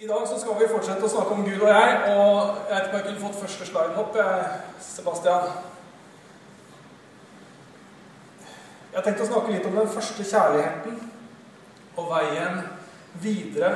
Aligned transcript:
I 0.00 0.06
dag 0.06 0.28
så 0.28 0.38
skal 0.40 0.54
vi 0.56 0.66
fortsette 0.70 1.04
å 1.04 1.08
snakke 1.12 1.34
om 1.36 1.42
Gud 1.44 1.60
og 1.60 1.68
jeg, 1.68 1.96
og 2.08 2.60
jeg 2.70 2.72
vet 2.72 2.86
ikke 2.86 2.94
om 2.94 2.94
jeg 2.96 3.04
kunne 3.04 3.20
fått 3.20 3.40
første 3.42 3.66
sliden 3.68 3.98
opp, 4.00 4.14
Sebastian. 4.80 5.48
Jeg 8.94 9.04
tenkte 9.04 9.26
å 9.26 9.28
snakke 9.28 9.52
litt 9.52 9.66
om 9.68 9.74
den 9.76 9.90
første 9.92 10.24
kjærligheten 10.24 10.94
og 12.00 12.08
veien 12.14 12.62
videre 13.20 13.74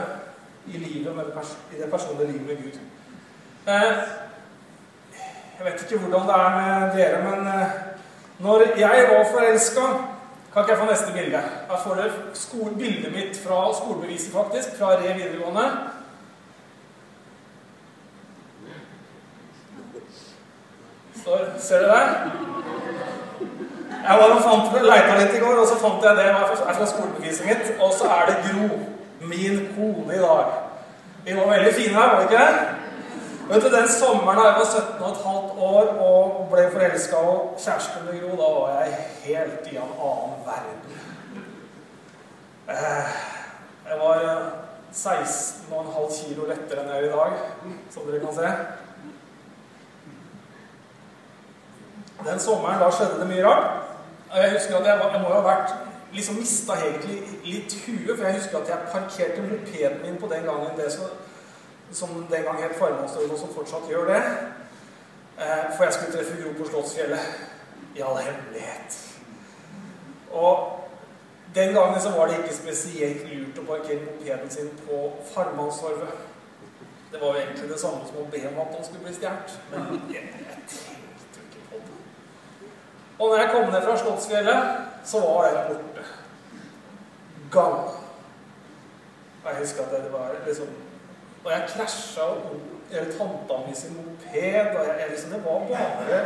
i, 0.65 0.81
livet 0.81 1.13
i 1.13 1.83
det 1.83 1.91
personlige 1.93 2.31
livet 2.31 2.49
med 2.49 2.63
Gud. 2.63 2.79
Eh, 3.75 4.01
jeg 5.59 5.67
vet 5.67 5.85
ikke 5.85 5.99
hvordan 6.07 6.31
det 6.31 6.39
er 6.39 6.57
med 6.57 6.97
dere, 6.97 7.19
men 7.27 7.51
eh, 7.53 7.75
når 8.49 8.65
jeg 8.81 9.09
var 9.13 9.29
forelska 9.35 9.87
Kan 10.55 10.63
ikke 10.63 10.71
jeg 10.71 10.79
få 10.79 10.87
neste 10.87 11.13
bilde? 11.13 11.39
Jeg 11.69 11.79
får 11.83 11.97
dere 11.99 12.75
bildet 12.79 13.13
mitt 13.13 13.39
fra 13.43 13.57
skolebeviset, 13.75 14.31
faktisk, 14.33 14.77
fra 14.79 14.93
Re 15.01 15.17
videregående. 15.19 15.94
Står, 21.25 21.45
ser 21.59 21.79
du 21.79 21.85
det? 21.85 22.07
Jeg 24.09 24.17
var 24.21 24.33
og 24.35 24.43
fant, 24.45 24.75
leita 24.85 25.15
litt 25.17 25.31
i 25.33 25.39
går, 25.41 25.55
og 25.63 25.71
så 25.71 25.79
fant 25.81 26.03
jeg 26.05 26.19
det. 26.19 26.27
er 26.29 26.75
fra 26.77 26.89
skolebeviset 26.91 27.47
mitt. 27.49 27.71
Og 27.81 27.95
så 27.97 28.11
er 28.13 28.29
det 28.29 28.35
Gro, 28.45 28.77
min 29.31 29.63
kone, 29.73 30.11
i 30.13 30.21
dag. 30.21 30.51
Vi 31.25 31.39
var 31.39 31.49
veldig 31.55 31.73
fine 31.79 31.95
her, 31.95 32.13
var 32.13 32.21
vi 32.21 32.29
ikke? 32.29 32.45
Vet 33.49 33.65
du, 33.65 33.71
Den 33.77 33.89
sommeren 33.89 34.43
da 34.43 34.45
jeg 34.51 34.59
var 34.59 34.69
17 34.75 35.17
15 35.23 35.65
år 35.71 35.91
og 36.11 36.47
ble 36.53 36.69
forelska 36.77 37.17
og 37.17 37.57
kjæreste 37.65 38.05
med 38.05 38.21
Gro, 38.21 38.37
da 38.43 38.53
var 38.59 38.77
jeg 38.83 38.95
helt 39.25 39.73
i 39.73 39.81
en 39.81 39.99
annen 40.11 40.39
verden. 40.53 41.03
Eh, 42.69 43.19
jeg 43.89 44.03
var 44.05 44.31
16,5 44.93 46.17
kilo 46.21 46.53
lettere 46.53 46.85
enn 46.85 46.97
jeg 46.99 47.03
er 47.03 47.13
i 47.13 47.15
dag, 47.17 47.45
som 47.97 48.11
dere 48.11 48.27
kan 48.29 48.43
se. 48.43 48.57
Den 52.23 52.41
sommeren 52.41 52.81
da 52.81 52.91
skjedde 52.95 53.21
det 53.21 53.29
mye 53.29 53.47
rart. 53.47 53.91
Jeg 54.35 54.53
husker 54.53 54.77
at 54.77 54.87
jeg, 54.87 54.99
var, 54.99 55.13
jeg 55.13 55.23
må 55.23 55.33
ha 55.35 55.41
vært 55.45 55.75
liksom 56.15 56.39
mista 56.39 56.77
egentlig 56.79 57.19
litt 57.45 57.75
huet, 57.85 58.13
for 58.17 58.27
jeg 58.27 58.39
husker 58.39 58.59
at 58.59 58.71
jeg 58.71 58.91
parkerte 58.93 59.47
mopeden 59.47 60.03
min 60.03 60.21
på 60.21 60.31
den 60.31 60.47
gangen 60.47 60.77
det 60.79 60.93
som, 60.93 61.11
som 61.93 62.15
den 62.31 62.47
gang 62.47 62.63
het 62.63 62.77
Farmannsdølen, 62.79 63.31
og 63.31 63.39
som 63.39 63.55
fortsatt 63.55 63.91
gjør 63.91 64.11
det. 64.13 64.23
Eh, 65.39 65.65
for 65.77 65.85
jeg 65.85 65.93
skulle 65.93 66.15
treffe 66.15 66.39
Gro 66.43 66.55
på 66.59 66.69
Slottsfjellet 66.71 67.21
i 67.97 68.03
all 68.07 68.19
hemmelighet. 68.23 68.99
Og 70.31 70.81
den 71.55 71.75
gangen 71.75 72.01
så 72.01 72.11
var 72.11 72.27
det 72.27 72.39
ikke 72.43 72.55
spesielt 72.55 73.27
lurt 73.31 73.59
å 73.59 73.67
parkere 73.67 74.07
mopeden 74.07 74.51
sin 74.51 74.71
på 74.87 75.05
Farmannstorvet. 75.35 76.31
Det 77.13 77.21
var 77.23 77.37
jo 77.37 77.43
egentlig 77.43 77.71
det 77.71 77.81
samme 77.81 78.07
som 78.07 78.23
å 78.23 78.31
be 78.31 78.43
om 78.51 78.59
at 78.63 78.75
han 78.75 78.87
skulle 78.87 79.07
bli 79.07 79.15
stjålet. 79.15 79.59
Men 79.71 80.01
jeg, 80.11 80.31
jeg 80.49 80.94
og 83.19 83.29
når 83.29 83.37
jeg 83.41 83.51
kom 83.53 83.69
ned 83.71 83.83
fra 83.83 83.97
Slottsfjellet, 83.97 84.71
så 85.05 85.21
var 85.21 85.49
den 85.49 85.67
borte. 85.69 86.07
Gang. 87.53 87.79
Og 89.45 89.51
jeg 89.51 89.61
husker 89.61 89.85
at 89.85 89.93
det 90.05 90.13
var 90.13 90.33
liksom 90.47 90.67
Og 91.45 91.51
jeg 91.53 91.69
krasja 91.69 92.27
tanta 93.19 93.57
mi 93.67 93.75
sin 93.75 93.97
moped, 93.97 94.77
og 94.79 94.85
jeg, 94.87 95.07
liksom, 95.11 95.31
det 95.31 95.45
var 95.45 95.59
bare 95.69 96.21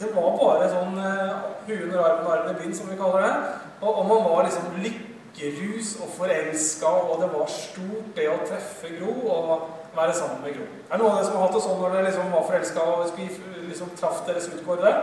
det 0.00 0.08
var 0.14 0.36
bare 0.38 0.68
sånn 0.72 0.96
uh, 0.98 1.34
huen 1.68 1.92
og 1.94 2.00
armen, 2.02 2.30
armen 2.32 2.56
i 2.56 2.62
bind, 2.62 2.74
som 2.76 2.88
vi 2.90 2.96
kaller 2.98 3.26
det. 3.26 3.34
Og, 3.80 3.90
og, 3.90 4.06
man 4.08 4.24
var 4.26 4.46
liksom 4.46 4.80
lykkerus 4.82 5.92
og 6.02 6.10
forelska, 6.16 6.90
og 7.10 7.22
det 7.22 7.28
var 7.34 7.52
stort, 7.52 8.08
det 8.16 8.26
å 8.32 8.40
treffe 8.42 8.90
Gro 8.96 9.14
og 9.36 9.52
være 9.94 10.16
sammen 10.18 10.42
med 10.42 10.56
Gro. 10.56 10.66
Er 10.88 10.96
det 10.96 11.00
noen 11.04 11.12
av 11.12 11.20
dere 11.20 11.28
som 11.28 11.38
har 11.38 11.46
hatt 11.46 11.54
det 11.58 11.62
sånn 11.68 11.78
når 11.82 11.94
dere 11.94 12.08
liksom 12.08 12.34
var 12.34 12.48
forelska 12.50 12.88
og 12.90 13.22
liksom, 13.68 13.94
traff 14.00 14.24
deres 14.26 14.50
utkårede? 14.50 14.94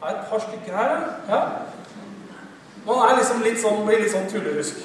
Det 0.00 0.08
er 0.08 0.14
et 0.16 0.28
par 0.30 0.38
stykker 0.40 0.76
her, 0.76 0.90
ja. 1.28 1.40
Man 2.86 3.18
liksom 3.18 3.42
litt 3.44 3.58
sånn, 3.60 3.82
blir 3.84 4.00
litt 4.00 4.14
sånn 4.14 4.30
tullerusk. 4.32 4.78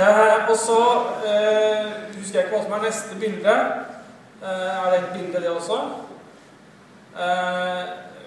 Eh, 0.00 0.46
og 0.48 0.54
så 0.56 0.78
eh, 1.28 1.90
husker 2.16 2.38
jeg 2.38 2.46
ikke 2.46 2.54
hva 2.54 2.62
som 2.62 2.72
er 2.78 2.86
neste 2.86 3.18
bilde. 3.20 3.56
Eh, 4.40 4.70
er 4.72 4.86
det 4.88 5.00
et 5.02 5.12
bilde, 5.12 5.42
det 5.44 5.50
også? 5.52 5.76
Eh, 7.20 7.82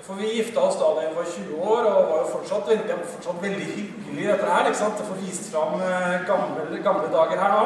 for 0.05 0.21
vi 0.21 0.35
gifta 0.35 0.67
oss 0.67 0.77
da 0.77 0.91
da 0.95 1.07
jeg 1.07 1.15
var 1.15 1.31
20 1.33 1.63
år, 1.71 1.87
og 1.89 2.11
var 2.11 2.21
jo 2.21 2.27
fortsatt, 2.35 2.69
veldig, 2.69 2.99
fortsatt 3.15 3.41
veldig 3.41 3.65
hyggelig 3.71 4.27
dette 4.29 4.51
her. 4.51 4.69
ikke 4.69 4.81
sant? 4.83 5.01
Å 5.01 5.07
få 5.07 5.17
vist 5.23 5.49
fram 5.49 5.81
eh, 5.81 6.19
gamle, 6.29 6.83
gamle, 6.85 7.09
dager 7.15 7.41
her 7.41 7.55
nå. 7.57 7.65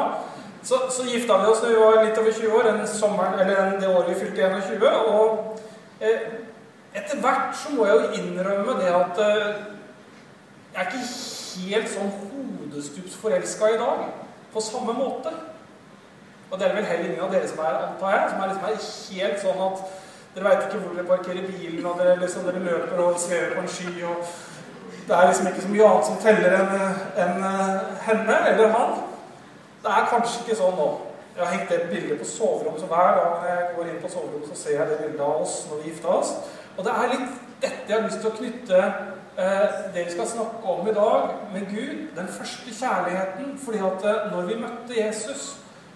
Så, 0.64 0.80
så 0.94 1.04
gifta 1.04 1.36
vi 1.42 1.52
oss 1.52 1.60
da 1.60 1.68
vi 1.68 1.84
var 1.84 2.00
litt 2.00 2.18
over 2.24 2.32
20 2.40 2.56
år, 2.56 2.70
en 2.72 2.88
sommer, 2.88 3.36
eller 3.44 3.76
det 3.76 3.92
året 3.92 4.08
vi 4.14 4.18
fylte 4.24 4.48
21. 4.48 4.88
Og 5.12 5.52
etter 6.94 7.20
hvert 7.20 7.56
så 7.56 7.72
må 7.72 7.86
jeg 7.86 7.94
jo 7.94 8.20
innrømme 8.20 8.76
det 8.80 8.90
at 8.92 9.22
uh, 9.22 9.72
jeg 10.72 10.80
er 10.80 10.86
ikke 10.88 11.06
helt 11.68 11.90
sånn 11.92 12.12
hodestups 12.18 13.16
forelska 13.20 13.72
i 13.72 13.80
dag 13.80 14.06
på 14.52 14.60
samme 14.64 14.94
måte. 14.96 15.32
Og 16.50 16.58
det 16.60 16.68
er 16.68 16.74
vel 16.76 16.84
heller 16.84 17.10
ingen 17.10 17.24
av 17.24 17.32
dere 17.32 17.48
som 17.48 17.60
er, 17.64 17.76
antar 17.86 18.16
jeg, 18.16 18.30
som 18.30 18.40
er, 18.40 18.50
liksom 18.52 19.18
er 19.18 19.26
helt 19.26 19.44
sånn 19.44 19.62
at 19.66 19.84
dere 20.34 20.48
veit 20.48 20.66
ikke 20.66 20.80
hvor 20.80 20.96
dere 20.96 21.08
parkerer 21.08 21.46
bilen, 21.48 21.86
og 21.86 22.00
dere, 22.00 22.16
liksom, 22.20 22.44
dere 22.48 22.64
løper 22.64 23.00
og 23.04 23.20
svever 23.20 23.54
på 23.54 23.62
en 23.64 23.72
sky, 23.72 23.92
og 24.08 24.26
det 25.08 25.16
er 25.16 25.28
liksom 25.28 25.48
ikke 25.48 25.64
så 25.64 25.72
mye 25.72 25.88
annet 25.88 26.08
som 26.08 26.20
teller 26.22 26.58
enn 26.58 26.74
en, 27.24 27.40
uh, 27.44 27.96
henne 28.06 28.36
eller 28.52 28.76
han. 28.76 28.94
Det 29.82 29.92
er 29.96 30.10
kanskje 30.12 30.44
ikke 30.44 30.58
sånn 30.60 30.76
nå. 30.78 30.90
Jeg 31.32 31.44
har 31.46 31.54
hengt 31.54 31.72
et 31.72 31.88
bilde 31.88 32.18
på 32.20 32.28
soverommet, 32.28 32.80
så 32.80 32.88
hver 32.90 33.14
gang 33.18 33.46
jeg 33.48 33.68
går 33.76 33.88
inn 33.88 34.02
på 34.02 34.10
soverommet, 34.12 34.48
så 34.52 34.58
ser 34.60 34.76
jeg 34.76 34.88
det 34.90 34.98
bildet 35.00 35.24
av 35.24 35.40
oss 35.46 35.54
når 35.70 35.80
vi 35.80 35.88
gifta 35.88 36.16
oss. 36.20 36.34
Og 36.76 36.84
det 36.84 36.92
er 36.92 37.10
litt 37.12 37.40
dette 37.62 37.88
jeg 37.88 37.94
har 37.94 38.06
lyst 38.08 38.22
til 38.22 38.30
å 38.30 38.36
knytte 38.36 38.78
eh, 38.82 39.74
det 39.94 40.06
vi 40.06 40.14
skal 40.14 40.28
snakke 40.28 40.74
om 40.74 40.88
i 40.88 40.94
dag, 40.96 41.34
med 41.52 41.68
Gud. 41.70 42.08
Den 42.16 42.28
første 42.28 42.74
kjærligheten. 42.74 43.58
fordi 43.64 43.78
at 43.78 44.06
eh, 44.10 44.30
når 44.32 44.48
vi 44.48 44.60
møtte 44.64 44.98
Jesus, 44.98 45.44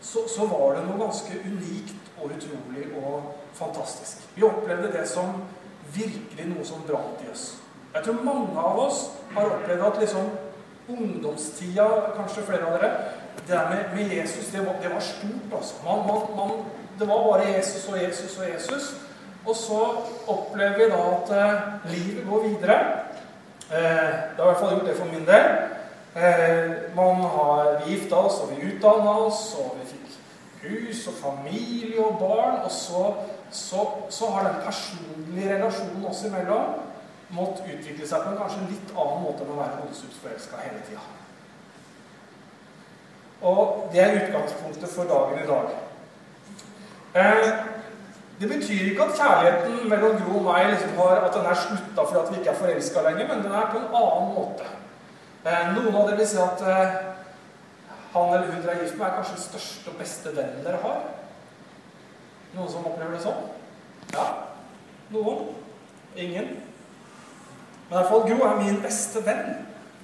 så, 0.00 0.26
så, 0.28 0.46
var 0.46 0.76
det 0.76 0.86
noe 0.86 1.00
ganske 1.00 1.38
unikt 1.44 2.10
og 2.20 2.30
utrolig 2.36 2.86
og 3.00 3.32
fantastisk. 3.56 4.22
Vi 4.36 4.44
opplevde 4.46 4.92
det 4.92 5.08
som 5.08 5.40
virkelig 5.94 6.46
noe 6.52 6.64
som 6.64 6.84
brant 6.86 7.24
i 7.24 7.30
oss. 7.32 7.56
Jeg 7.94 8.04
tror 8.04 8.22
mange 8.22 8.60
av 8.60 8.78
oss 8.78 9.06
har 9.34 9.50
opplevd 9.56 9.82
at 9.82 10.00
liksom 10.00 10.30
ungdomstida, 10.88 11.86
kanskje 12.14 12.44
flere 12.46 12.66
av 12.68 12.76
dere 12.76 12.90
Det 13.36 13.54
der 13.54 13.70
med, 13.70 13.90
med 13.94 14.14
Jesus, 14.16 14.46
det 14.52 14.62
var, 14.66 14.76
det 14.82 14.90
var 14.94 15.00
stort, 15.00 15.50
altså. 15.52 15.74
Man, 15.84 16.06
man, 16.06 16.22
man, 16.36 16.64
det 16.98 17.08
var 17.08 17.24
bare 17.24 17.50
Jesus 17.56 17.88
og 17.88 18.02
Jesus 18.02 18.38
og 18.38 18.48
Jesus. 18.50 19.05
Og 19.46 19.56
så 19.56 19.80
opplever 20.26 20.78
vi 20.78 20.90
da 20.90 21.00
at 21.14 21.32
eh, 21.36 21.90
livet 21.92 22.26
går 22.26 22.46
videre. 22.48 22.78
Eh, 23.70 24.12
det 24.34 24.38
har 24.38 24.44
i 24.44 24.50
hvert 24.50 24.62
fall 24.62 24.74
gjort 24.74 24.88
det 24.88 24.96
for 24.98 25.12
min 25.12 25.26
del. 25.26 25.46
Eh, 26.16 26.70
man 26.96 27.22
har, 27.22 27.84
vi 27.84 27.92
gifta 27.92 28.16
oss, 28.16 28.40
og 28.42 28.50
vi 28.50 28.72
utdanna 28.72 29.14
oss, 29.26 29.54
og 29.60 29.76
vi 29.78 29.86
fikk 29.92 30.16
hus 30.66 31.06
og 31.06 31.18
familie 31.20 32.02
og 32.02 32.18
barn. 32.18 32.58
Og 32.64 32.70
så, 32.70 33.04
så, 33.50 33.86
så 34.10 34.30
har 34.34 34.48
den 34.48 34.62
personlige 34.64 35.54
relasjonen 35.54 36.10
oss 36.10 36.24
imellom 36.26 36.82
måttet 37.34 37.70
utvikle 37.74 38.06
seg 38.06 38.22
på 38.22 38.32
en 38.32 38.38
kanskje 38.38 38.68
litt 38.70 38.92
annen 38.94 39.22
måte 39.24 39.42
enn 39.42 39.54
å 39.54 39.58
være 39.58 39.80
hodestups 39.80 40.50
hele 40.62 40.82
tida. 40.86 41.06
Og 43.46 43.88
det 43.92 44.02
er 44.02 44.18
utgangspunktet 44.20 44.92
for 44.92 45.10
dagen 45.10 45.42
i 45.42 45.48
dag. 45.48 45.74
Eh, 47.16 47.75
det 48.40 48.48
betyr 48.48 48.90
ikke 48.90 49.04
at 49.04 49.16
kjærligheten 49.16 49.88
mellom 49.88 50.16
Gro 50.20 50.38
og 50.38 50.48
meg 50.50 50.70
liksom 50.70 50.98
har, 50.98 51.22
at 51.24 51.34
den 51.34 51.46
er 51.48 51.60
slutta 51.60 52.02
fordi 52.04 52.18
at 52.20 52.32
vi 52.32 52.40
ikke 52.40 52.50
er 52.52 52.58
forelska 52.60 53.04
lenger, 53.06 53.28
men 53.28 53.44
den 53.44 53.52
er 53.52 53.70
på 53.72 53.78
en 53.80 53.94
annen 54.00 54.34
måte. 54.34 54.66
Eh, 55.46 55.68
noen 55.76 55.94
av 55.94 56.08
dere 56.08 56.18
vil 56.20 56.28
si 56.28 56.40
at 56.42 56.64
eh, 56.68 56.96
han 58.12 58.34
eller 58.34 58.50
hun 58.50 58.60
dere 58.60 58.74
er 58.74 58.82
gift 58.82 58.98
med, 58.98 59.06
er 59.06 59.14
kanskje 59.16 59.38
den 59.38 59.44
største 59.46 59.92
og 59.92 60.00
beste 60.02 60.34
vennen 60.36 60.66
dere 60.66 60.82
har. 60.82 60.98
Noen 62.56 62.72
som 62.72 62.88
opplever 62.88 63.16
det 63.16 63.24
sånn? 63.24 63.40
Ja? 64.12 64.26
Noen? 65.14 65.46
Ingen? 66.16 66.56
Men 67.88 67.94
i 67.94 67.98
hvert 68.00 68.10
fall 68.10 68.26
Gro 68.28 68.50
er 68.50 68.60
min 68.60 68.82
beste 68.84 69.22
venn. 69.24 69.62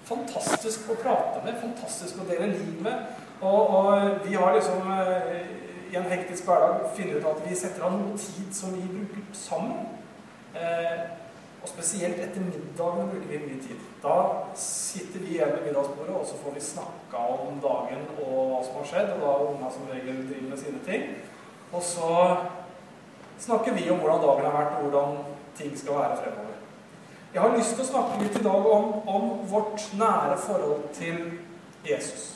Fantastisk 0.08 0.88
å 0.90 0.96
prate 1.02 1.44
med, 1.44 1.60
fantastisk 1.60 2.20
å 2.22 2.28
dele 2.30 2.52
liv 2.54 2.80
med. 2.84 3.12
Og, 3.42 3.76
og 3.76 4.24
vi 4.24 4.38
har 4.38 4.56
liksom 4.56 4.88
eh, 4.96 5.61
i 5.92 5.96
en 5.96 6.08
hektisk 6.08 6.46
hverdag 6.48 6.86
finne 6.96 7.18
ut 7.18 7.26
at 7.28 7.42
vi 7.44 7.56
setter 7.56 7.84
av 7.84 7.98
noe 7.98 8.16
tid 8.16 8.54
som 8.56 8.72
vi 8.72 8.86
bruker 8.88 9.26
sammen. 9.36 9.90
Eh, 10.56 11.02
og 11.62 11.68
spesielt 11.70 12.18
etter 12.18 12.42
middagen 12.42 13.10
bruker 13.12 13.28
vi 13.28 13.42
mye 13.44 13.60
tid. 13.62 13.82
Da 14.02 14.16
sitter 14.58 15.22
vi 15.22 15.36
igjen 15.36 15.52
ved 15.52 15.68
middagsbordet, 15.68 16.16
og 16.16 16.26
så 16.26 16.40
får 16.40 16.56
vi 16.56 16.64
snakka 16.64 17.20
om 17.44 17.60
dagen 17.62 18.08
og 18.16 18.32
hva 18.50 18.62
som 18.64 18.80
har 18.80 18.88
skjedd. 18.88 19.12
Og 19.14 19.22
da 19.22 19.34
er 19.36 19.52
unga 19.52 19.70
som 19.70 19.92
regel 19.92 20.24
driver 20.26 20.48
med 20.48 20.64
sine 20.64 20.82
ting. 20.88 21.06
Og 21.72 21.84
så 21.86 22.10
snakker 23.38 23.76
vi 23.76 23.86
om 23.92 24.02
hvordan 24.02 24.24
dagen 24.24 24.48
har 24.48 24.58
vært, 24.58 24.74
og 24.80 24.88
hvordan 24.88 25.16
ting 25.60 25.78
skal 25.78 26.00
være 26.00 26.18
fremover. 26.24 26.58
Jeg 27.32 27.40
har 27.40 27.56
lyst 27.56 27.76
til 27.76 27.84
å 27.84 27.90
snakke 27.92 28.24
litt 28.24 28.34
i 28.40 28.44
dag 28.44 28.66
om, 28.74 28.92
om 29.08 29.30
vårt 29.48 29.86
nære 29.96 30.40
forhold 30.40 30.88
til 30.96 31.20
Jesus. 31.86 32.32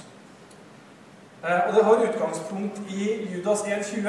Eh, 1.45 1.69
og 1.69 1.75
det 1.75 1.85
har 1.85 2.07
utgangspunkt 2.09 2.81
i 2.91 3.29
Judas 3.35 3.61
1,20. 3.61 4.09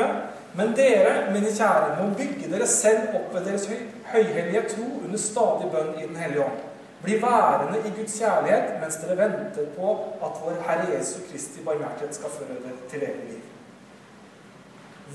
Men 0.53 0.73
dere, 0.75 1.31
mine 1.33 1.51
kjære, 1.51 1.97
må 1.99 2.13
bygge 2.17 2.51
dere 2.51 2.67
selv 2.67 3.15
opp 3.19 3.33
ved 3.33 3.45
deres 3.45 3.67
høy, 3.67 3.83
høyhellige 4.13 4.63
tro 4.75 4.87
under 5.05 5.19
stadig 5.21 5.69
bønn 5.71 5.93
i 5.99 6.07
Den 6.07 6.15
hellige 6.15 6.45
ånd. 6.45 6.63
Bli 7.03 7.19
værende 7.21 7.79
i 7.85 7.91
Guds 7.99 8.15
kjærlighet 8.19 8.79
mens 8.81 8.95
dere 9.03 9.17
venter 9.17 9.67
på 9.75 9.91
at 10.25 10.39
vår 10.43 10.55
Herre 10.65 10.87
Jesu 10.95 11.19
Kristi 11.31 11.61
barmhjertighet 11.65 12.15
skal 12.15 12.33
føre 12.39 12.57
dere 12.63 12.89
til 12.89 13.03
evig 13.03 13.29
liv. 13.29 13.43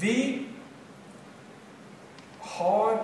Vi 0.01 0.17
har 2.41 3.03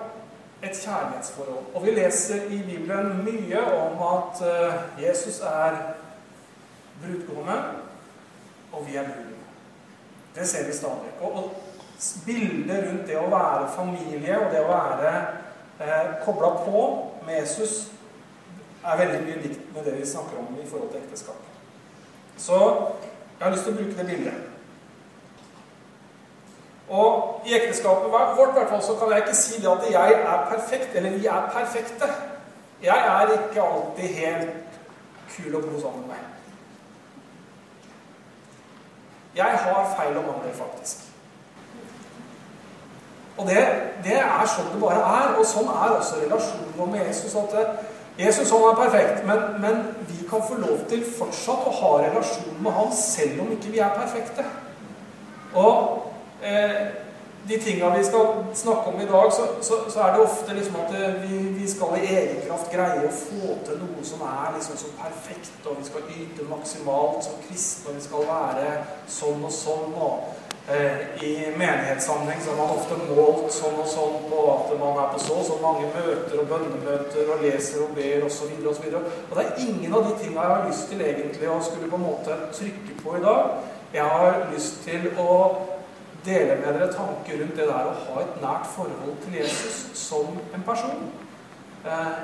et 0.63 0.77
kjærlighetsforhold. 0.85 1.75
Og 1.75 1.87
vi 1.87 1.91
leser 1.91 2.45
i 2.51 2.63
Bibelen 2.63 3.25
mye 3.25 3.61
om 3.63 4.03
at 4.13 4.47
eh, 4.47 5.05
Jesus 5.09 5.41
er 5.41 5.77
brudgommen, 7.03 7.88
og 8.73 8.87
vi 8.87 8.97
er 8.97 9.05
bruden. 9.09 9.39
Det 10.35 10.49
ser 10.49 10.67
vi 10.67 10.73
stadig. 10.73 11.13
Og, 11.21 11.51
bildet 12.27 12.85
rundt 12.87 13.07
det 13.09 13.17
å 13.19 13.31
være 13.31 13.71
familie 13.75 14.37
og 14.39 14.53
det 14.53 14.61
å 14.63 14.69
være 14.71 15.13
eh, 15.83 16.13
kobla 16.23 16.53
på 16.63 16.83
med 17.27 17.41
Jesus 17.41 17.89
er 18.85 19.01
veldig 19.01 19.23
mye 19.25 19.41
likt 19.43 19.73
med 19.75 19.89
det 19.89 19.97
vi 19.97 20.07
snakker 20.07 20.39
om 20.39 20.53
i 20.63 20.67
forhold 20.69 20.93
til 20.93 21.01
ekteskap. 21.03 21.41
Så 22.39 22.61
jeg 23.39 23.43
har 23.43 23.51
lyst 23.51 23.67
til 23.67 23.75
å 23.75 23.81
bruke 23.81 23.99
det 23.99 24.07
bildet. 24.07 24.47
Og 26.89 27.43
i 27.45 27.53
ekteskapet 27.59 28.09
vårt 28.15 28.55
hvert 28.55 28.71
fall, 28.71 28.83
så 28.83 28.95
kan 28.97 29.11
jeg 29.13 29.27
ikke 29.27 29.37
si 29.37 29.61
det 29.61 29.69
at 29.69 29.91
jeg 29.91 30.23
er 30.23 30.47
perfekt, 30.49 30.95
eller 30.97 31.19
vi 31.19 31.27
er 31.27 31.51
perfekte. 31.53 32.09
Jeg 32.83 33.11
er 33.11 33.35
ikke 33.35 33.63
alltid 33.63 34.15
helt 34.23 34.81
kul 35.35 35.59
og 35.59 35.67
bo 35.67 35.81
sammen 35.83 36.07
med 36.07 36.15
meg. 36.15 36.25
Jeg 39.39 39.61
har 39.65 39.95
feil 39.97 40.17
og 40.19 40.25
mangler, 40.27 40.55
faktisk. 40.59 41.05
Og 43.39 43.47
det, 43.47 43.61
det, 44.05 44.19
er 44.19 44.49
sånn 44.51 44.73
det 44.73 44.81
bare 44.83 44.99
er. 44.99 45.37
Og 45.39 45.47
sånn 45.47 45.69
er 45.71 45.95
også 45.95 46.19
relasjonen 46.25 46.91
med 46.91 47.07
Jesus. 47.07 47.37
at 47.39 47.55
eh, 47.55 47.69
Jesus 48.19 48.51
han 48.51 48.65
er 48.67 48.79
perfekt, 48.81 49.21
men, 49.27 49.45
men, 49.63 49.77
vi 50.09 50.25
kan 50.27 50.43
få 50.43 50.59
lov 50.59 50.81
til 50.91 51.05
fortsatt 51.07 51.69
å 51.71 51.75
ha 51.81 51.93
relasjon 52.03 52.57
med 52.65 52.75
han 52.75 52.91
selv 52.99 53.45
om 53.45 53.53
ikke 53.55 53.71
vi 53.77 53.83
er 53.85 53.95
perfekte. 53.95 54.47
Og 55.55 56.11
eh, 56.43 56.89
de 57.47 57.59
tinga 57.59 57.97
vi 57.97 58.05
skal 58.05 58.27
snakke 58.55 58.91
om 58.91 59.01
i 59.01 59.07
dag, 59.07 59.33
så, 59.33 59.47
så, 59.61 59.75
så 59.91 60.01
er 60.01 60.13
det 60.13 60.25
ofte 60.25 60.55
liksom 60.55 60.77
at 60.77 60.95
vi, 61.23 61.39
vi, 61.39 61.69
skal 61.69 61.95
i 61.97 62.09
egen 62.17 62.43
kraft 62.47 62.73
greie 62.73 63.07
å 63.07 63.13
få 63.15 63.55
til 63.67 63.79
noe 63.81 64.05
som 64.05 64.25
er 64.27 64.57
liksom 64.57 64.81
så 64.81 64.91
perfekt, 64.99 65.55
og 65.65 65.79
vi 65.79 65.87
skal 65.87 66.11
yte 66.13 66.49
maksimalt 66.51 67.25
som 67.25 67.39
kristne, 67.47 67.93
og 67.93 67.97
vi 67.97 68.05
skal 68.05 68.27
være 68.29 68.75
sånn 69.13 69.47
og 69.49 69.55
sånn. 69.55 69.95
og 69.97 70.75
eh, 70.75 71.23
I 71.25 71.33
menighetssammenheng 71.55 72.43
så 72.45 72.53
er 72.53 72.61
man 72.61 72.75
ofte 72.75 73.01
målt 73.07 73.49
sånn 73.55 73.81
og 73.81 73.89
sånn 73.95 74.21
på 74.29 74.45
at 74.57 74.75
man 74.83 75.01
er 75.07 75.09
på 75.15 75.23
så 75.25 75.39
og 75.39 75.49
så 75.49 75.57
mange 75.63 75.89
møter 75.95 76.43
og 76.43 76.53
bønnemøter 76.53 77.33
og 77.33 77.47
leser 77.47 77.87
og 77.87 77.97
ber 77.97 78.29
osv. 78.29 78.53
Og, 78.61 78.75
så 78.77 78.85
videre, 78.85 79.01
og, 79.01 79.09
så 79.09 79.25
og 79.31 79.41
det 79.41 79.47
er 79.47 79.65
ingen 79.65 79.97
av 79.97 80.05
de 80.11 80.15
tinga 80.21 80.45
jeg 80.45 80.55
har 80.57 80.69
lyst 80.69 80.93
til 80.93 81.09
egentlig 81.09 81.51
å 81.55 81.59
skulle 81.65 81.89
på 81.89 82.03
en 82.03 82.09
måte 82.11 82.39
trykke 82.61 83.01
på 83.01 83.17
i 83.17 83.25
dag. 83.25 83.59
Jeg 83.95 84.05
har 84.05 84.49
lyst 84.53 84.83
til 84.85 85.09
å 85.17 85.33
dele 86.25 86.59
med 86.59 86.75
dere 86.75 86.93
tanker 86.93 87.41
rundt 87.41 87.57
det 87.57 87.69
der 87.69 87.89
å 87.91 87.97
ha 88.03 88.21
et 88.25 88.41
nært 88.43 88.69
forhold 88.75 89.17
til 89.25 89.39
Jesus 89.41 89.81
som 89.99 90.39
en 90.55 90.67
person. 90.67 91.11
Eh, 91.87 92.21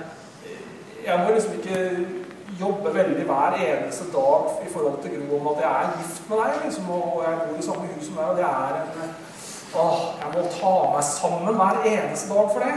jeg 1.07 1.21
må 1.21 1.35
liksom 1.35 1.59
ikke 1.59 2.07
jobbe 2.61 2.95
veldig 2.95 3.25
hver 3.29 3.59
eneste 3.59 4.05
dag 4.13 4.67
i 4.67 4.73
forhold 4.73 4.99
til 5.03 5.15
Gro 5.19 5.39
om 5.39 5.47
at 5.53 5.63
jeg 5.63 5.71
er 5.71 5.95
gift 5.99 6.29
med 6.31 6.43
deg, 6.43 6.59
liksom, 6.65 6.91
og 6.91 7.23
jeg 7.27 7.39
bor 7.45 7.59
i 7.59 7.67
samme 7.69 7.93
hus 7.95 8.07
som 8.07 8.19
deg, 8.19 8.27
og 8.31 8.37
det 8.37 8.45
er 8.51 8.83
en 8.83 9.15
Åh, 9.75 10.03
jeg 10.21 10.29
må 10.35 10.43
ta 10.55 10.75
meg 10.93 11.03
sammen 11.03 11.57
hver 11.59 11.81
eneste 11.91 12.29
dag 12.31 12.51
for 12.53 12.63
det. 12.63 12.75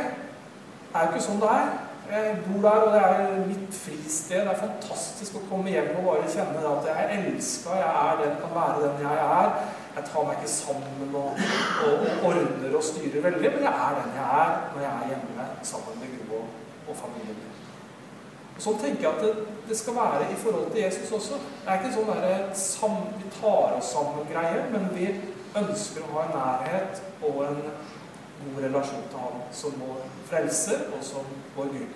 Det 0.88 0.96
er 0.98 1.04
jo 1.04 1.12
ikke 1.12 1.26
sånn 1.28 1.44
det 1.44 1.50
er. 1.54 1.68
Jeg 2.12 2.38
bor 2.46 2.70
der, 2.70 2.78
og 2.86 2.94
det 2.94 3.02
er 3.02 3.48
mitt 3.48 3.74
fristed. 3.76 4.42
Det 4.42 4.52
er 4.54 4.62
fantastisk 4.62 5.36
å 5.36 5.42
komme 5.50 5.74
hjem 5.74 5.90
og 6.00 6.06
bare 6.08 6.30
kjenne 6.32 6.62
at 6.70 6.88
jeg 6.88 7.02
er 7.04 7.10
elska, 7.18 7.74
jeg 7.82 7.90
er 8.04 8.22
den, 8.22 8.38
kan 8.44 8.54
være 8.56 8.86
den 8.86 9.02
jeg 9.04 9.26
er. 9.26 9.50
Jeg 9.98 10.06
tar 10.08 10.28
meg 10.28 10.38
ikke 10.38 10.54
sammen 10.54 11.16
og, 11.22 11.42
og, 11.84 12.06
ordner 12.30 12.78
og 12.80 12.86
styrer 12.86 13.24
veldig, 13.26 13.52
men 13.56 13.66
jeg 13.66 13.74
er 13.88 14.00
den 14.00 14.16
jeg 14.16 14.28
er 14.40 14.56
når 14.74 14.84
jeg 14.86 14.92
er 14.94 15.12
hjemme 15.12 15.48
sammen 15.72 16.00
med 16.02 16.14
Gro 16.14 16.40
og, 16.40 16.52
og 16.88 17.00
familien 17.02 17.40
min. 17.42 17.56
Sånn 18.62 18.80
tenker 18.82 19.04
jeg 19.04 19.12
at 19.12 19.24
det, 19.26 19.48
det, 19.68 19.78
skal 19.78 19.98
være 19.98 20.30
i 20.32 20.38
forhold 20.42 20.72
til 20.72 20.84
Jesus 20.84 21.12
også. 21.18 21.42
Det 21.66 21.74
er 21.74 21.82
ikke 21.82 21.96
sånn 21.98 22.08
der, 22.14 23.12
vi 23.20 23.34
tar 23.42 23.76
oss 23.82 23.92
sammen-greie, 23.98 24.64
men 24.72 24.88
vi 24.96 25.12
ønsker 25.58 26.06
å 26.06 26.14
ha 26.16 26.24
en 26.28 26.36
nærhet 26.38 27.04
og 27.26 27.44
en 27.50 27.62
god 28.44 28.64
relasjon 28.64 29.08
til 29.10 29.20
Han 29.20 29.42
som 29.52 29.80
vår 29.80 30.04
frelser 30.30 30.86
og 30.98 31.04
som 31.04 31.26
vår 31.56 31.64
Gud. 31.64 31.88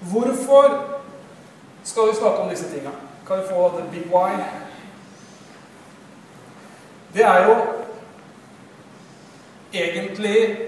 Hvorfor 0.00 0.98
skal 1.84 2.08
vi 2.08 2.16
snakke 2.16 2.38
om 2.38 2.48
disse 2.48 2.70
tingene? 2.70 2.96
Kan 3.26 3.38
vi 3.38 3.42
få 3.50 3.68
the 3.78 3.90
big 3.90 4.06
why? 4.12 4.32
Det 7.14 7.24
er 7.24 7.48
jo 7.48 7.56
egentlig 9.74 10.58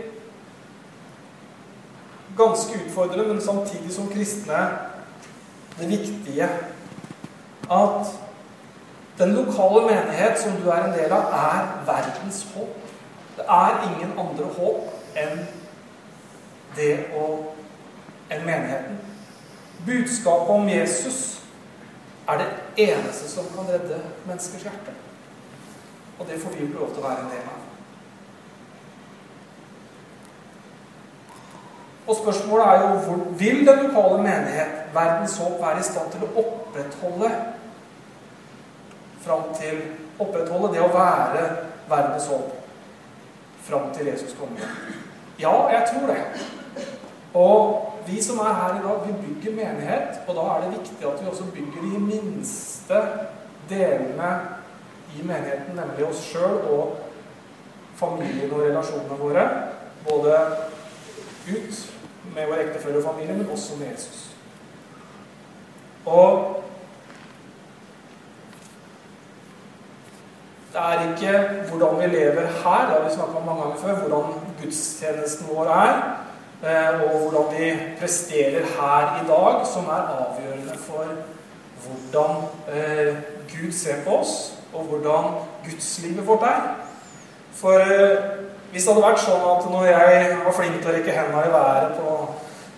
ganske 2.37 2.79
utfordrende, 2.85 3.25
men 3.25 3.41
samtidig 3.41 3.95
som 3.95 4.09
kristne 4.09 4.79
det 5.79 5.89
viktige 5.89 6.49
at 7.73 8.13
den 9.19 9.35
lokale 9.37 9.87
menighet 9.87 10.41
som 10.41 10.53
du 10.61 10.71
er 10.71 10.85
en 10.85 10.95
del 10.97 11.13
av, 11.13 11.33
er 11.33 11.73
verdens 11.87 12.47
håp. 12.55 12.79
Det 13.37 13.45
er 13.49 13.83
ingen 13.89 14.13
andre 14.19 14.49
håp 14.59 15.17
enn 15.17 15.45
det 16.77 16.93
å 17.17 17.27
enn 18.33 18.47
menigheten. 18.47 18.99
Budskapet 19.87 20.55
om 20.55 20.69
Jesus 20.69 21.43
er 22.29 22.39
det 22.39 22.51
eneste 22.89 23.29
som 23.29 23.49
kan 23.57 23.69
redde 23.69 24.01
menneskers 24.27 24.63
hjerte. 24.63 24.95
Og 26.19 26.27
det 26.29 26.41
får 26.41 26.51
vi 26.57 26.65
jo 26.65 26.73
lov 26.79 26.93
til 26.93 27.03
å 27.03 27.09
være 27.09 27.25
en 27.25 27.33
del 27.35 27.49
av. 27.53 27.59
Og 32.07 32.17
spørsmålet 32.19 32.67
er 32.67 32.81
jo 32.81 32.95
hvor 33.07 33.27
vil 33.39 33.67
den 33.67 33.83
lokale 33.87 34.23
menighet, 34.23 34.79
verdens 34.95 35.37
håp, 35.39 35.61
være 35.61 35.81
i 35.81 35.87
stand 35.87 36.15
til 36.15 36.25
å 36.27 36.33
opprettholde 36.43 37.31
fram 39.25 39.53
til 39.59 39.81
opprettholde 40.21 40.73
det 40.75 40.83
å 40.83 40.91
være 40.93 41.47
verdens 41.91 42.27
håp 42.31 42.59
fram 43.63 43.93
til 43.95 44.11
Jesus 44.11 44.35
kommer? 44.39 44.67
Ja, 45.41 45.55
jeg 45.71 45.87
tror 45.91 46.11
det. 46.11 46.21
Og 47.35 47.93
vi 48.07 48.23
som 48.23 48.39
er 48.39 48.55
her 48.59 48.75
i 48.81 48.83
dag, 48.83 49.07
vi 49.07 49.13
bygger 49.27 49.57
menighet, 49.57 50.21
og 50.27 50.35
da 50.37 50.49
er 50.51 50.65
det 50.65 50.75
viktig 50.79 51.07
at 51.07 51.23
vi 51.23 51.31
også 51.31 51.45
bygger 51.55 51.87
de 51.87 52.01
minste 52.03 52.99
delene 53.71 54.33
i 55.17 55.23
menigheten, 55.23 55.77
nemlig 55.77 56.07
oss 56.09 56.25
sjøl 56.33 56.59
og 56.73 56.99
familien 57.97 58.53
og 58.53 58.67
relasjonene 58.67 59.19
våre. 59.21 59.47
Både 60.09 60.39
ut 61.49 61.81
med 62.35 62.49
vår 62.49 62.65
ektefelle 62.67 62.99
og 62.99 63.05
familie, 63.05 63.37
men 63.37 63.51
også 63.51 63.79
med 63.79 63.93
Jesus. 63.95 64.29
Og 66.07 66.63
det 70.63 70.71
er 70.89 71.05
ikke 71.11 71.33
hvordan 71.69 72.01
vi 72.01 72.07
lever 72.17 72.47
her, 72.63 72.83
det 72.87 72.95
har 72.97 73.05
vi 73.09 73.15
snakka 73.15 73.37
om 73.41 73.47
mange 73.47 73.63
ganger 73.63 73.79
før, 73.85 73.95
hvordan 73.95 74.25
gudstjenesten 74.63 75.47
vår 75.53 75.73
er. 75.77 75.95
Eh, 76.63 77.03
og 77.03 77.19
hvordan 77.19 77.59
vi 77.59 77.71
presterer 78.01 78.67
her 78.79 79.23
i 79.23 79.27
dag, 79.29 79.67
som 79.67 79.85
er 79.85 80.03
avgjørende 80.15 80.79
for 80.79 81.05
hvordan 81.83 82.31
eh, 82.75 83.17
Gud 83.53 83.73
ser 83.73 84.05
på 84.05 84.11
oss, 84.11 84.55
og 84.75 84.85
hvordan 84.85 85.25
gudslivet 85.65 86.27
vårt 86.27 86.43
er. 86.43 86.61
For 87.53 87.73
eh, 87.73 88.19
hvis 88.71 88.85
det 88.85 88.95
hadde 88.95 89.07
vært 89.07 89.25
sånn 89.25 89.43
at 89.55 89.67
når 89.71 89.89
jeg 89.91 90.37
var 90.45 90.55
flink 90.57 90.79
til 90.79 90.93
å 90.93 90.95
rekke 90.95 91.17
hendene 91.17 91.43
i 91.49 91.53
været 91.53 91.99
på 91.99 92.15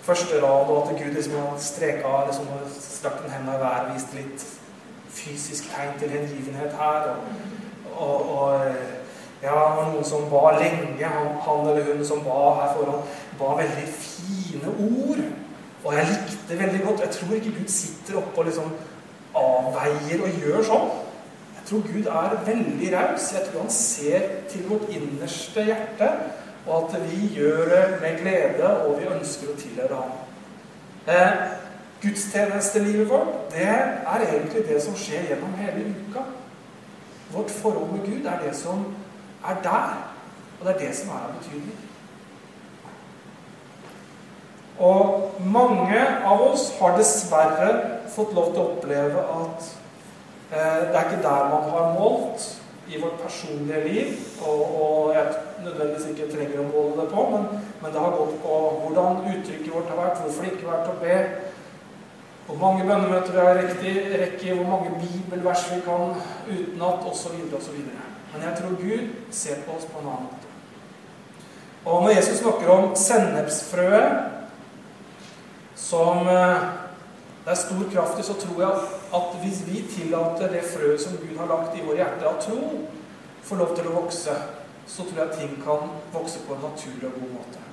første 0.07 0.41
rad, 0.41 0.73
og 0.73 0.89
at 0.89 0.97
Gud 1.03 1.13
liksom 1.15 1.59
streka 1.61 2.25
liksom, 2.27 2.49
strakt 2.81 3.21
en 3.25 3.37
hendene 3.37 3.59
i 3.59 3.65
været, 3.67 3.91
og 3.91 3.95
viste 3.99 4.17
litt 4.17 4.49
fysisk 5.15 5.69
tegn 5.75 5.93
til 6.01 6.11
hengivenhet 6.17 6.73
her 6.81 7.13
og, 7.13 7.29
og, 7.99 8.31
og 8.39 8.61
ja, 9.43 9.55
var 9.55 9.91
noen 9.93 10.05
som 10.07 10.29
ba 10.31 10.55
lenge. 10.59 11.05
Han, 11.05 11.33
han 11.47 11.67
eller 11.71 11.91
hun 11.93 12.05
som 12.07 12.25
ba 12.25 12.55
her 12.61 12.75
foran 12.79 13.03
ba 13.39 13.57
veldig 13.61 13.89
fine 13.99 14.75
ord. 14.89 15.25
Og 15.85 15.95
jeg 15.95 16.13
likte 16.13 16.59
veldig 16.59 16.85
godt. 16.87 17.01
Jeg 17.01 17.17
tror 17.19 17.35
ikke 17.37 17.57
Gud 17.59 17.69
sitter 17.69 18.21
oppe 18.21 18.41
og 18.41 18.49
liksom 18.49 18.71
avveier 19.35 20.23
og 20.25 20.39
gjør 20.41 20.63
sånn. 20.71 20.87
Jeg 21.59 21.69
tror 21.69 21.85
Gud 21.91 22.09
er 22.13 22.39
veldig 22.47 22.95
raus. 22.95 23.29
Jeg 23.35 23.47
tror 23.49 23.67
han 23.67 23.77
ser 23.77 24.31
til 24.53 24.67
vårt 24.71 24.89
innerste 24.93 25.69
hjerte. 25.69 26.11
og 26.67 26.95
at 26.95 27.01
vi 27.11 27.27
gjør 27.35 27.65
det 27.69 27.99
med 28.01 28.21
glede, 28.21 28.69
og 28.87 28.95
vi 29.01 29.09
ønsker 29.13 29.51
å 29.53 29.57
tilhøre 29.61 29.99
ham. 29.99 30.13
Eh, 31.07 31.35
gudstjenestelivet 32.01 33.11
vårt, 33.11 33.35
det 33.53 33.67
er 33.69 34.25
egentlig 34.31 34.63
det 34.69 34.79
som 34.83 34.97
skjer 34.97 35.27
gjennom 35.29 35.53
hele 35.61 35.85
uka. 35.93 36.25
Vårt 37.33 37.51
forhold 37.51 37.93
med 37.93 38.05
Gud 38.07 38.27
er 38.27 38.39
det 38.45 38.57
som 38.57 38.85
er 39.49 39.57
der, 39.63 39.97
og 40.61 40.67
det 40.67 40.75
er 40.75 40.87
det 40.87 40.97
som 40.97 41.09
er 41.09 41.25
av 41.25 41.35
betydning. 41.39 41.81
Og 44.79 45.31
mange 45.41 46.01
av 46.27 46.43
oss 46.43 46.73
har 46.81 46.97
dessverre 46.99 47.71
fått 48.11 48.35
lov 48.35 48.53
til 48.53 48.63
å 48.63 48.69
oppleve 48.75 49.23
at 49.37 49.69
eh, 50.51 50.81
det 50.91 50.99
er 50.99 51.09
ikke 51.09 51.23
der 51.23 51.51
man 51.53 51.69
har 51.71 51.93
målt 51.95 52.49
i 52.91 53.01
vårt 53.01 53.21
personlige 53.23 53.85
liv. 53.89 54.17
Og, 54.43 54.63
og 54.83 55.15
jeg 55.15 55.27
nødvendigvis 55.65 56.09
ikke 56.11 56.31
trenger 56.33 56.63
å 56.65 56.69
måle 56.73 56.97
det 57.01 57.09
på, 57.15 57.27
men, 57.33 57.47
men, 57.81 57.93
det 57.93 58.03
har 58.03 58.17
gått 58.19 58.37
på 58.43 58.61
hvordan 58.83 59.23
uttrykket 59.31 59.75
vårt 59.75 59.93
har 59.93 60.01
vært, 60.03 60.23
hvorfor 60.23 60.45
det 60.45 60.53
ikke 60.53 60.69
har 60.69 60.81
vært 60.81 60.93
å 60.93 61.01
be, 61.05 61.19
hvor 62.47 62.57
mange 62.61 62.85
bønnemøter 62.85 63.33
vi 63.33 63.39
har 63.39 63.63
riktig 63.63 63.93
rekke, 64.21 64.55
hvor 64.55 64.69
mange 64.71 64.91
bibelvers 65.01 65.71
vi 65.73 65.81
kan 65.81 66.15
utenat, 66.49 67.07
osv. 67.11 67.37
osv. 67.57 67.79
Men 68.33 68.43
jeg 68.43 68.57
tror 68.59 68.69
Gud 68.69 69.09
ser 69.31 69.63
på 69.67 69.77
oss 69.77 69.85
på 69.85 70.01
en 70.01 70.07
annen 70.07 70.29
måte. 70.29 70.51
Og 71.85 72.03
når 72.03 72.11
Jesus 72.11 72.39
snakker 72.39 72.69
om 72.69 72.97
sennepsfrøet 72.97 74.31
som 75.77 76.29
eh, 76.29 76.61
det 77.45 77.53
er 77.53 77.61
stor 77.61 77.85
kraft 77.93 78.21
i, 78.21 78.23
så 78.25 78.35
tror 78.41 78.61
jeg 78.63 78.73
at 79.15 79.37
hvis 79.43 79.67
vi 79.67 79.85
tillater 79.97 80.49
det 80.53 80.65
frøet 80.65 81.01
som 81.01 81.17
Gud 81.21 81.37
har 81.39 81.51
lagt 81.51 81.77
i 81.77 81.85
våre 81.85 82.01
hjerter 82.01 82.29
av 82.31 82.41
tro, 82.41 82.61
får 83.45 83.61
lov 83.61 83.75
til 83.77 83.91
å 83.91 83.99
vokse, 83.99 84.37
så 84.89 85.05
tror 85.05 85.21
jeg 85.25 85.37
ting 85.39 85.59
kan 85.65 85.93
vokse 86.13 86.41
på 86.47 86.57
en 86.57 86.65
naturlig 86.65 87.11
og 87.11 87.21
god 87.21 87.35
måte. 87.37 87.65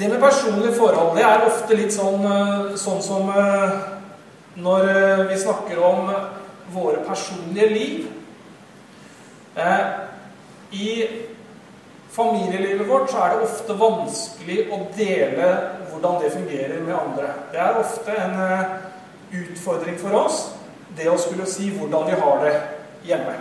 Det 0.00 0.08
med 0.08 0.20
personlige 0.20 0.72
forhold 0.72 1.16
det 1.18 1.24
er 1.28 1.42
ofte 1.44 1.76
litt 1.76 1.92
sånn, 1.92 2.22
eh, 2.24 2.70
sånn 2.80 3.02
som 3.04 3.26
eh, 3.36 3.74
når 4.56 4.86
vi 5.28 5.36
snakker 5.36 5.82
om 5.84 6.08
våre 6.72 7.02
personlige 7.04 7.66
liv. 7.68 8.06
I 10.70 10.88
familielivet 12.10 12.88
vårt, 12.88 13.10
så 13.10 13.20
er 13.20 13.34
det 13.34 13.44
ofte 13.44 13.76
vanskelig 13.76 14.58
å 14.72 14.80
dele 14.96 15.50
hvordan 15.90 16.18
det 16.22 16.32
fungerer 16.32 16.80
med 16.80 16.96
andre. 16.96 17.34
Det 17.52 17.60
er 17.60 17.78
ofte 17.84 18.16
en 18.16 18.40
eh, 18.46 18.74
utfordring 19.42 19.98
for 20.00 20.16
oss, 20.24 20.42
det 20.96 21.10
å 21.10 21.18
skulle 21.20 21.48
si 21.50 21.70
hvordan 21.76 22.08
vi 22.08 22.20
har 22.24 22.44
det 22.46 22.56
hjemme. 23.06 23.36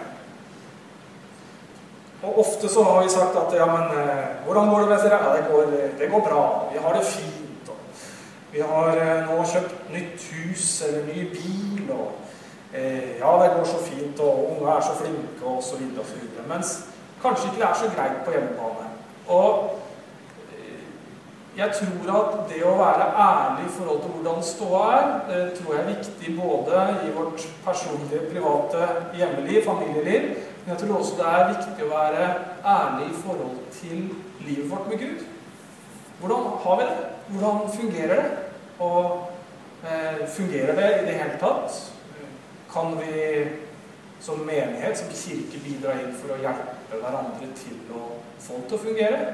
Og 2.24 2.40
ofte 2.40 2.68
så 2.70 2.84
har 2.84 3.04
vi 3.04 3.10
sagt 3.10 3.36
at 3.40 3.54
ja, 3.56 3.66
men 3.66 3.94
eh, 3.96 4.26
hvordan 4.46 4.70
går 4.70 4.80
det 4.80 4.90
med 4.90 4.98
dere? 5.04 5.20
Ja, 5.24 5.36
det 5.36 5.46
går, 5.52 5.64
det 6.00 6.10
går 6.12 6.20
bra. 6.20 6.44
Vi 6.74 6.80
har 6.84 6.94
det 6.94 7.06
fint. 7.06 7.70
Og 7.70 7.78
vi 8.52 8.60
har 8.62 8.98
eh, 8.98 9.30
nå 9.30 9.44
kjøpt 9.48 9.94
nytt 9.94 10.26
hus 10.34 10.66
eller 10.88 11.06
ny 11.08 11.30
bil. 11.32 11.94
Og 11.96 12.12
eh, 12.74 13.20
ja, 13.22 13.32
det 13.44 13.54
går 13.56 13.66
så 13.72 13.80
fint, 13.86 14.20
og 14.20 14.52
unge 14.52 14.76
er 14.76 14.82
så 14.84 14.98
flinke, 15.00 15.46
og 15.46 15.64
så 15.64 15.80
videre 15.80 16.04
og 16.04 16.12
så 16.12 16.20
videre. 16.20 16.48
Mens 16.52 16.74
kanskje 17.24 17.48
ikke 17.48 17.62
det 17.62 17.70
er 17.70 17.80
så 17.84 17.94
greit 17.96 18.20
på 18.26 18.36
hjemmebane. 18.36 18.92
Og 19.28 19.80
eh, 20.52 20.86
jeg 21.56 21.72
tror 21.80 22.14
at 22.20 22.38
det 22.52 22.62
å 22.68 22.76
være 22.84 23.10
ærlig 23.30 23.70
i 23.70 23.76
forhold 23.80 24.04
til 24.04 24.16
hvordan 24.18 24.48
ståa 24.52 24.86
er, 25.00 25.10
tror 25.56 25.76
jeg 25.78 25.86
er 25.86 25.92
viktig 25.96 26.38
både 26.44 26.86
i 27.08 27.16
vårt 27.16 27.48
personlige, 27.64 28.28
private 28.36 28.94
hjemmeliv, 29.16 29.64
familieliv, 29.72 30.32
men 30.70 30.78
jeg 30.78 30.88
tror 30.88 30.98
også 31.00 31.16
det 31.18 31.28
er 31.28 31.48
viktig 31.50 31.86
å 31.86 31.90
være 31.90 32.26
ærlig 32.62 33.06
i 33.10 33.16
forhold 33.24 33.54
til 33.74 34.02
livet 34.46 34.68
vårt 34.70 34.90
med 34.92 35.00
Gud. 35.02 35.24
Hvordan 36.20 36.44
har 36.62 36.76
vi 36.78 36.84
det? 36.86 37.08
Hvordan 37.30 37.72
fungerer 37.74 38.20
det? 38.20 38.28
Og 38.86 39.32
eh, 39.82 40.20
fungerer 40.36 40.76
det 40.78 40.92
i 40.92 41.08
det 41.08 41.16
hele 41.24 41.40
tatt? 41.42 41.80
Kan 42.70 42.94
vi 43.00 43.48
som 44.22 44.46
menighet, 44.46 45.02
som 45.02 45.10
kirke, 45.10 45.64
bidra 45.66 45.96
inn 46.04 46.14
for 46.22 46.36
å 46.36 46.40
hjelpe 46.44 47.02
hverandre 47.02 47.50
til 47.64 47.82
å 47.90 48.06
få 48.38 48.62
det 48.62 48.70
til 48.70 48.78
å 48.78 48.84
fungere. 48.86 49.26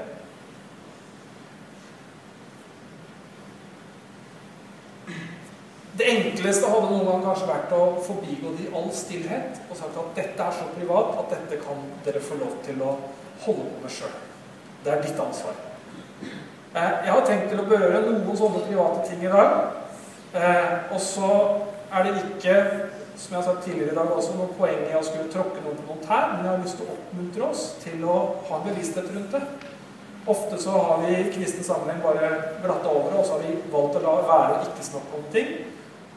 Det 5.96 6.08
enkleste 6.12 6.68
hadde 6.68 6.90
noen 6.92 7.06
gang 7.08 7.22
kanskje 7.24 7.48
vært 7.48 7.76
å 7.76 7.84
forbigå 8.04 8.52
det 8.58 8.66
i 8.66 8.74
all 8.76 8.90
stillhet 8.96 9.62
og 9.70 9.78
sagt 9.80 10.00
at 10.02 10.18
dette 10.18 10.48
er 10.48 10.58
så 10.58 10.68
privat 10.74 11.14
at 11.22 11.32
dette 11.38 11.62
kan 11.64 11.86
dere 12.04 12.24
få 12.24 12.40
lov 12.42 12.58
til 12.66 12.82
å 12.84 12.98
holde 13.46 13.70
på 13.70 13.84
med 13.84 13.94
sjøl. 13.96 14.18
Det 14.84 14.92
er 14.92 15.06
ditt 15.06 15.22
ansvar. 15.24 15.56
Eh, 16.76 16.92
jeg 17.06 17.14
har 17.14 17.24
tenkt 17.30 17.48
til 17.52 17.64
å 17.64 17.70
berøre 17.70 18.04
noen 18.10 18.38
sånne 18.38 18.66
private 18.68 19.06
ting 19.08 19.24
i 19.24 19.32
dag. 19.32 19.56
Eh, 20.36 20.92
og 20.92 21.00
så 21.00 21.32
er 21.96 22.10
det 22.10 22.18
ikke 22.26 22.58
som 23.16 23.32
jeg 23.32 23.40
har 23.40 23.46
sagt 23.48 23.64
tidligere 23.64 23.94
i 23.94 23.96
dag 23.96 24.12
også, 24.12 24.34
noe 24.36 24.52
poeng 24.58 24.82
i 24.90 24.98
å 24.98 25.04
skulle 25.06 25.32
tråkke 25.32 25.64
noen 25.64 25.78
på 25.80 25.88
noen 25.88 26.02
tær, 26.04 26.34
men 26.34 26.44
jeg 26.44 26.52
har 26.52 26.64
lyst 26.66 26.80
til 26.80 26.90
å 26.90 26.96
oppmuntre 26.98 27.48
oss 27.48 27.64
til 27.84 28.04
å 28.04 28.18
ha 28.50 28.58
en 28.58 28.68
bevissthet 28.68 29.08
rundt 29.14 29.38
det. 29.38 29.42
Ofte 30.36 30.60
så 30.60 30.74
har 30.76 31.04
vi 31.06 31.14
i 31.16 31.30
kristen 31.32 31.64
sammenheng 31.64 32.02
bare 32.04 32.32
glatta 32.64 32.92
over 32.92 33.14
det, 33.14 33.22
og 33.22 33.28
så 33.28 33.38
har 33.38 33.46
vi 33.46 33.56
valgt 33.72 34.00
å 34.00 34.04
la 34.04 34.16
være 34.28 34.58
å 34.58 34.68
ikke 34.68 34.88
snakke 34.90 35.20
om 35.20 35.28
ting. 35.32 35.52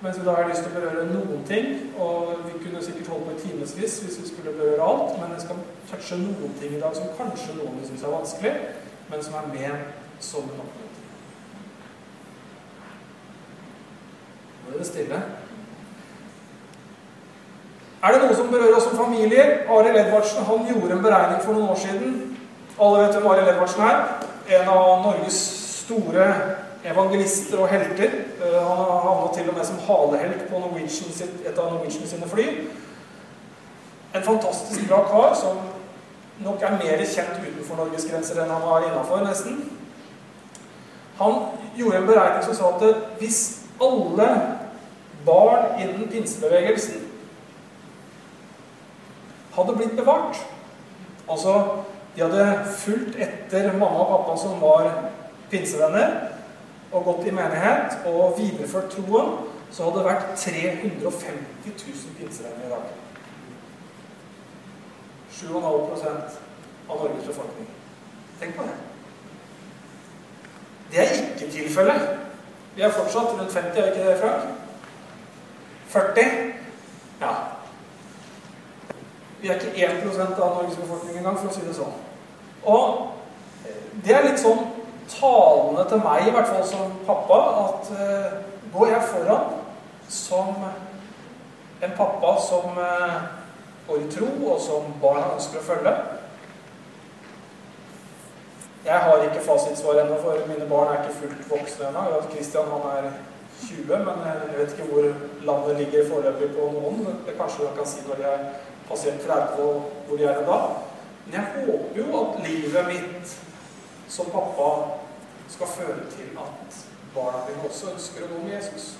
Mens 0.00 0.18
vi 0.18 0.24
da 0.24 0.34
har 0.36 0.46
lyst 0.46 0.62
til 0.62 0.70
å 0.70 0.78
berøre 0.78 1.06
noen 1.10 1.40
ting, 1.46 1.72
og 1.98 2.44
vi 2.44 2.60
kunne 2.62 2.82
sikkert 2.84 3.08
holdt 3.10 3.24
på 3.26 3.32
i 3.34 3.40
timevis 3.42 3.72
hvis 3.78 4.18
vi 4.20 4.28
skulle 4.28 4.54
berøre 4.54 4.84
alt, 4.86 5.16
men 5.18 5.32
jeg 5.34 5.42
skal 5.42 5.64
touche 5.90 6.18
noen 6.20 6.54
ting 6.60 6.76
i 6.76 6.82
dag 6.82 6.94
som 6.94 7.08
kanskje 7.18 7.56
noen 7.58 7.80
syns 7.86 8.04
er 8.06 8.14
vanskelig, 8.14 8.52
men 9.08 9.24
som 9.26 9.34
er 9.40 9.48
ment 9.56 10.22
som 10.22 10.46
en 10.46 10.62
oppmuntring. 10.62 11.02
Nå 14.62 14.74
er 14.74 14.78
det 14.78 14.86
stille. 14.86 15.20
Er 17.98 18.14
det 18.14 18.22
noe 18.22 18.38
som 18.38 18.50
berører 18.54 18.78
oss 18.78 18.86
som 18.86 18.98
familier? 19.00 19.64
Arild 19.66 19.98
Edvardsen 19.98 20.46
han 20.46 20.66
gjorde 20.70 20.94
en 20.94 21.02
beregning 21.02 21.42
for 21.42 21.58
noen 21.58 21.72
år 21.74 21.82
siden. 21.82 22.18
Alle 22.78 23.02
vet 23.02 23.18
hvem 23.18 23.30
Arild 23.32 23.50
Edvardsen 23.56 23.82
er. 23.88 24.02
En 24.60 24.70
av 24.70 25.02
Norges 25.02 25.40
store 25.82 26.28
evangelister 26.90 27.61
og 27.62 27.68
helter. 27.68 28.11
Eh, 28.42 28.59
han 28.59 29.02
havnet 29.07 29.35
til 29.37 29.49
og 29.49 29.57
med 29.57 29.64
som 29.64 29.80
halehelt 29.88 30.47
på 30.50 30.62
sitt, 30.88 31.40
et 31.47 31.59
av 31.59 31.73
Norwegian 31.73 32.07
sine 32.07 32.28
fly. 32.28 32.47
En 34.14 34.23
fantastisk 34.25 34.88
bra 34.88 35.02
kar 35.09 35.35
som 35.37 35.59
nok 36.45 36.62
er 36.62 36.78
mer 36.78 37.04
kjent 37.04 37.42
utenfor 37.42 37.76
Norges 37.76 38.07
grenser 38.11 38.40
enn 38.42 38.50
han 38.50 38.62
var 38.62 38.87
innafor, 38.87 39.25
nesten. 39.26 39.59
Han 41.18 41.40
gjorde 41.76 41.99
en 41.99 42.07
beregning 42.07 42.45
som 42.47 42.54
sa 42.54 42.71
at 42.76 43.18
hvis 43.18 43.42
alle 43.83 44.28
barn 45.26 45.80
innen 45.83 46.09
pinsebevegelsen 46.09 47.04
hadde 49.59 49.76
blitt 49.76 49.97
bevart. 49.99 50.38
Altså, 51.28 51.85
de 52.16 52.23
hadde 52.23 52.64
fulgt 52.78 53.18
etter 53.21 53.73
mamma 53.73 54.04
og 54.04 54.12
pappa 54.14 54.37
som 54.40 54.61
var 54.62 54.88
pinsevenner, 55.50 56.38
og 56.92 57.04
gått 57.04 57.26
i 57.26 57.35
menighet 57.37 58.07
og 58.09 58.38
videreført 58.38 58.90
troen, 58.92 59.35
så 59.71 59.85
hadde 59.85 59.99
det 59.99 60.04
vært 60.09 60.28
350 60.40 61.75
000 61.87 62.14
pinsevenner 62.18 62.66
i 62.66 62.71
dag. 62.73 62.87
7,5 65.38 66.38
av 66.88 67.02
Norges 67.02 67.26
befolkning. 67.26 67.68
Tenk 68.40 68.57
på 68.57 68.62
det. 68.62 68.76
Det 70.90 71.02
er 71.02 71.12
ikke 71.18 71.50
tilfellet. 71.52 72.09
Vi 72.76 72.83
er 72.83 72.95
fortsatt 72.97 73.35
rundt 73.37 73.52
50, 73.52 73.78
er 73.78 73.92
ikke 73.92 74.09
det, 74.09 74.18
Frank? 74.21 74.42
40? 75.88 76.25
Ja. 77.21 77.35
Vi 79.40 79.49
er 79.49 79.54
ikke 79.54 79.88
1% 79.88 80.21
av 80.40 80.57
Norges 80.57 80.80
befolkning 80.80 81.18
engang, 81.18 81.38
for 81.38 81.50
å 81.50 81.54
si 81.54 81.66
det 81.66 81.76
sånn. 81.76 81.95
Og 82.64 82.85
det 84.04 84.14
er 84.14 84.25
litt 84.25 84.40
sånn 84.40 84.77
talende 85.12 85.84
til 85.88 86.02
meg, 86.04 86.26
i 86.26 86.34
hvert 86.34 86.50
fall 86.50 86.66
som 86.66 86.92
pappa, 87.06 87.40
at 87.64 87.90
uh, 87.94 88.36
går 88.74 88.92
jeg 88.92 89.08
foran 89.12 89.56
som 90.08 90.54
en 91.82 91.96
pappa 91.96 92.34
som 92.42 92.78
uh, 92.78 93.18
går 93.88 94.04
i 94.04 94.10
tro, 94.12 94.28
og 94.52 94.60
som 94.60 94.92
barna 95.02 95.34
ønsker 95.34 95.60
å 95.60 95.68
følge 95.72 95.96
Jeg 98.88 99.00
har 99.04 99.24
ikke 99.24 99.44
fasitsvar 99.44 99.98
ennå, 100.00 100.16
for 100.22 100.46
mine 100.48 100.68
barn 100.68 100.92
er 100.92 101.02
ikke 101.02 101.18
fullt 101.22 101.50
voksne 101.50 101.90
ennå. 101.90 102.20
Kristian 102.32 102.70
han 102.72 102.86
er 102.94 103.08
20, 103.60 104.04
men 104.06 104.22
jeg 104.24 104.54
vet 104.58 104.74
ikke 104.74 104.86
hvor 104.92 105.08
landet 105.44 105.80
ligger 105.80 106.06
foreløpig 106.08 106.48
på 106.54 106.68
noen. 106.76 107.18
Det 107.26 107.34
kanskje 107.36 107.66
jeg 107.66 107.74
kan 107.76 107.90
si 107.90 108.04
når 108.06 108.22
jeg 108.22 108.46
passert 108.88 109.26
30 109.26 109.64
og 109.64 109.90
hvor 110.06 110.20
de 110.20 110.24
er 110.30 110.40
da. 110.46 110.58
Men 111.26 111.36
jeg 111.36 111.44
håper 111.56 112.00
jo 112.00 112.06
at 112.22 112.40
livet 112.46 112.88
mitt 112.88 113.34
som 114.08 114.30
pappa 114.32 114.70
skal 115.48 115.66
føre 115.66 116.10
til 116.10 116.38
at 116.38 116.78
barna 117.14 117.44
dine 117.48 117.68
også 117.68 117.92
ønsker 117.92 118.24
å 118.24 118.30
gå 118.32 118.42
med 118.44 118.54
Jesus. 118.56 118.96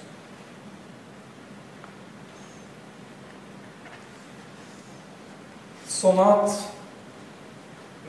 Sånn 5.89 6.21
at 6.23 6.53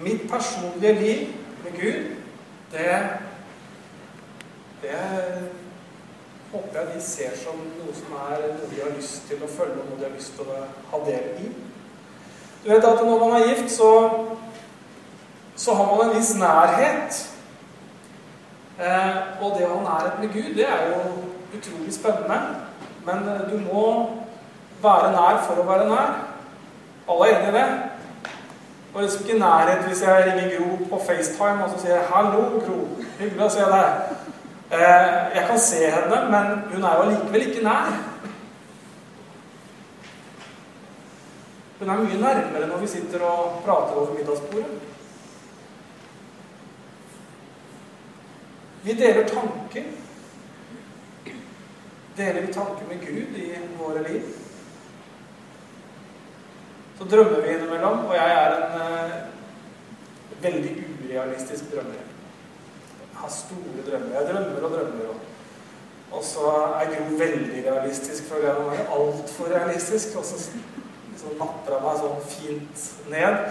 mitt 0.04 0.28
personlige 0.30 0.94
liv 1.00 1.24
med 1.64 1.80
Gud, 1.80 2.14
det 2.72 3.00
Det 4.80 4.96
håper 6.52 6.78
jeg 6.80 6.94
de 6.96 7.02
ser 7.04 7.34
som 7.36 7.58
noe 7.60 7.94
som 7.94 8.14
er 8.16 8.46
noe 8.46 8.70
de 8.72 8.78
har 8.80 8.94
lyst 8.96 9.26
til 9.28 9.42
å 9.44 9.50
følge, 9.52 9.82
og 9.82 9.90
noe 9.90 9.98
de 10.00 10.06
har 10.08 10.14
lyst 10.16 10.38
til 10.38 10.48
å 10.48 10.62
ha 10.92 11.00
del 11.04 11.42
i. 11.44 11.50
Du 12.64 12.70
vet 12.72 12.88
at 12.88 13.04
når 13.04 13.20
man 13.20 13.36
er 13.36 13.50
gift, 13.50 13.74
så, 13.76 13.90
så 15.60 15.74
har 15.76 15.86
man 15.86 16.10
en 16.10 16.16
viss 16.16 16.36
nærhet. 16.40 17.18
Eh, 18.80 19.16
og 19.42 19.58
det 19.58 19.66
å 19.68 19.74
ha 19.74 19.80
nærhet 19.84 20.20
med 20.22 20.32
Gud, 20.32 20.54
det 20.56 20.68
er 20.72 20.86
jo 20.88 21.00
utrolig 21.58 21.94
spennende. 21.94 22.38
Men 23.04 23.26
eh, 23.28 23.42
du 23.52 23.58
må 23.66 23.86
være 24.80 25.12
nær 25.12 25.42
for 25.44 25.60
å 25.60 25.66
være 25.68 25.88
nær. 25.90 26.14
Alle 27.12 27.28
er 27.28 27.40
enig 27.42 27.50
i 27.50 27.58
det? 27.58 27.66
Og 28.94 29.02
liksom 29.04 29.26
ikke 29.26 29.42
nærhet 29.42 29.84
hvis 29.88 30.04
jeg 30.06 30.30
ringer 30.30 30.54
Gro 30.56 30.78
på 30.94 31.02
FaceTime 31.10 31.66
og 31.66 31.74
så 31.74 31.82
sier 31.82 31.96
jeg, 31.98 32.06
'Hallo, 32.08 32.44
Gro. 32.64 32.78
Hyggelig 33.20 33.46
å 33.46 33.50
se 33.58 33.66
deg.' 33.74 34.16
Eh, 34.72 35.36
jeg 35.36 35.44
kan 35.50 35.60
se 35.60 35.90
henne, 35.92 36.18
men 36.32 36.46
hun 36.72 36.84
er 36.84 36.96
jo 36.96 37.02
allikevel 37.02 37.48
ikke 37.48 37.64
nær. 37.66 37.90
Hun 41.80 41.90
er 41.90 41.98
mye 42.04 42.22
nærmere 42.22 42.68
når 42.68 42.78
vi 42.78 42.88
sitter 42.88 43.26
og 43.26 43.60
prater 43.66 43.98
over 43.98 44.14
middagsbordet. 44.14 44.99
Vi 48.84 48.94
deler 48.94 49.28
tanker. 49.28 49.84
Deler 52.16 52.42
vi 52.42 52.54
tanker 52.54 52.86
med 52.88 53.02
Gud 53.08 53.36
i 53.36 53.58
våre 53.80 54.04
liv? 54.08 54.22
Så 56.98 57.04
drømmer 57.04 57.42
vi 57.42 57.54
innimellom, 57.54 58.06
og 58.06 58.16
jeg 58.16 58.32
er 58.36 58.56
en 58.56 58.82
uh, 58.82 60.44
veldig 60.44 60.72
urealistisk 61.04 61.72
drømmer. 61.72 62.02
Jeg 63.00 63.20
har 63.22 63.30
store 63.30 63.86
drømmer. 63.88 64.16
Jeg 64.16 64.28
drømmer 64.34 64.68
og 64.68 64.72
drømmer. 64.72 65.06
Og, 65.10 65.16
og 66.12 66.24
så 66.24 66.52
er 66.82 66.92
Gro 66.96 67.16
veldig 67.18 67.64
realistisk, 67.72 68.28
for 68.28 68.36
jeg 68.44 68.80
er 68.80 68.94
altfor 68.96 69.52
realistisk. 69.56 70.18
Og 70.18 70.26
så 70.26 70.40
liksom 71.12 71.40
napper 71.40 71.76
jeg 71.76 71.84
meg 71.88 72.04
sånn 72.04 72.30
fint 72.36 72.86
ned. 73.12 73.42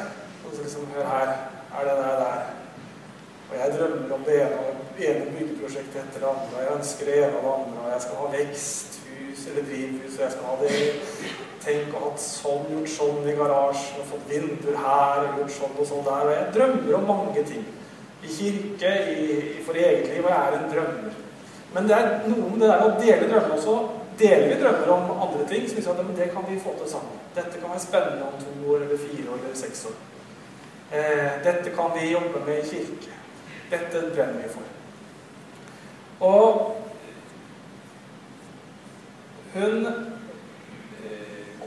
Og 0.45 0.55
så 0.55 0.65
liksom 0.65 0.89
Hør 0.95 1.13
her. 1.13 1.35
Er 1.79 1.85
det 1.85 1.99
der 2.01 2.25
der? 2.25 2.58
Og 3.49 3.55
jeg 3.57 3.75
drømmer 3.75 4.14
om 4.14 4.25
det 4.26 4.38
ene, 4.45 4.73
ene 5.09 5.31
byggeprosjektet 5.33 6.00
etter 6.02 6.25
det 6.25 6.31
andre. 6.31 6.62
Jeg 6.62 6.75
ønsker 6.76 7.09
det 7.09 7.19
ene 7.19 7.38
og 7.38 7.45
det 7.47 7.52
andre. 7.57 7.85
Og 7.85 7.93
jeg 7.95 8.02
skal 8.05 8.19
ha 8.21 8.33
veksthus 8.35 9.45
eller 9.50 9.69
drivhus, 9.71 10.17
og 10.19 10.25
jeg 10.25 10.33
skal 10.35 10.49
ha 10.50 10.57
det 10.62 10.73
Tenk 11.59 11.95
å 11.99 12.00
ha 12.00 12.11
sånn, 12.23 12.69
gjort 12.71 12.90
sånn 12.93 13.26
i 13.28 13.35
garasjen, 13.37 13.99
og 14.00 14.07
fått 14.12 14.28
vinduer 14.31 14.76
her, 14.78 15.25
og 15.25 15.40
gjort 15.40 15.55
sånn 15.57 15.75
og 15.75 15.88
sånn 15.88 16.05
der. 16.07 16.28
Og 16.28 16.31
jeg 16.33 16.52
drømmer 16.55 16.99
om 17.00 17.09
mange 17.09 17.43
ting. 17.49 17.64
I 18.25 18.31
kirke, 18.33 18.93
i, 19.12 19.25
for 19.67 19.76
eget 19.76 20.07
liv, 20.07 20.23
og 20.23 20.31
jeg 20.33 20.38
er 20.38 20.57
en 20.59 20.71
drømmer. 20.73 21.19
Men 21.75 21.90
det 21.90 21.97
er 21.99 22.09
noe 22.31 22.52
med 22.52 22.62
det 22.62 22.71
der 22.71 22.85
å 22.87 22.95
dele 23.00 23.31
drømmer 23.33 23.57
også. 23.59 23.75
Deler 24.19 24.49
vi 24.52 24.61
drømmer 24.62 24.95
om 24.95 25.12
andre 25.26 25.45
ting, 25.50 25.67
så 25.69 25.76
vi 25.78 25.85
at 25.93 26.14
det 26.21 26.31
kan 26.33 26.47
vi 26.49 26.62
få 26.62 26.73
til 26.78 26.90
sammen. 26.95 27.21
Dette 27.37 27.61
kan 27.61 27.75
være 27.75 27.85
spennende 27.85 28.31
om 28.31 28.40
to 28.43 28.73
år, 28.73 28.87
eller 28.87 29.02
fire 29.02 29.28
år, 29.35 29.43
eller 29.45 29.59
seks 29.59 29.85
år. 29.90 29.99
Eh, 30.88 31.33
dette 31.45 31.75
kan 31.76 31.93
vi 31.99 32.12
jobbe 32.14 32.47
med 32.47 32.62
i 32.62 32.69
kirke. 32.71 33.19
Dette 33.71 34.05
brenner 34.15 34.43
vi 34.43 34.53
for. 34.53 34.63
Og 36.21 36.77
hun 39.55 39.89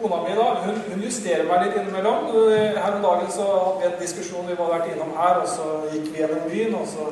Kona 0.02 0.24
mi 0.24 0.36
da, 0.36 0.46
hun, 0.66 0.80
hun, 0.90 1.04
justerer 1.06 1.46
meg 1.46 1.68
litt 1.68 1.76
innimellom. 1.78 2.32
Her 2.50 2.96
om 2.96 3.04
dagen 3.04 3.28
så 3.30 3.46
hadde 3.52 3.76
vi 3.84 3.90
en 3.90 4.00
diskusjon 4.00 4.48
vi 4.50 4.58
var 4.58 4.72
vært 4.74 4.96
innom 4.96 5.14
her, 5.14 5.44
og 5.44 5.50
så 5.50 5.68
gikk 5.92 6.08
vi 6.10 6.24
gjennom 6.24 6.48
byen, 6.50 6.74
og 6.80 6.88
så 6.90 7.06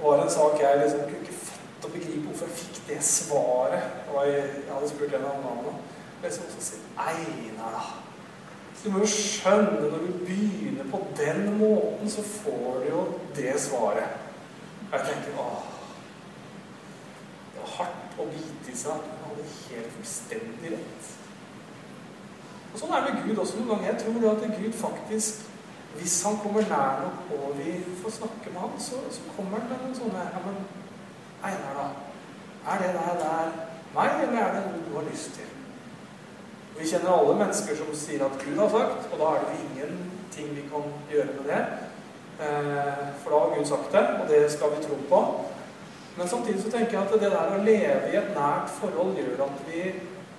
var 0.00 0.16
det 0.16 0.24
en 0.24 0.32
sak 0.32 0.56
jeg 0.62 0.80
liksom 0.80 1.04
kunne 1.10 1.20
ikke 1.26 1.36
fatte 1.42 1.90
og 1.90 1.92
begripe 1.98 2.24
hvorfor 2.30 2.48
jeg 2.48 2.58
fikk 2.62 2.80
det 2.88 2.98
svaret. 3.04 3.92
Og 4.14 4.18
jeg, 4.30 4.48
jeg 4.62 4.72
hadde 4.72 4.90
spurt 4.94 5.14
henne 5.18 5.34
om 5.34 5.44
navnet. 5.44 5.94
Og 6.16 6.24
jeg 6.24 6.36
så 6.38 6.48
også 6.48 6.66
si 6.70 6.82
Einar, 6.96 7.76
da. 7.76 8.05
Du 8.84 8.90
må 8.92 9.02
jo 9.02 9.08
skjønne, 9.10 9.88
når 9.90 10.04
du 10.04 10.12
begynner 10.26 10.86
på 10.90 11.00
den 11.18 11.58
måten, 11.58 12.10
så 12.10 12.22
får 12.22 12.82
du 12.82 12.88
jo 12.90 13.02
det 13.36 13.56
svaret. 13.60 14.22
Jeg 14.92 15.00
tenker 15.08 15.40
åh 15.42 15.64
Det 17.54 17.62
var 17.62 17.72
hardt 17.78 18.18
å 18.20 18.26
bite 18.30 18.72
i 18.72 18.76
seg. 18.78 19.02
Du 19.02 19.24
hadde 19.26 19.46
helt 19.50 19.94
fullstendig 19.96 20.72
rett. 20.76 21.12
Og 22.72 22.80
Sånn 22.80 22.92
er 22.92 23.06
det 23.06 23.14
med 23.14 23.26
Gud 23.26 23.42
også 23.42 23.58
noen 23.58 23.70
ganger. 23.72 23.88
Jeg 23.88 24.02
tror 24.04 24.26
at 24.30 24.58
Gud 24.60 24.74
faktisk, 24.76 25.46
hvis 25.96 26.16
han 26.28 26.36
kommer 26.42 26.68
nær 26.68 27.06
nok 27.06 27.30
og 27.38 27.54
vi 27.58 27.78
får 28.02 28.18
snakke 28.20 28.52
med 28.52 28.60
ham, 28.60 28.74
så, 28.78 29.00
så 29.10 29.36
kommer 29.36 29.62
han 29.62 29.70
med 29.72 29.80
noen 29.82 29.96
sånne 29.96 30.26
ja, 30.28 30.42
men 30.44 30.60
Einar, 31.46 31.78
da. 31.80 31.88
Er 32.72 32.82
det 32.82 32.92
der, 32.98 33.18
der 33.22 33.52
meg, 33.94 34.22
eller 34.26 34.40
er 34.42 34.54
det 34.54 34.64
noe 34.66 34.84
du 34.84 34.96
har 34.98 35.08
lyst 35.08 35.34
til? 35.38 35.55
Vi 36.78 36.88
kjenner 36.88 37.12
alle 37.12 37.34
mennesker 37.38 37.76
som 37.78 37.92
sier 37.96 38.24
at 38.26 38.40
Gud 38.42 38.58
har 38.60 38.68
sagt, 38.72 39.06
og 39.12 39.20
da 39.20 39.32
er 39.34 39.44
det 39.46 39.60
ingenting 39.64 40.50
vi 40.56 40.64
kan 40.70 40.88
gjøre 41.10 41.36
med 41.38 41.46
det. 41.48 41.60
Eh, 42.40 43.04
for 43.22 43.32
da 43.32 43.38
har 43.42 43.54
Gud 43.56 43.68
sagt 43.70 43.92
det, 43.92 44.04
og 44.20 44.28
det 44.28 44.42
skal 44.52 44.74
vi 44.74 44.82
tro 44.84 44.98
på. 45.08 45.20
Men 46.16 46.28
samtidig 46.28 46.62
så 46.62 46.70
tenker 46.70 46.98
jeg 46.98 47.02
at 47.02 47.14
det 47.20 47.30
der 47.32 47.54
å 47.56 47.62
leve 47.64 48.12
i 48.12 48.18
et 48.20 48.28
nært 48.36 48.72
forhold 48.76 49.16
gjør 49.16 49.46
at 49.46 49.64
vi 49.68 49.82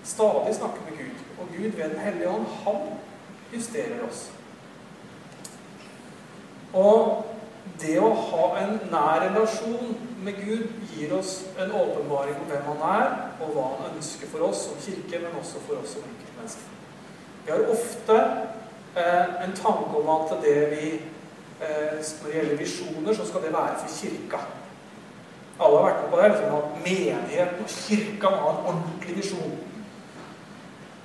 stadig 0.04 0.56
snakker 0.58 0.86
med 0.86 0.98
Gud. 1.02 1.26
Og 1.40 1.50
Gud 1.58 1.72
ved 1.72 1.90
Den 1.90 2.00
hellige 2.00 2.30
ånd, 2.30 2.46
han 2.66 2.80
justerer 3.54 4.06
oss. 4.10 4.28
Og 6.74 7.26
det 7.82 7.98
å 8.02 8.14
ha 8.30 8.46
en 8.62 8.80
nær 8.92 9.26
relasjon 9.30 10.07
med 10.24 10.34
Gud 10.46 10.68
gir 10.94 11.14
oss 11.14 11.46
en 11.60 11.72
åpenbaring 11.72 12.36
om 12.36 12.50
hvem 12.50 12.70
han 12.72 12.84
er, 12.90 13.12
og 13.42 13.54
hva 13.54 13.66
han 13.74 13.98
ønsker 13.98 14.30
for 14.32 14.48
oss 14.50 14.64
som 14.68 14.80
kirke, 14.82 15.20
men 15.22 15.38
også 15.40 15.62
for 15.68 15.82
oss 15.82 15.94
som 15.96 16.08
enkeltmennesker. 16.08 16.74
Vi 17.46 17.54
har 17.54 17.70
ofte 17.72 18.18
eh, 18.98 19.44
en 19.46 19.54
tanke 19.56 20.02
om 20.02 20.10
at 20.16 20.34
det 20.44 20.58
vi 20.74 20.88
eh, 21.62 21.94
Når 21.98 22.26
det 22.26 22.34
gjelder 22.36 22.58
visjoner, 22.58 23.14
så 23.14 23.28
skal 23.28 23.42
det 23.42 23.54
være 23.54 23.78
for 23.84 23.94
kirka. 24.00 24.42
Alle 25.60 25.78
har 25.78 25.86
vært 25.86 26.02
med 26.02 26.12
på 26.12 26.18
det. 26.22 26.30
Liksom, 26.32 26.58
at 26.58 26.84
menigheten 26.90 27.64
og 27.64 27.70
kirka 27.70 28.30
må 28.30 28.50
en 28.50 28.68
ordentlig 28.72 29.18
visjon. 29.18 29.56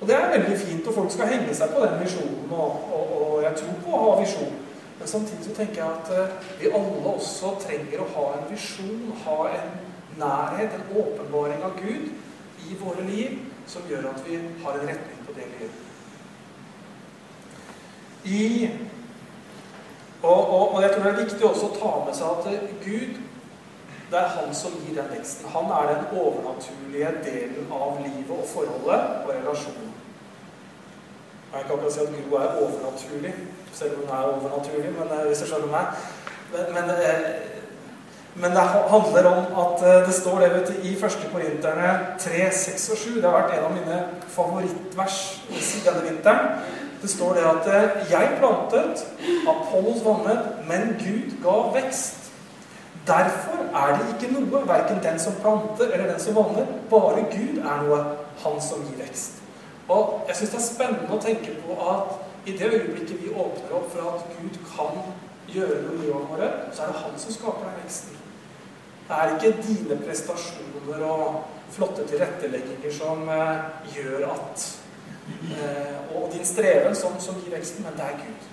Og 0.01 0.07
det 0.07 0.15
er 0.15 0.29
veldig 0.29 0.59
fint, 0.59 0.87
og 0.87 0.93
folk 0.93 1.11
skal 1.11 1.31
henge 1.31 1.55
seg 1.55 1.71
på 1.71 1.85
den 1.85 1.99
visjonen, 2.03 2.51
og, 2.51 2.89
og, 2.93 3.11
og 3.21 3.43
jeg 3.43 3.55
tror 3.61 3.77
på 3.85 3.93
å 3.95 4.01
ha 4.03 4.15
visjon. 4.19 4.62
Men 4.99 5.07
samtidig 5.07 5.45
så 5.45 5.55
tenker 5.57 5.81
jeg 5.81 5.91
at 5.91 6.11
uh, 6.11 6.51
vi 6.61 6.71
alle 6.71 7.15
også 7.15 7.55
trenger 7.63 8.03
å 8.03 8.11
ha 8.15 8.27
en 8.37 8.45
visjon, 8.51 9.09
ha 9.25 9.39
en 9.49 9.73
nærhet, 10.19 10.77
en 10.77 10.93
åpenbaring 11.01 11.65
av 11.65 11.75
Gud 11.81 12.11
i 12.63 12.77
våre 12.79 13.05
liv, 13.07 13.39
som 13.67 13.85
gjør 13.89 14.11
at 14.13 14.23
vi 14.27 14.39
har 14.63 14.79
en 14.79 14.87
retning 14.87 15.25
på 15.27 15.35
det 15.35 15.49
livet. 15.55 15.79
I, 18.23 18.69
og, 20.21 20.49
og, 20.49 20.75
og, 20.75 20.81
jeg 20.81 20.93
tror 20.93 21.03
det 21.03 21.13
er 21.13 21.23
viktig 21.25 21.47
også 21.47 21.67
å 21.67 21.77
ta 21.79 21.93
med 22.05 22.19
seg 22.19 22.37
at 22.37 22.51
uh, 22.53 22.73
Gud 22.85 23.21
det 24.13 24.19
er 24.21 24.29
han 24.35 24.51
som 24.53 24.75
gir 24.83 24.93
den 24.93 25.09
veksten. 25.09 25.49
Han 25.49 25.71
er 25.73 25.87
den 25.89 26.19
overnaturlige 26.21 27.15
delen 27.25 27.71
av 27.73 27.97
livet 28.03 28.29
og 28.35 28.45
forholdet 28.45 29.23
og 29.25 29.31
relasjonen. 29.33 29.92
Jeg 31.53 31.61
kan 31.67 31.75
ikke 31.75 31.93
si 31.93 31.99
at 31.99 32.13
Gro 32.29 32.35
er 32.35 32.55
overnaturlig, 32.65 33.33
selv 33.73 33.91
om 33.93 33.99
hun 34.01 34.15
er 34.17 34.23
overnaturlig, 34.33 34.91
men 34.99 35.07
eh, 35.17 35.25
hvis 35.27 35.41
du 35.41 35.45
skjønner 35.49 35.69
meg. 35.69 35.85
Men, 36.53 36.63
men, 36.75 36.89
eh, 36.89 37.19
men, 38.35 38.55
det 38.55 38.63
handler 38.93 39.27
om 39.31 39.59
at 39.63 39.83
eh, 39.89 40.07
det 40.07 40.15
står 40.17 40.39
det 40.39 40.49
vet 40.53 40.71
du, 40.71 40.79
i 40.81 40.93
1. 40.95 41.17
Korinterne 41.33 41.91
3, 42.19 42.47
6 42.61 42.89
og 42.89 42.97
7. 42.97 43.09
Det 43.15 43.27
har 43.27 43.35
vært 43.37 43.53
en 43.57 43.67
av 43.67 43.75
mine 43.75 43.99
favorittvers 44.37 45.19
denne 45.85 46.01
vinteren. 46.07 46.49
Det 47.03 47.11
står 47.11 47.33
det 47.37 47.45
at 47.45 47.69
'Jeg 48.09 48.29
plantet, 48.39 49.05
Apollos 49.53 50.01
vannet, 50.05 50.41
men 50.67 50.95
Gud 51.03 51.37
ga 51.43 51.57
vekst'. 51.77 52.31
Derfor 53.07 53.59
er 53.75 53.97
det 53.97 54.05
ikke 54.13 54.33
noe, 54.33 54.67
verken 54.67 55.03
den 55.03 55.19
som 55.19 55.33
planter 55.41 55.93
eller 55.93 56.11
den 56.11 56.19
som 56.19 56.35
vanner. 56.35 56.65
Bare 56.89 57.25
Gud 57.37 57.57
er 57.61 57.83
noe, 57.83 58.03
han 58.43 58.61
som 58.61 58.85
gir 58.87 59.05
vekst. 59.05 59.42
Og 59.87 60.23
jeg 60.27 60.35
syns 60.35 60.53
det 60.53 60.59
er 60.59 60.67
spennende 60.67 61.15
å 61.15 61.21
tenke 61.21 61.55
på 61.65 61.77
at 61.89 62.47
i 62.47 62.57
det 62.57 62.69
øyeblikket 62.71 63.23
vi 63.23 63.31
åpner 63.31 63.75
opp 63.77 63.89
for 63.91 64.13
at 64.13 64.27
Gud 64.35 64.59
kan 64.67 64.99
gjøre 65.47 65.81
noe 65.83 65.95
i 65.95 66.01
livene 66.05 66.29
våre, 66.29 66.51
så 66.71 66.83
er 66.83 66.91
det 66.91 67.01
han 67.03 67.19
som 67.19 67.35
skaper 67.35 67.67
den 67.67 67.81
veksten. 67.83 68.21
Det 69.07 69.17
er 69.19 69.33
ikke 69.35 69.63
dine 69.67 69.99
prestasjoner 70.05 71.03
og 71.07 71.43
flotte 71.73 72.07
tilrettelegginger 72.07 72.95
som 72.95 73.27
eh, 73.29 73.63
gjør 73.95 74.27
at 74.31 74.65
eh, 75.51 76.15
Og 76.15 76.29
din 76.33 76.45
streven 76.45 76.95
som, 76.95 77.19
som, 77.19 77.35
gir 77.41 77.55
veksten, 77.55 77.83
men 77.83 77.95
det 77.97 78.05
er 78.05 78.19
Gud. 78.21 78.49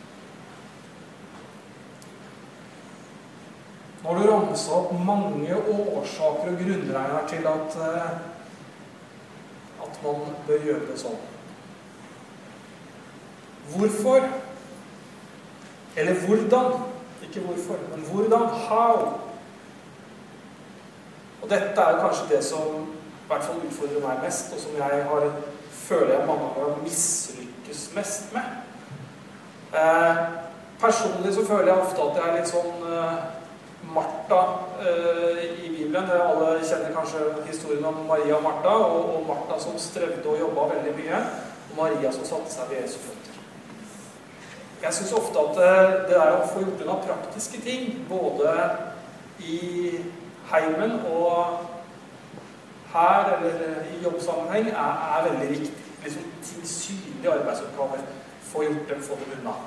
Når 4.02 4.18
du 4.18 4.30
rammer 4.30 4.66
opp 4.74 4.92
mange 5.04 5.56
årsaker 5.56 6.52
og 6.52 6.62
grunnregner 6.62 7.26
til 7.28 7.46
at 7.46 7.80
eh, 7.86 8.29
at 9.86 10.02
man 10.04 10.36
bør 10.46 10.64
gjøre 10.64 10.86
det 10.90 10.98
sånn. 11.00 11.18
Hvorfor 13.74 14.28
Eller 15.96 16.14
hvordan. 16.14 16.72
Ikke 17.22 17.40
hvorfor, 17.40 17.78
men 17.90 18.04
hvordan. 18.06 18.46
How. 18.68 19.20
Og 21.42 21.50
dette 21.50 21.80
er 21.80 21.98
kanskje 22.00 22.36
det 22.36 22.44
som 22.44 22.86
i 22.86 23.26
hvert 23.26 23.44
fall 23.44 23.58
utfordrer 23.66 24.06
meg 24.06 24.22
mest, 24.24 24.52
og 24.54 24.60
som 24.60 24.76
jeg 24.78 25.02
har, 25.10 25.26
føler 25.70 26.14
jeg 26.14 26.26
mange 26.26 26.48
ganger 26.54 26.82
mislykkes 26.82 27.82
mest 27.94 28.32
med. 28.32 28.42
Eh, 29.74 30.16
personlig 30.80 31.34
så 31.34 31.46
føler 31.46 31.72
jeg 31.72 31.82
ofte 31.82 32.02
at 32.02 32.16
jeg 32.16 32.28
er 32.28 32.38
litt 32.38 32.50
sånn 32.50 32.88
eh, 32.90 33.39
Martha 33.94 34.40
eh, 34.80 35.64
i 35.64 35.68
Bibelen. 35.68 36.10
Alle 36.10 36.60
kjenner 36.64 36.94
kanskje 36.94 37.24
historien 37.46 37.84
om 37.84 38.04
Maria 38.08 38.36
og 38.36 38.42
Martha, 38.42 38.74
og, 38.74 39.24
Martha 39.28 39.58
som 39.62 39.78
strevde 39.78 40.26
og 40.26 40.38
jobba 40.40 40.68
veldig 40.74 40.94
mye, 40.98 41.24
og 41.70 41.76
Maria 41.78 42.12
som 42.12 42.26
satte 42.28 42.52
seg 42.52 42.70
ved 42.70 42.82
Jesu 42.84 43.00
føtter. 43.06 43.40
Jeg 44.80 44.96
syns 44.96 45.12
ofte 45.12 45.42
at 45.42 45.60
eh, 45.66 45.96
det 46.08 46.16
der 46.16 46.38
å 46.38 46.46
få 46.52 46.64
gjort 46.64 46.86
unna 46.86 47.00
praktiske 47.04 47.60
ting, 47.64 48.00
både 48.08 48.54
i 49.40 49.98
heimen 50.50 50.98
og 51.10 51.66
her 52.94 53.36
eller 53.36 53.84
i 53.90 54.00
jobbsammenheng, 54.04 54.72
er, 54.72 55.04
er 55.16 55.28
veldig 55.28 55.50
viktig. 55.58 55.84
Liksom 56.04 56.32
ting 56.46 56.64
synlige 56.66 57.34
arbeidsoppgaver. 57.34 58.08
Få 58.50 58.64
gjort 58.66 58.88
dem, 58.88 59.02
få 59.04 59.18
dem 59.20 59.36
unna. 59.38 59.58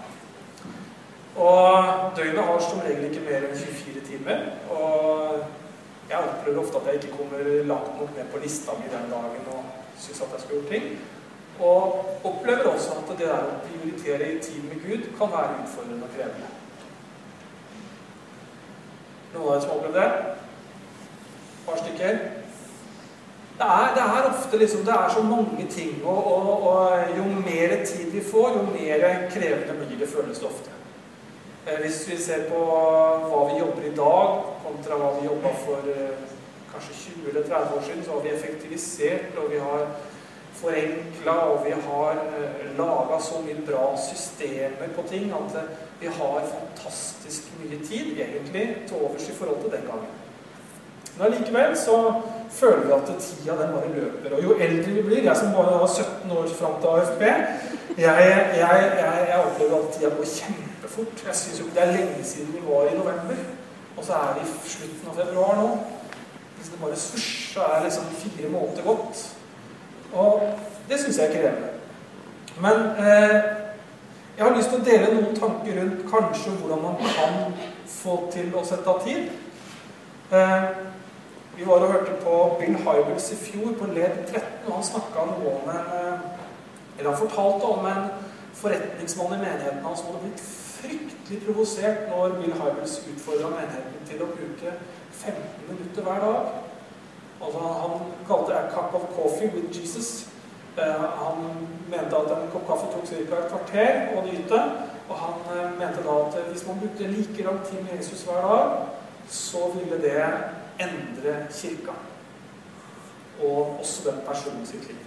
Og 1.37 1.85
døgnet 2.17 2.43
har 2.45 2.59
som 2.61 2.81
regel 2.85 3.07
ikke 3.09 3.25
mer 3.25 3.47
enn 3.47 3.57
24 3.57 4.03
timer. 4.05 4.43
Og 4.69 5.43
jeg 6.09 6.19
opplever 6.19 6.61
ofte 6.61 6.77
at 6.81 6.87
jeg 6.87 7.01
ikke 7.01 7.17
kommer 7.17 7.47
langt 7.71 7.95
nok 7.99 8.11
ned 8.17 8.29
på 8.33 8.41
lista 8.43 8.75
mi 8.77 8.91
den 8.91 9.09
dagen 9.11 9.47
og 9.55 9.63
syns 9.97 10.21
at 10.21 10.35
jeg 10.35 10.43
skal 10.43 10.55
gjøre 10.55 10.71
ting. 10.73 10.99
Og 11.59 12.05
opplever 12.23 12.69
også 12.69 12.99
at 12.99 13.09
det 13.09 13.25
der 13.25 13.47
å 13.47 13.57
prioritere 13.65 14.29
i 14.35 14.39
tid 14.41 14.61
med 14.67 14.85
Gud 14.85 15.09
kan 15.17 15.33
være 15.33 15.63
utfordrende 15.63 16.05
og 16.09 16.15
krevende. 16.17 16.51
Noen 19.33 19.47
av 19.47 19.51
dere 19.53 19.61
som 19.61 19.69
har 19.71 19.77
opplevd 19.79 19.99
det? 19.99 20.07
Et 21.53 21.65
par 21.65 21.81
stykker? 21.81 22.21
Det 23.57 23.65
er, 23.69 23.89
det 23.95 24.03
er, 24.03 24.29
ofte 24.29 24.57
liksom, 24.57 24.85
det 24.85 24.93
er 24.93 25.09
så 25.13 25.21
mange 25.21 25.65
ting, 25.69 26.05
og, 26.05 26.31
og, 26.33 26.63
og, 26.67 27.17
jo 27.17 27.23
mer 27.23 27.75
tid 27.85 28.09
vi 28.11 28.21
får, 28.31 28.55
jo 28.57 28.63
mer 28.73 29.27
krevende 29.29 29.75
blir 29.77 29.99
det, 29.99 30.09
føles 30.09 30.39
det 30.41 30.47
ofte. 30.49 30.82
Eh, 31.65 31.79
hvis 31.79 32.01
vi 32.09 32.17
ser 32.19 32.49
på 32.49 32.59
hva 32.59 33.43
vi 33.47 33.59
jobber 33.61 33.85
i 33.87 33.93
dag, 33.95 34.47
kontra 34.65 34.97
hva 34.99 35.13
vi 35.15 35.29
jobba 35.29 35.51
for 35.61 35.85
eh, 35.93 36.25
kanskje 36.73 36.97
20 37.21 37.29
eller 37.31 37.45
30 37.47 37.77
år 37.77 37.85
siden, 37.85 38.01
så 38.03 38.11
har 38.11 38.25
vi 38.25 38.33
effektivisert, 38.33 39.37
og 39.39 39.47
vi 39.51 39.61
har 39.63 39.85
forenkla, 40.59 41.37
og 41.53 41.63
vi 41.63 41.77
har 41.85 42.19
eh, 42.25 42.65
laga 42.75 43.21
så 43.23 43.39
mye 43.45 43.63
bra 43.63 43.85
systemer 44.09 44.91
på 44.97 45.07
ting 45.07 45.31
at 45.31 45.55
vi 46.01 46.11
har 46.11 46.51
fantastisk 46.51 47.47
mye 47.61 47.79
tid 47.87 48.19
egentlig 48.19 48.67
til 48.89 48.99
overs 48.99 49.29
i 49.29 49.39
forhold 49.39 49.63
til 49.63 49.71
den 49.77 49.87
gangen. 49.87 50.22
Men 51.17 51.25
allikevel 51.27 51.75
så 51.77 51.97
føler 52.51 52.85
vi 52.85 52.93
at 52.95 53.09
tida 53.21 53.57
den 53.59 53.73
bare 53.73 53.91
løper. 53.95 54.35
Og 54.35 54.43
jo 54.43 54.55
eldre 54.57 54.93
vi 54.93 55.01
blir 55.01 55.23
Jeg 55.23 55.37
som 55.37 55.53
bare 55.53 55.79
var 55.79 55.87
17 55.87 56.31
år 56.37 56.47
fram 56.59 56.79
til 56.81 56.87
AFP, 56.87 57.21
jeg, 57.97 58.23
jeg, 58.57 58.79
jeg, 58.99 59.27
jeg 59.29 59.43
opplever 59.45 59.75
at 59.77 59.93
tida 59.93 60.09
går 60.09 60.31
kjempefort. 60.37 61.25
Jeg 61.27 61.35
syns 61.35 61.59
jo 61.59 61.65
ikke 61.65 61.79
det 61.79 61.83
er 61.83 61.97
lenge 61.97 62.23
siden 62.23 62.53
vi 62.53 62.63
var 62.69 62.89
i 62.89 62.97
november. 62.97 63.43
Og 63.97 64.05
så 64.05 64.13
er 64.13 64.33
vi 64.39 64.47
i 64.47 64.69
slutten 64.69 65.09
av 65.11 65.19
februar 65.21 65.55
nå. 65.61 65.67
Hvis 66.57 66.71
det 66.71 66.81
bare 66.81 66.95
svosj, 66.95 67.53
så 67.53 67.67
er 67.69 67.83
liksom 67.83 68.09
fire 68.23 68.49
måneder 68.49 68.83
gått. 68.83 69.23
Og 70.13 70.41
det 70.89 70.99
syns 70.99 71.17
jeg 71.17 71.29
er 71.29 71.35
krevende. 71.37 71.69
Men 72.61 72.75
eh, 73.01 73.35
jeg 74.37 74.45
har 74.45 74.55
lyst 74.57 74.69
til 74.73 74.81
å 74.81 74.85
dele 74.85 75.13
noen 75.13 75.37
tanker 75.37 75.77
rundt 75.77 76.03
kanskje 76.09 76.55
hvordan 76.57 76.81
man 76.81 76.95
kan 77.01 77.55
få 77.89 78.17
til 78.33 78.49
å 78.57 78.65
sette 78.65 78.89
av 78.89 79.05
tid. 79.05 79.29
Eh, 80.33 80.67
vi 81.55 81.65
var 81.65 81.73
og 81.85 81.91
hørte 81.91 82.13
på 82.23 82.55
Bill 82.59 82.77
Hybels 82.77 83.31
i 83.31 83.35
fjor 83.35 83.75
på 83.79 83.85
LED 83.85 84.15
13, 84.27 84.41
og 84.67 84.73
han 84.73 84.83
snakka 84.83 85.25
om 85.25 85.33
en 85.39 85.69
eh, 85.69 86.19
Eller 86.97 87.09
han 87.09 87.27
fortalte 87.27 87.63
om 87.65 87.85
en 87.85 88.09
forretningsmann 88.53 89.33
i 89.33 89.37
menigheten 89.41 89.85
hans 89.85 89.99
som 89.99 90.07
hadde 90.07 90.19
blitt 90.27 90.43
fryktelig 90.79 91.39
provosert 91.45 92.03
når 92.09 92.35
Bill 92.41 92.53
Hybels 92.53 92.99
utfordra 93.13 93.49
menigheten 93.53 94.05
til 94.09 94.21
å 94.21 94.29
bruke 94.29 94.75
15 95.11 95.41
minutter 95.69 96.05
hver 96.05 96.21
dag. 96.25 96.51
Altså, 97.43 97.59
han 97.81 97.93
kalte 98.27 98.51
det 98.51 98.59
'a 98.59 98.69
cup 98.75 98.95
of 98.99 99.09
coffee 99.17 99.51
with 99.55 99.73
Jesus'. 99.77 100.27
Eh, 100.77 101.05
han 101.21 101.37
mente 101.89 102.17
at 102.17 102.31
en 102.31 102.51
kopp 102.53 102.67
kaffe 102.67 102.87
tok 102.93 103.05
ca. 103.09 103.35
et 103.37 103.51
kvarter 103.51 104.17
å 104.17 104.25
nyte. 104.25 104.59
Og 105.09 105.15
han 105.15 105.37
eh, 105.53 105.71
mente 105.79 106.03
da 106.07 106.13
at 106.25 106.33
hvis 106.51 106.67
man 106.67 106.79
brukte 106.79 107.07
like 107.07 107.43
lang 107.43 107.59
tid 107.65 107.79
med 107.83 107.97
Jesus 107.97 108.23
hver 108.23 108.41
dag, 108.41 108.71
så 109.29 109.71
ville 109.75 110.01
det 110.01 110.23
endre 110.79 111.47
kirka. 111.51 111.95
Og 113.43 113.79
også 113.79 114.09
den 114.09 114.21
personen 114.27 114.65
sitt 114.65 114.87
liv. 114.87 115.01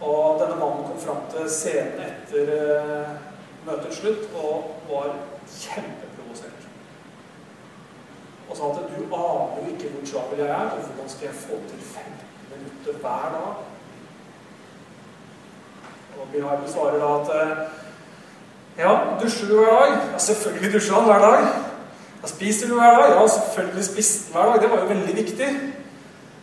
Og 0.00 0.40
denne 0.40 0.56
mannen 0.60 0.84
kom 0.86 0.98
fram 1.00 1.22
til 1.32 1.46
scenen 1.50 2.00
etter 2.04 2.50
uh, 2.54 3.12
møtets 3.66 4.00
slutt 4.00 4.26
og 4.36 4.74
var 4.90 5.14
kjempeprovosert. 5.48 6.66
Og 8.48 8.56
sa 8.58 8.72
at 8.72 8.90
du 8.90 8.98
aner 9.04 9.62
jo 9.62 9.70
ikke 9.72 9.92
hvor 9.94 10.04
travel 10.10 10.42
jeg 10.44 10.50
er, 10.50 10.74
og 10.74 10.90
hvordan 10.90 11.14
skal 11.14 11.30
jeg 11.30 11.40
få 11.46 11.60
til 11.70 11.80
15 11.80 12.12
minutter 12.50 13.00
hver 13.00 13.30
dag? 13.36 13.62
Og 16.14 16.26
Hybel 16.32 16.68
svarer 16.72 17.00
da 17.00 17.14
at 17.20 17.28
uh, 17.34 17.84
ja, 18.78 18.92
dusjer 19.22 19.48
du 19.48 19.56
hver 19.56 19.72
dag? 19.80 19.96
Ja, 20.12 20.18
selvfølgelig 20.18 20.74
dusjer 20.74 20.94
han 20.94 21.04
hver 21.04 21.24
dag. 21.28 21.72
Da 22.24 22.28
spiser 22.28 22.68
du 22.68 22.74
hver 22.74 22.94
dag? 22.96 23.10
Ja, 23.10 23.26
selvfølgelig 23.28 23.84
spiste 23.84 24.32
hver 24.32 24.46
dag. 24.52 24.62
Det 24.62 24.70
var 24.70 24.78
jo 24.80 24.86
veldig 24.88 25.14
viktig. 25.16 25.48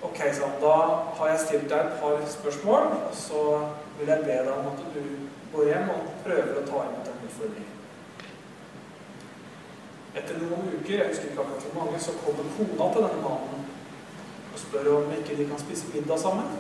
Ok, 0.06 0.20
sånn, 0.38 0.54
Da 0.62 0.76
har 1.18 1.32
jeg 1.32 1.40
stilt 1.42 1.72
deg 1.72 1.80
et 1.80 1.96
par 2.02 2.20
spørsmål, 2.30 2.84
og 3.08 3.16
så 3.18 3.42
vil 3.98 4.12
jeg 4.14 4.26
be 4.28 4.36
deg 4.46 4.52
om 4.54 4.68
at 4.70 4.84
du 4.94 5.02
går 5.56 5.72
hjem 5.72 5.90
og 5.96 6.12
prøver 6.26 6.60
å 6.60 6.68
ta 6.68 6.84
imot 6.86 7.10
den 7.10 7.26
utfordringen. 7.26 7.74
Etter 10.22 10.38
noen 10.44 10.70
uker, 10.70 10.94
jeg 11.00 11.10
husker 11.10 11.32
ikke 11.32 11.46
akkurat 11.48 11.66
hvor 11.66 11.78
mange, 11.80 12.06
så 12.06 12.14
kommer 12.22 12.54
kona 12.60 12.94
til 12.94 13.08
denne 13.08 13.26
mannen 13.26 13.68
og 14.54 14.62
spør 14.62 14.94
om 15.00 15.14
ikke 15.18 15.40
de 15.40 15.50
kan 15.50 15.64
spise 15.66 15.90
middag 15.96 16.22
sammen. 16.22 16.60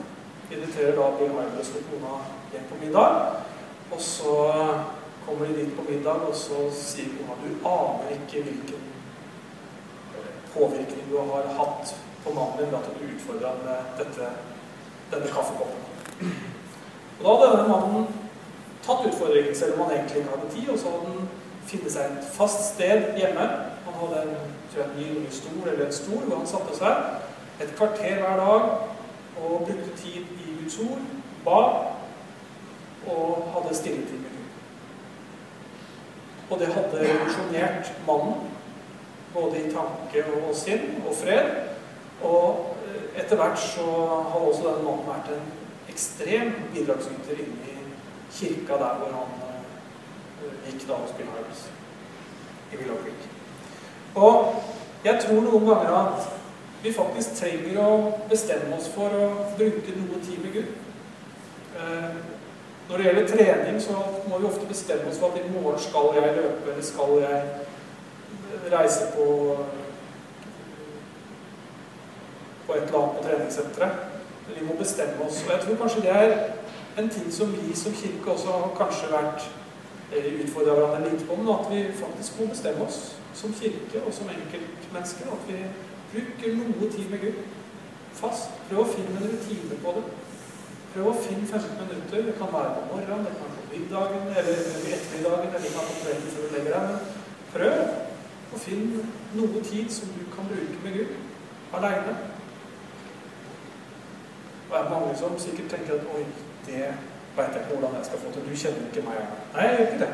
Inviterer 0.49 0.97
da 0.97 1.11
Bill 1.19 1.35
Hybels 1.37 1.75
og 1.77 1.91
kona 1.91 2.15
hjem 2.55 2.65
på 2.71 2.81
middag. 2.81 3.21
Og 3.91 4.01
så 4.01 4.39
kommer 5.27 5.45
de 5.45 5.59
dit 5.59 5.75
på 5.77 5.85
middag, 5.91 6.25
og 6.25 6.33
så 6.33 6.71
sier 6.73 7.13
kona 7.19 7.37
du 7.43 7.69
aner 7.75 8.17
ikke 8.17 8.49
hvilken 8.49 8.90
påvirkning 10.53 11.09
du 11.09 11.17
har 11.17 11.51
hatt 11.57 11.95
på 12.23 12.33
mannen 12.33 12.57
din 12.59 12.71
ved 12.71 12.79
at 12.79 12.89
du 12.99 13.05
utfordra 13.15 13.53
dette, 13.97 14.31
denne 15.11 15.27
kaffekoppen. 15.35 15.81
Og 17.19 17.23
da 17.23 17.35
hadde 17.35 17.57
denne 17.57 17.69
mannen 17.71 18.07
tatt 18.85 19.05
utfordringen, 19.07 19.55
selv 19.55 19.73
om 19.73 19.85
han 19.85 19.95
egentlig 19.95 20.17
ikke 20.17 20.35
hadde 20.35 20.53
tid. 20.55 20.69
Og 20.69 20.79
så 20.79 20.93
hadde 20.93 21.13
han 21.13 21.29
funnet 21.69 21.93
seg 21.93 22.03
et 22.11 22.29
fast 22.37 22.63
sted 22.73 23.11
hjemme. 23.17 23.47
Han 23.87 23.99
hadde 24.01 24.23
en, 24.25 24.37
en 24.83 24.95
ny 24.97 25.09
stol 25.33 25.67
eller 25.67 25.85
en 25.85 25.99
stol 26.01 26.23
hvor 26.25 26.41
han 26.41 26.49
satte 26.49 26.77
seg 26.77 27.61
et 27.61 27.75
kvarter 27.77 28.21
hver 28.21 28.37
dag 28.41 28.61
og 29.41 29.65
brukte 29.65 29.97
tid 29.97 30.25
i 30.41 30.55
Guds 30.61 30.77
ord, 30.79 31.01
ba 31.45 31.59
og 33.11 33.51
hadde 33.55 33.75
stilletid 33.75 34.17
med 34.17 34.29
Gud. 34.29 34.49
Og 36.49 36.59
det 36.59 36.67
hadde 36.73 36.99
revolusjonert 36.99 37.93
mannen 38.07 38.50
både 39.33 39.61
i 39.61 39.71
tanke 39.71 40.23
og 40.41 40.55
sinn 40.55 41.01
og 41.05 41.15
fred. 41.15 41.51
Og 42.21 42.75
eh, 42.85 43.21
etter 43.21 43.39
hvert 43.39 43.59
så 43.59 43.85
har 44.31 44.39
også 44.39 44.67
denne 44.67 44.85
mannen 44.85 45.07
vært 45.09 45.31
en 45.35 45.47
ekstrem 45.91 46.53
bidragsyter 46.73 47.39
inne 47.43 47.71
i 47.71 47.77
kirka 48.31 48.77
der 48.79 48.99
hvor 48.99 49.11
han 49.11 49.31
uh, 49.43 50.51
gikk 50.65 50.85
da 50.87 50.93
og 50.93 51.09
spilte 51.09 51.33
Hybels 51.35 51.65
i 52.71 52.77
Willow 52.79 53.01
Creek. 53.03 53.25
Og 54.15 54.61
jeg 55.03 55.19
tror 55.23 55.41
noen 55.43 55.67
ganger 55.67 55.97
at 55.97 56.29
vi 56.83 56.93
faktisk 56.95 57.35
trenger 57.37 57.81
å 57.83 57.89
bestemme 58.29 58.77
oss 58.77 58.87
for 58.93 59.11
å 59.13 59.27
bruke 59.57 59.97
noe 59.97 60.21
tid 60.23 60.39
med 60.45 60.55
Gud. 60.55 60.71
Uh, 61.75 62.15
når 62.89 62.97
det 62.97 63.05
gjelder 63.05 63.27
trening, 63.27 63.81
så 63.83 63.99
må 64.27 64.39
vi 64.39 64.47
ofte 64.49 64.67
bestemme 64.67 65.11
oss 65.11 65.19
for 65.19 65.31
at 65.31 65.43
i 65.43 65.51
morgen 65.53 65.79
skal 65.79 66.09
jeg 66.15 66.33
løpe, 66.35 66.71
eller 66.71 66.83
skal 66.83 67.13
jeg 67.21 67.43
reise 68.71 69.11
på 69.15 69.27
på 72.71 72.77
et 72.77 72.83
eller 72.87 72.99
annet 72.99 73.15
på 73.17 73.23
treningssenteret. 73.23 73.91
Vi 74.59 74.65
må 74.65 74.75
bestemme 74.79 75.25
oss. 75.25 75.43
Og 75.45 75.51
jeg 75.51 75.61
tror 75.63 75.79
kanskje 75.81 76.01
det 76.01 76.11
er 76.11 76.35
en 76.99 77.09
ting 77.09 77.33
som 77.33 77.51
vi 77.53 77.75
som 77.75 77.93
kirke 77.93 78.31
også 78.31 78.47
har 78.51 78.75
kanskje 78.77 79.11
vært 79.11 79.47
utfordra 80.43 80.75
hverandre 80.75 81.11
litt 81.11 81.23
på, 81.27 81.35
men 81.39 81.53
at 81.53 81.69
vi 81.71 81.83
faktisk 81.95 82.39
må 82.39 82.49
bestemme 82.51 82.83
oss 82.87 82.99
som 83.33 83.53
kirke 83.55 84.03
og 84.05 84.13
som 84.13 84.31
enkeltmennesker. 84.31 85.31
At 85.35 85.47
vi 85.47 85.59
bruker 86.13 86.57
noe 86.59 86.91
tid 86.91 87.07
med 87.11 87.23
Gud 87.25 87.39
fast. 88.19 88.51
Prøv 88.69 88.83
å 88.83 88.91
finne 88.91 89.17
en 89.19 89.31
rutine 89.31 89.79
på 89.83 89.95
det. 89.97 90.05
Prøv 90.93 91.07
å 91.07 91.17
finne 91.23 91.47
15 91.47 91.77
minutter. 91.79 92.25
Det 92.27 92.37
kan 92.39 92.51
være 92.51 92.75
på 92.77 92.87
morgenen, 92.91 93.27
det 93.27 93.35
kan 93.39 93.47
være 93.47 93.57
på 93.57 93.73
middagen 93.73 94.31
eller 94.35 94.63
ettermiddagen 94.95 95.53
eller 95.59 95.75
være 95.77 95.89
på 95.91 95.99
kvelden 96.03 96.33
før 96.35 96.47
du 96.47 96.55
legger 96.57 96.77
deg. 96.77 96.89
Men 96.89 96.97
prøv 97.53 98.10
å 98.51 98.59
finn 98.59 98.89
noe 99.37 99.63
tid 99.63 99.91
som 99.93 100.11
du 100.15 100.23
kan 100.33 100.47
bruke 100.49 100.83
med 100.83 100.97
Gud 100.97 101.13
aleine. 101.77 102.15
Og 104.69 104.75
det 104.75 104.81
er 104.81 104.91
mange 104.91 105.15
som 105.19 105.39
sikkert 105.39 105.71
tenker 105.71 105.99
at 105.99 106.09
oi, 106.15 106.25
det 106.65 106.81
veit 107.35 107.55
jeg 107.55 107.63
ikke 107.63 107.75
hvordan 107.75 107.95
jeg 107.97 108.09
skal 108.09 108.21
få 108.23 108.33
til. 108.33 108.47
Du 108.47 108.55
kjenner 108.63 108.89
ikke 108.89 109.05
meg. 109.07 109.21
Nei, 109.55 109.67
jeg 109.67 109.77
gjør 109.77 109.87
ikke 109.87 110.03
det. 110.03 110.11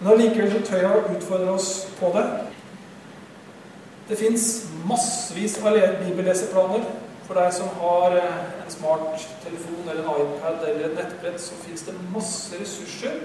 Men 0.00 0.10
allikevel 0.12 0.52
så 0.52 0.60
tør 0.68 0.84
jeg 0.84 0.98
å 0.98 1.16
utfordre 1.16 1.54
oss 1.54 1.70
på 2.00 2.12
det. 2.16 2.24
Det 4.08 4.20
fins 4.20 4.46
massevis 4.88 5.56
av 5.64 5.78
bibelleseplaner. 6.02 6.84
For 7.24 7.40
deg 7.40 7.54
som 7.56 7.70
har 7.80 8.18
eh, 8.20 8.40
en 8.60 8.72
smarttelefon 8.72 9.86
eller 9.88 10.02
en 10.02 10.26
iPad 10.26 10.66
eller 10.68 10.90
et 10.90 10.98
nettbrett, 10.98 11.40
så 11.40 11.56
fins 11.62 11.86
det 11.86 11.94
masse 12.12 12.58
ressurser 12.60 13.22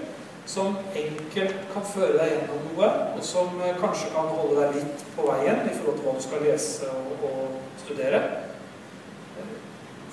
som 0.48 0.76
enkelt 0.96 1.66
kan 1.74 1.84
føre 1.86 2.16
deg 2.16 2.32
gjennom 2.34 2.62
noe, 2.70 2.88
og 3.16 3.24
som 3.24 3.60
eh, 3.60 3.76
kanskje 3.80 4.10
kan 4.14 4.30
holde 4.34 4.60
deg 4.60 4.78
litt 4.80 5.04
på 5.16 5.26
veien 5.28 5.62
i 5.66 5.74
forhold 5.76 5.98
til 5.98 6.06
hva 6.06 6.16
du 6.16 6.24
skal 6.24 6.44
lese 6.46 6.88
og, 6.94 7.26
og 7.28 7.82
studere. 7.84 8.22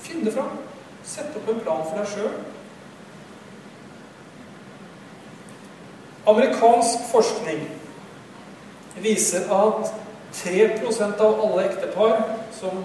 Finn 0.04 0.26
det 0.26 0.36
fram. 0.36 0.60
Sett 1.08 1.36
opp 1.40 1.50
en 1.52 1.64
plan 1.64 1.84
for 1.88 2.00
deg 2.02 2.12
sjøl. 2.12 2.38
Amerikansk 6.28 7.08
forskning 7.12 7.64
viser 9.00 9.48
at 9.54 9.94
3% 10.36 11.22
av 11.24 11.42
alle 11.46 11.68
ektepar 11.70 12.18
som 12.56 12.82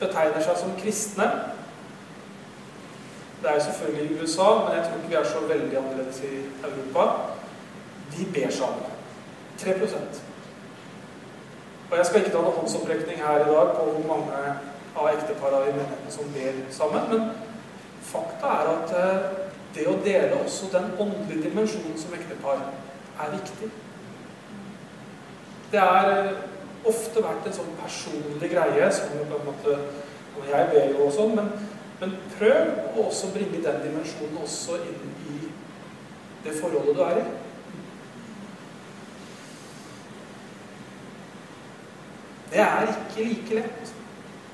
betegner 0.00 0.42
seg 0.44 0.56
som 0.62 0.76
kristne 0.80 1.26
Det 3.42 3.50
er 3.50 3.54
jo 3.54 3.64
selvfølgelig 3.64 4.10
i 4.10 4.20
USA, 4.20 4.48
men 4.62 4.76
jeg 4.76 4.84
tror 4.84 4.96
ikke 4.96 5.08
vi 5.08 5.14
er 5.14 5.24
så 5.24 5.40
veldig 5.52 5.76
annerledes 5.78 6.20
i 6.20 6.32
Europa. 6.68 7.02
De 8.14 8.26
ber 8.34 8.50
sammen. 8.50 8.86
3% 9.58 10.22
Og 11.90 11.96
jeg 11.96 12.06
skal 12.06 12.20
ikke 12.20 12.30
ta 12.30 12.40
noen 12.42 12.58
håndsopprekning 12.58 13.18
her 13.18 13.38
i 13.38 13.48
dag 13.50 13.70
på 13.76 13.84
hvor 13.84 14.04
mange 14.08 14.40
av 14.98 15.08
ekteparene 15.12 15.70
i 15.70 15.76
menigheten 15.76 16.10
som 16.10 16.34
ber 16.34 16.58
sammen, 16.70 17.08
men 17.10 17.30
fakta 18.02 18.50
er 18.58 18.70
at 18.74 18.92
eh, 18.98 19.30
det 19.74 19.86
å 19.88 19.96
dele 20.04 20.40
også 20.42 20.70
den 20.72 20.90
åndelige 20.98 21.48
dimensjonen 21.48 21.98
som 22.00 22.14
ektepar 22.16 22.60
er 23.24 23.32
viktig. 23.34 23.70
Det 25.72 25.80
er 25.80 26.12
eh, 26.12 26.44
ofte 26.88 27.24
vært 27.24 27.48
en 27.48 27.56
sånn 27.60 27.74
personlig 27.80 28.52
greie 28.52 28.92
som 28.94 29.16
på 29.16 29.40
en 29.40 29.48
måte 29.48 29.80
jeg 30.48 30.68
ber 30.72 30.92
jo 30.92 31.06
også, 31.06 31.26
men, 31.34 31.50
men 32.00 32.14
prøv 32.38 32.72
å 32.94 33.08
også 33.08 33.32
bringe 33.34 33.62
den 33.64 33.80
dimensjonen 33.82 34.42
også 34.42 34.78
inn 34.86 35.14
i 35.34 35.38
det 36.44 36.54
forholdet 36.60 36.96
du 36.96 37.02
er 37.02 37.22
i. 37.22 37.24
Det 42.48 42.60
er 42.64 42.92
ikke 42.92 43.24
like 43.28 43.54
lett. 43.54 43.94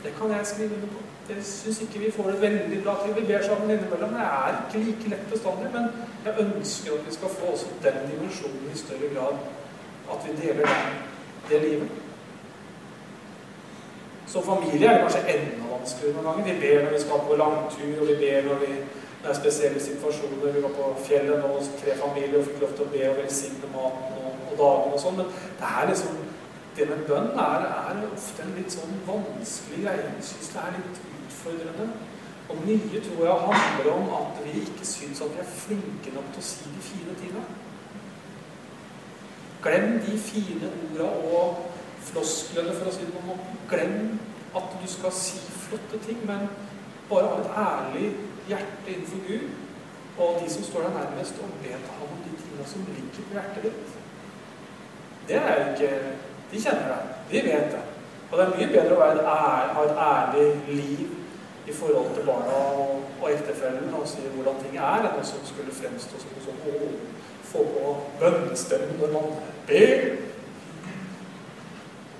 Det 0.04 0.12
kan 0.18 0.32
jeg 0.32 0.46
skrive 0.46 0.78
under 0.78 0.94
på. 0.94 1.02
Jeg 1.28 1.44
syns 1.48 1.80
ikke 1.80 1.98
vi 1.98 2.10
får 2.12 2.30
det 2.30 2.40
veldig 2.40 2.78
bra 2.84 2.94
til. 3.00 3.14
Vi 3.16 3.26
ber 3.28 3.44
sammen 3.44 3.70
innimellom. 3.70 4.16
Det 4.16 4.24
er 4.24 4.56
ikke 4.56 4.82
like 4.86 5.12
lett 5.12 5.28
bestandig, 5.30 5.70
men 5.72 5.86
jeg 6.24 6.46
ønsker 6.46 6.96
at 6.96 7.06
vi 7.06 7.14
skal 7.14 7.36
få 7.36 7.52
også 7.52 7.70
den 7.84 8.00
dimensjonen 8.10 8.72
i 8.72 8.78
større 8.78 9.12
grad. 9.14 9.38
At 10.12 10.26
vi 10.26 10.34
deler 10.40 10.74
det 11.48 11.62
livet. 11.62 11.88
Som 14.34 14.42
familie 14.42 14.88
er 14.88 14.96
det 14.96 15.02
kanskje 15.04 15.20
enda 15.30 15.66
vanskeligere 15.70 16.14
noen 16.16 16.24
ganger. 16.26 16.46
Vi 16.48 16.60
ber 16.62 16.80
når 16.82 16.94
vi 16.96 17.00
skal 17.04 17.20
på 17.26 17.34
langtur, 17.38 17.90
og 18.00 18.08
vi 18.08 18.14
ber 18.22 18.46
når, 18.48 18.62
vi, 18.64 18.70
det 19.22 19.28
er 19.30 19.36
spesielle 19.38 19.82
situasjoner. 19.82 20.54
Vi 20.56 20.62
var 20.64 20.72
på 20.78 20.88
fjellet 21.06 21.44
nå, 21.44 21.50
tre 21.82 21.92
familier, 22.00 22.40
og 22.40 22.48
fikk 22.48 22.64
lov 22.64 22.72
til 22.72 22.86
å 22.86 22.92
be 22.94 23.02
og 23.10 23.20
velsigne 23.20 23.70
maten 23.74 24.16
og, 24.18 24.40
og 24.48 24.56
dagen 24.62 24.96
og 24.96 25.02
sånn. 25.04 25.20
Men 25.20 25.28
det 25.60 25.68
er 25.70 25.86
liksom 25.92 26.16
det 26.74 26.88
med 26.90 27.04
bønn 27.10 27.28
er, 27.44 27.68
er, 27.68 28.00
ofte 28.16 28.42
en 28.42 28.56
litt 28.58 28.74
sånn 28.74 28.96
vanskelig 29.06 29.84
greie. 29.84 30.08
Jeg 30.16 30.26
syns 30.32 30.50
det 30.56 30.64
er 30.64 30.74
litt 30.80 30.98
utfordrende. 31.12 31.86
Og 32.48 32.64
mye 32.66 33.04
tror 33.06 33.22
jeg 33.28 33.44
handler 33.44 33.92
om 33.92 34.10
at 34.18 34.42
vi 34.48 34.64
ikke 34.64 34.88
syns 34.88 35.22
at 35.22 35.30
vi 35.36 35.44
er 35.44 35.54
flinke 35.62 36.16
nok 36.16 36.34
til 36.34 36.42
å 36.42 36.48
si 36.48 36.72
de 36.74 36.82
fine 36.88 37.14
tingene. 37.22 37.46
Glem 39.62 39.94
de 40.02 40.18
fine 40.26 40.74
orda 40.74 41.12
og 41.30 41.62
flosklene, 42.10 42.76
for 42.78 42.90
å 42.90 42.94
si 42.94 43.06
det 43.06 43.14
på 43.14 43.22
en 43.22 43.30
måte. 43.32 43.58
Glem 43.70 43.98
at 44.54 44.78
du 44.80 44.86
skal 44.90 45.14
si 45.16 45.40
flotte 45.64 46.00
ting, 46.06 46.20
men 46.28 46.48
bare 47.10 47.30
ha 47.30 47.40
et 47.40 47.56
ærlig 47.64 48.10
hjerte 48.48 48.92
innenfor 48.92 49.24
Gud 49.28 49.52
og 50.18 50.36
de 50.42 50.50
som 50.50 50.62
står 50.62 50.86
deg 50.86 50.92
nærmest, 50.94 51.40
og 51.42 51.56
be 51.62 51.72
ham 51.74 52.02
om 52.06 52.20
de 52.22 52.36
tingene 52.38 52.66
som 52.70 52.84
ligger 52.86 53.16
på 53.16 53.34
hjertet 53.34 53.64
ditt. 53.66 53.96
Det 55.28 55.40
er 55.40 55.54
jo 55.60 55.72
ikke 55.72 55.90
De 56.52 56.60
kjenner 56.62 56.90
deg. 56.92 57.06
De 57.30 57.40
vet 57.42 57.70
det. 57.72 57.80
Og 58.30 58.38
det 58.38 58.44
er 58.44 58.52
mye 58.56 58.66
bedre 58.70 58.96
å 58.96 59.06
ær, 59.06 59.20
ha 59.74 59.84
et 59.84 59.96
ærlig 60.04 60.48
liv 60.68 61.06
i 61.66 61.72
forhold 61.72 62.12
til 62.14 62.26
barna 62.28 62.58
og, 62.76 63.00
og 63.22 63.30
ektefellen 63.32 63.94
og 63.96 64.04
si 64.06 64.22
hvordan 64.36 64.60
ting 64.62 64.76
er, 64.76 65.08
enn 65.08 65.18
å 65.18 65.24
skulle 65.24 65.74
fremstå 65.74 66.20
som 66.20 66.36
sånn, 66.44 66.60
å, 66.68 66.90
få 67.48 67.64
på 67.72 67.94
bønnestemmen 68.20 69.00
når 69.00 69.12
man 69.16 69.34
ber. 69.68 70.06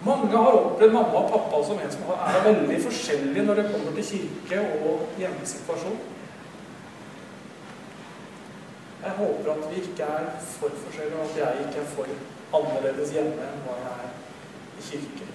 Mange 0.04 0.36
har 0.36 0.52
opplevd 0.52 0.92
mamma 0.92 1.20
og 1.22 1.30
pappa 1.32 1.62
som 1.64 1.78
en 1.80 1.92
som 1.92 2.10
er 2.12 2.42
veldig 2.44 2.80
forskjellig 2.84 3.44
når 3.46 3.60
det 3.60 3.70
kommer 3.70 3.94
til 3.96 4.08
kirke 4.10 4.64
og 4.84 5.06
hjemmesituasjon. 5.18 5.96
Jeg 9.04 9.12
håper 9.18 9.50
at 9.52 9.64
vi 9.70 9.80
ikke 9.80 10.02
er 10.02 10.26
for 10.40 10.68
forskjellige, 10.82 11.16
og 11.16 11.24
at 11.30 11.40
jeg 11.40 11.64
ikke 11.66 11.80
er 11.80 11.88
for 11.94 12.12
annerledes 12.58 13.10
hjemme 13.16 13.48
enn 13.48 13.64
hva 13.64 13.78
jeg 13.80 13.96
er 14.04 14.12
i 14.80 14.84
kirke. 14.90 15.30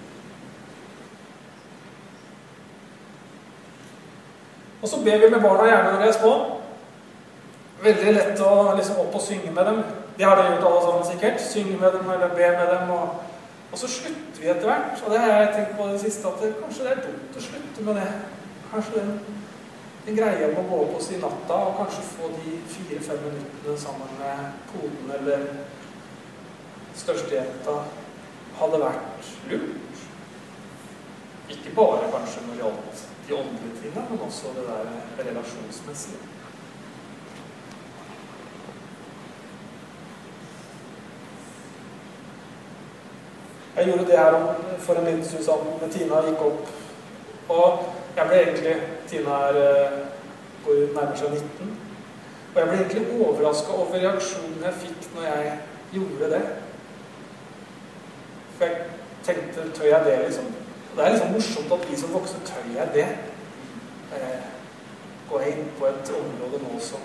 Og 4.82 4.88
så 4.88 5.02
ber 5.04 5.18
vi 5.18 5.30
med 5.30 5.42
barna 5.42 5.66
gjerne 5.68 5.92
når 5.92 6.02
de 6.02 6.08
er 6.08 6.18
små. 6.18 6.34
Veldig 7.82 8.14
lett 8.16 8.44
å 8.44 8.54
liksom 8.76 9.02
opp 9.02 9.18
og 9.18 9.24
synge 9.24 9.50
med 9.54 9.66
dem. 9.66 9.82
Det 10.16 10.26
har 10.26 10.38
dere 10.38 10.54
gjort 10.54 10.70
alle 10.70 10.80
sammen 10.86 11.10
sikkert. 11.10 11.42
Synge 11.42 11.76
med 11.80 11.92
dem 11.96 12.10
eller 12.14 12.34
be 12.38 12.48
med 12.58 12.72
dem. 12.74 12.90
og 12.90 13.29
og 13.72 13.78
så 13.78 13.88
slutter 13.88 14.40
vi 14.40 14.48
etter 14.50 14.66
hvert. 14.66 15.02
Og 15.04 15.12
det 15.12 15.20
har 15.22 15.36
jeg 15.36 15.52
tenkt 15.54 15.76
på 15.78 15.88
det 15.92 16.00
siste, 16.02 16.28
at 16.28 16.42
det, 16.42 16.54
kanskje 16.62 16.86
det 16.86 16.92
er 16.92 17.04
dumt 17.06 17.36
å 17.36 17.44
slutte 17.46 17.84
med 17.86 18.00
det. 18.00 18.08
Kanskje 18.70 18.96
den, 18.96 19.12
den 20.06 20.18
greia 20.18 20.48
med 20.50 20.62
å 20.62 20.66
gå 20.70 20.80
opp 20.86 20.96
og 20.98 21.04
si 21.04 21.20
natta 21.22 21.60
og 21.68 21.76
kanskje 21.78 22.08
få 22.14 22.32
de 22.38 22.56
fire-fem 22.74 23.22
minuttene 23.26 23.76
sammen 23.78 24.16
med 24.18 24.64
koden 24.72 25.14
eller 25.18 25.46
størstejenta 26.98 27.76
hadde 28.58 28.82
vært 28.82 29.30
lurt. 29.52 30.02
Ikke 31.50 31.74
bare 31.74 32.10
kanskje 32.12 32.44
når 32.46 32.58
det 32.58 32.62
gjaldt 32.64 33.06
de 33.28 33.38
åndelige 33.38 33.78
tingene, 33.80 34.06
men 34.10 34.26
også 34.26 34.52
det 34.56 34.66
der 34.66 34.92
relasjonsmessige. 35.22 36.39
Jeg 43.80 43.88
gjorde 43.88 44.06
det 44.10 44.18
her 44.18 44.54
for 44.78 44.94
en 44.94 45.04
liten 45.04 45.24
stund 45.24 45.44
sammen 45.44 45.78
med 45.80 45.90
Tina 45.90 46.18
gikk 46.26 46.40
opp. 46.44 46.66
Og 47.48 47.84
jeg 48.16 48.26
ble 48.28 48.40
egentlig 48.40 48.74
Tina 49.08 49.30
er, 49.30 49.56
eh, 49.56 49.94
går 50.64 50.74
nærmer 50.94 51.16
seg 51.16 51.30
19. 51.30 51.70
Og 52.54 52.60
jeg 52.60 52.68
ble 52.68 52.76
egentlig 52.78 53.20
overraska 53.20 53.72
over 53.72 53.94
reaksjonen 53.94 54.64
jeg 54.64 54.74
fikk 54.82 55.06
når 55.14 55.22
jeg 55.22 55.58
gjorde 55.92 56.28
det. 56.34 56.42
For 58.58 58.64
jeg 58.64 58.76
tenkte 59.24 59.64
Tør 59.74 59.84
jeg 59.84 60.04
det, 60.04 60.18
liksom? 60.26 60.44
Og 60.90 60.96
det 60.96 61.04
er 61.06 61.10
liksom 61.10 61.32
morsomt 61.32 61.72
at 61.72 61.90
vi 61.90 61.96
som 61.96 62.12
voksne 62.12 62.40
tør 62.44 62.66
jeg 62.74 62.88
det. 62.94 63.08
Eh, 64.18 64.44
går 65.30 65.40
jeg 65.40 65.56
inn 65.58 65.72
på 65.78 65.86
et 65.86 66.12
område 66.20 66.60
nå 66.66 66.80
som, 66.80 67.00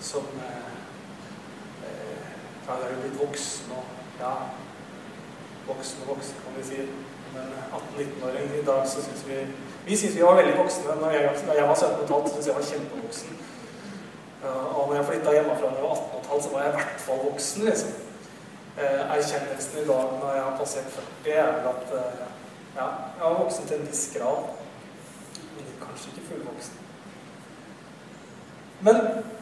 som 0.00 0.26
eh, 0.48 0.74
eh, 1.86 2.26
Ja, 2.66 2.74
jeg 2.74 2.82
er 2.82 2.94
jo 2.96 3.00
blitt 3.00 3.22
voksen 3.22 3.72
og 3.76 3.84
ja, 4.20 4.34
voksen 5.72 6.04
og 6.04 6.12
voksen, 6.14 6.42
kan 6.44 6.58
vi 6.58 6.66
si. 6.70 6.82
Men 7.34 7.48
18-19-åring 7.78 8.54
i 8.58 8.66
dag 8.66 8.82
så 8.90 9.02
syns 9.06 9.22
vi 9.28 9.40
Vi 9.86 9.96
syns 9.96 10.16
vi 10.16 10.22
var 10.22 10.36
veldig 10.36 10.58
voksne. 10.58 10.96
Når 11.00 11.10
jeg, 11.10 11.30
da 11.46 11.52
jeg 11.56 11.68
var 11.68 11.74
17,5, 11.74 12.28
syntes 12.28 12.46
jeg 12.46 12.56
var 12.58 12.68
kjempevoksen. 12.70 13.40
Og 14.76 14.82
når 14.88 14.94
jeg 14.96 15.06
flytta 15.08 15.32
hjemmefra 15.36 15.70
da 15.70 15.80
jeg 15.80 15.88
var 15.88 15.96
18,5, 15.96 16.42
så 16.42 16.52
var 16.52 16.62
jeg 16.62 16.72
i 16.72 16.76
hvert 16.76 17.04
fall 17.06 17.24
voksen, 17.30 17.64
liksom. 17.68 17.92
Eh, 18.80 19.00
erkjennelsen 19.16 19.78
i 19.82 19.86
dag 19.86 20.12
når 20.20 20.30
jeg 20.34 20.42
har 20.42 20.58
passert 20.58 20.92
40, 21.24 21.32
er 21.32 21.48
vel 21.56 21.66
at 21.68 21.94
eh, 22.00 22.20
ja, 22.76 22.86
jeg 23.16 23.24
var 23.24 23.42
voksen 23.42 23.66
til 23.66 23.76
en 23.76 23.88
viss 23.88 24.04
grad. 24.14 24.44
Men 25.56 25.72
kanskje 25.86 26.12
ikke 26.12 26.28
fullvoksen. 26.28 26.76
Men 28.80 28.96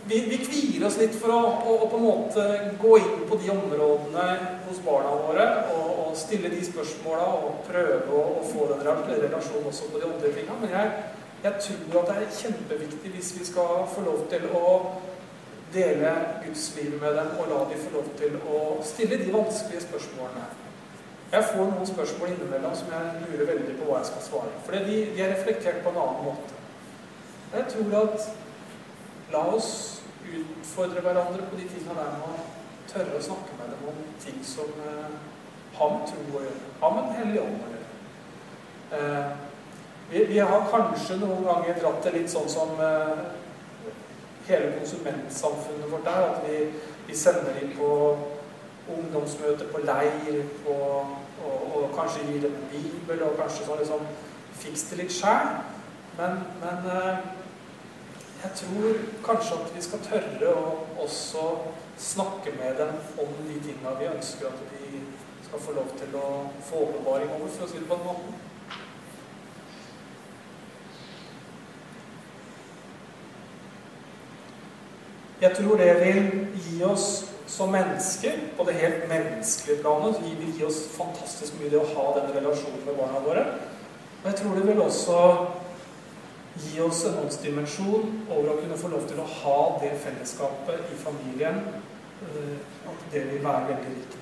vi, 0.09 0.21
vi, 0.31 0.39
kvier 0.39 0.87
oss 0.87 0.97
litt 1.01 1.17
for 1.21 1.33
å, 1.35 1.39
å, 1.39 1.75
å, 1.85 1.89
på 1.91 1.99
en 1.99 2.07
måte 2.07 2.45
gå 2.81 2.95
inn 3.01 3.25
på 3.29 3.39
de 3.43 3.51
områdene 3.53 4.27
hos 4.69 4.81
barna 4.85 5.13
våre 5.21 5.47
og, 5.75 5.91
og 6.07 6.17
stille 6.17 6.51
de 6.53 6.63
spørsmåla 6.65 7.27
og 7.37 7.61
prøve 7.69 8.01
å, 8.17 8.23
å, 8.39 8.47
få 8.49 8.71
den 8.71 8.87
relasjonen 8.87 9.69
også 9.69 9.91
på 9.93 10.01
de 10.01 10.09
andre 10.09 10.33
tinga. 10.37 10.57
Men 10.63 10.73
jeg, 10.73 10.95
jeg, 11.45 11.61
tror 11.67 12.01
at 12.03 12.11
det 12.11 12.17
er 12.17 12.39
kjempeviktig 12.39 13.13
hvis 13.15 13.35
vi 13.37 13.51
skal 13.51 13.85
få 13.93 14.07
lov 14.07 14.25
til 14.33 14.49
å 14.57 14.73
dele 15.75 16.15
Guds 16.47 16.71
liv 16.79 16.97
med 16.97 17.21
dem 17.21 17.35
og 17.37 17.53
la 17.53 17.61
dem 17.69 17.85
få 17.85 17.99
lov 17.99 18.09
til 18.17 18.41
å 18.49 18.63
stille 18.89 19.21
de 19.21 19.29
vanskelige 19.35 19.85
spørsmålene. 19.85 20.49
Jeg 21.29 21.45
får 21.51 21.67
noen 21.69 21.85
spørsmål 21.85 22.31
innimellom 22.33 22.73
som 22.77 22.89
jeg 22.95 23.27
lurer 23.27 23.51
veldig 23.51 23.77
på 23.77 23.91
hva 23.91 24.01
jeg 24.01 24.09
skal 24.15 24.25
svare. 24.31 24.61
For 24.65 24.73
de, 24.81 25.01
de 25.13 25.21
er 25.21 25.35
reflektert 25.35 25.83
på 25.85 25.93
en 25.93 26.01
annen 26.01 26.31
måte. 26.31 26.57
Jeg 27.53 27.69
tror 27.75 27.97
at 28.01 28.29
la 29.33 29.43
oss 29.53 29.98
utfordre 30.39 31.03
hverandre 31.05 31.49
på 31.51 31.59
de 31.59 31.67
tingene 31.71 31.99
der 31.99 32.23
å 32.25 32.37
tørre 32.89 33.19
å 33.19 33.25
snakke 33.25 33.59
med 33.59 33.75
dem 33.75 33.91
om 33.91 33.99
ting 34.23 34.39
som 34.45 34.71
eh, 34.85 35.19
har 35.79 35.93
med 35.95 36.09
tro 36.09 36.25
å 36.39 36.45
gjøre. 36.47 36.73
Har 36.81 36.95
med 36.95 37.09
Den 37.09 37.19
hellige 37.21 37.45
ånd 37.45 37.67
å 37.67 37.73
gjøre. 37.75 37.89
Eh, 38.99 39.29
vi, 40.11 40.25
vi, 40.31 40.39
har 40.39 40.71
kanskje 40.73 41.19
noen 41.21 41.45
ganger 41.45 41.81
dratt 41.83 42.01
det 42.07 42.15
litt 42.15 42.33
sånn 42.33 42.49
som 42.49 42.79
eh, 42.81 43.25
hele 44.49 44.73
konsumentsamfunnet 44.79 45.91
vårt 45.93 46.09
er. 46.09 46.29
At 46.33 46.47
vi, 46.49 46.63
vi 47.09 47.17
sender 47.17 47.57
dem 47.61 47.75
på 47.77 47.91
ungdomsmøter, 48.89 49.69
på 49.73 49.83
leir, 49.85 50.45
på, 50.65 50.77
og, 51.45 51.59
og, 51.75 51.91
kanskje 51.97 52.25
gir 52.31 52.47
dem 52.47 52.57
en 52.57 52.71
bibel, 52.73 53.27
og 53.27 53.37
kanskje 53.41 53.67
så 53.67 53.77
liksom 53.83 54.09
Fiks 54.59 54.89
det 54.91 54.97
litt 54.99 55.13
sjæl. 55.15 55.53
Men, 56.19 56.41
men 56.59 56.87
eh, 56.91 57.27
jeg 58.43 58.51
tror 58.55 58.99
kanskje 59.27 59.57
at 59.61 59.71
vi 59.75 59.83
skal 59.83 60.05
tørre 60.07 60.51
å 60.55 60.67
også 61.05 61.47
snakke 61.99 62.53
med 62.59 62.79
dem 62.79 62.93
om 63.19 63.33
de 63.49 63.57
tinga 63.65 63.97
vi 63.99 64.11
ønsker 64.13 64.47
at 64.47 64.61
de 64.75 65.01
skal 65.49 65.63
få 65.65 65.75
lov 65.75 65.89
til 65.99 66.15
å 66.19 66.29
få 66.69 66.85
åpenbaring 66.85 67.33
over, 67.35 67.49
for 67.49 67.67
å 67.67 67.71
si 67.71 67.81
det 67.81 67.89
på 67.89 67.99
en 67.99 68.07
måte. 68.07 68.37
Jeg 75.41 75.55
tror 75.55 75.79
det 75.79 75.93
vil 76.03 76.25
gi 76.67 76.81
oss 76.87 77.09
som 77.49 77.71
mennesker, 77.73 78.39
på 78.59 78.65
det 78.69 78.75
helt 78.79 79.07
menneskelige 79.11 79.83
planet, 79.83 80.19
så 80.19 80.23
vil 80.27 80.51
gi 80.59 80.67
oss 80.67 80.83
fantastisk 80.95 81.59
mye 81.59 81.71
det 81.73 81.79
å 81.81 81.91
ha 81.95 82.11
den 82.19 82.35
relasjonen 82.37 82.83
med 82.87 82.99
barna 82.99 83.23
våre. 83.25 83.45
Og 84.23 84.27
jeg 84.31 84.41
tror 84.41 84.59
det 84.59 84.67
vil 84.67 84.83
også 84.83 85.23
gi 86.59 86.81
oss 86.81 87.05
en 87.07 87.19
åndsdimensjon 87.23 88.25
over 88.31 88.53
å 88.53 88.59
kunne 88.61 88.79
få 88.79 88.91
lov 88.93 89.07
til 89.09 89.21
å 89.23 89.29
ha 89.43 89.59
det 89.83 89.93
fellesskapet 90.03 90.93
i 90.93 90.99
familien. 91.03 91.63
Eh, 92.23 92.57
at 92.89 93.13
det 93.13 93.27
vil 93.33 93.45
være 93.45 93.69
veldig 93.69 93.93
rikt. 93.95 94.19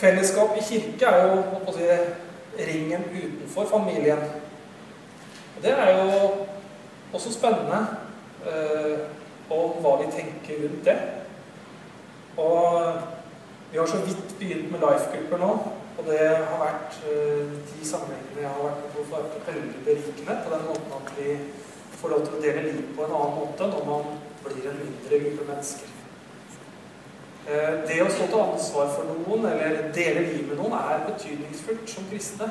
Fellesskap 0.00 0.56
i 0.56 0.64
kirke 0.64 1.06
er 1.06 1.26
jo 1.28 1.72
si, 1.76 1.86
ringen 2.58 3.04
utenfor 3.12 3.66
familien. 3.68 4.18
Og 5.56 5.62
Det 5.62 5.70
er 5.70 5.90
jo 5.98 6.30
også 7.12 7.32
spennende 7.32 7.86
eh, 8.46 8.98
om 9.50 9.76
hva 9.84 9.98
vi 10.00 10.12
tenker 10.12 10.62
rundt 10.62 10.84
det. 10.84 11.19
Og 12.36 13.00
vi 13.72 13.78
har 13.78 13.86
så 13.86 14.00
vidt 14.06 14.34
begynt 14.38 14.70
med 14.72 14.82
life-grupper 14.84 15.38
nå. 15.38 15.52
Og 15.98 16.06
det 16.06 16.20
har 16.22 16.60
vært 16.62 16.98
eh, 17.10 17.48
de 17.70 17.86
sammenhengene 17.86 18.44
jeg 18.44 18.50
har 18.50 18.62
vært 18.64 18.82
med 18.84 18.92
på, 18.94 19.06
vært 19.10 19.48
veldig 19.48 19.82
berikende 19.84 20.36
på 20.44 20.52
den 20.54 20.66
måten 20.68 20.94
at 20.96 21.10
vi 21.18 21.34
får 22.00 22.12
lov 22.14 22.22
til 22.24 22.36
å 22.38 22.42
dele 22.44 22.62
livet 22.66 22.92
på 22.96 23.04
en 23.04 23.16
annen 23.18 23.34
måte 23.36 23.68
når 23.68 23.88
man 23.88 24.06
blir 24.46 24.68
en 24.70 24.78
mindre 24.80 25.18
gruppe 25.24 25.48
mennesker. 25.50 25.96
Eh, 27.50 27.74
det 27.90 27.98
å 28.04 28.08
stå 28.14 28.30
til 28.30 28.42
ansvar 28.46 28.92
for 28.94 29.10
noen 29.10 29.46
eller 29.50 29.90
dele 29.96 30.24
livet 30.30 30.48
med 30.52 30.60
noen 30.62 30.78
er 30.78 31.04
betydningsfullt 31.10 31.92
som 31.92 32.08
kristne. 32.12 32.48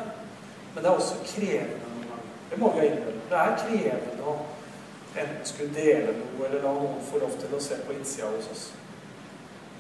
Men 0.75 0.83
det 0.83 0.91
er 0.91 1.01
også 1.01 1.17
krevende 1.25 1.89
noen 1.95 2.05
ganger. 2.11 2.31
Det 2.51 2.59
må 2.61 2.73
vi 2.73 2.83
ha 2.83 2.89
innrømme. 2.91 3.25
Det 3.31 3.41
er 3.41 3.57
krevende 3.63 4.29
å 4.29 4.37
enten 5.15 5.47
skulle 5.49 5.73
dele 5.73 6.13
noe 6.19 6.45
eller 6.45 6.61
la 6.63 6.75
noen 6.75 7.01
få 7.09 7.23
lov 7.23 7.33
til 7.41 7.55
å 7.55 7.63
se 7.63 7.79
på 7.87 7.97
innsida 7.97 8.29
hos 8.35 8.51
oss. 8.53 8.67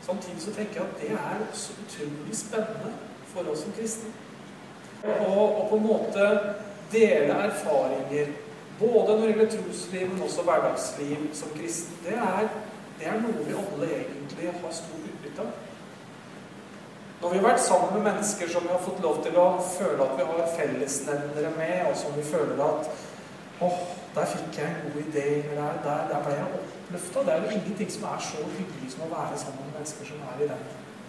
Samtidig 0.05 0.41
så 0.41 0.53
tenker 0.55 0.81
jeg 0.81 0.87
at 0.87 1.01
det 1.01 1.11
er 1.11 1.45
også 1.51 1.75
utrolig 1.83 2.37
spennende 2.37 2.91
for 3.33 3.51
oss 3.51 3.63
som 3.65 3.73
kristne. 3.77 4.11
Og 5.03 5.67
på 5.69 5.77
en 5.77 5.85
måte 5.85 6.29
dele 6.91 7.33
erfaringer, 7.33 8.31
både 8.79 9.07
når 9.07 9.21
det 9.21 9.27
gjelder 9.27 9.51
trosliv, 9.55 10.09
men 10.09 10.23
også 10.23 10.43
hverdagsliv 10.47 11.29
som 11.33 11.49
kristen, 11.55 11.97
det 12.05 12.15
er, 12.17 12.47
det 12.99 13.07
er 13.07 13.19
noe 13.21 13.45
vi 13.45 13.57
alle 13.61 13.91
egentlig 13.99 14.53
har 14.61 14.73
stor 14.75 15.03
utbytte. 15.11 15.41
av. 15.41 15.67
Når 17.21 17.29
vi 17.29 17.37
har 17.37 17.47
vært 17.49 17.63
sammen 17.63 17.93
med 17.93 18.05
mennesker 18.11 18.47
som 18.49 18.63
vi 18.63 18.71
har 18.71 18.83
fått 18.83 19.01
lov 19.03 19.17
til 19.23 19.37
å 19.39 19.47
føle 19.59 20.05
at 20.05 20.13
vi 20.15 20.27
har 20.27 20.51
fellesnevnere 20.55 21.49
med, 21.57 21.79
og 21.89 21.97
som 21.99 22.15
vi 22.15 22.23
føler 22.23 22.61
at 22.63 22.91
åh, 23.59 23.81
der 24.15 24.29
fikk 24.33 24.61
jeg 24.61 24.69
en 24.69 24.93
god 24.93 25.01
idé, 25.01 25.25
eller 25.51 25.81
der, 25.83 26.05
der 26.11 26.21
ble 26.23 26.37
jeg 26.37 26.61
oppløfta. 26.89 27.19
Det 27.25 27.33
er 27.33 27.41
jo 27.43 27.55
ingenting 27.57 27.91
som 27.91 28.03
er 28.09 28.21
så 28.23 28.43
hyggelig 28.57 28.91
som 28.93 29.05
å 29.05 29.13
være 29.13 29.37
sammen 29.37 29.65
med 29.67 29.77
mennesker 29.77 30.09
som 30.09 30.21
er 30.25 30.43
i 30.43 30.49
den 30.49 30.63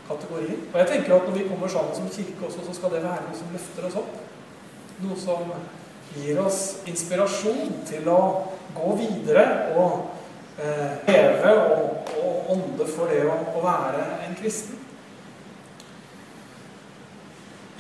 kategorien. 0.08 0.64
Og 0.72 0.78
jeg 0.80 0.88
tenker 0.92 1.16
at 1.16 1.28
når 1.28 1.38
vi 1.38 1.48
kommer 1.48 1.68
sammen 1.68 1.96
som 1.96 2.10
kirke 2.12 2.46
også, 2.46 2.64
så 2.66 2.74
skal 2.76 2.94
det 2.94 3.04
være 3.04 3.26
noe 3.26 3.38
som 3.38 3.54
løfter 3.54 3.88
oss 3.88 4.00
opp. 4.02 4.16
Noe 5.00 5.16
som 5.16 5.52
gir 6.16 6.40
oss 6.42 6.60
inspirasjon 6.90 7.80
til 7.88 8.08
å 8.10 8.20
gå 8.76 8.96
videre 8.98 9.46
og 9.78 10.10
eh, 10.60 11.00
leve 11.08 11.54
og 11.56 12.00
og 12.20 12.50
ånde 12.52 12.86
for 12.90 13.10
det 13.10 13.22
å, 13.30 13.36
å 13.56 13.62
være 13.64 14.02
en 14.26 14.36
kristen. 14.36 14.79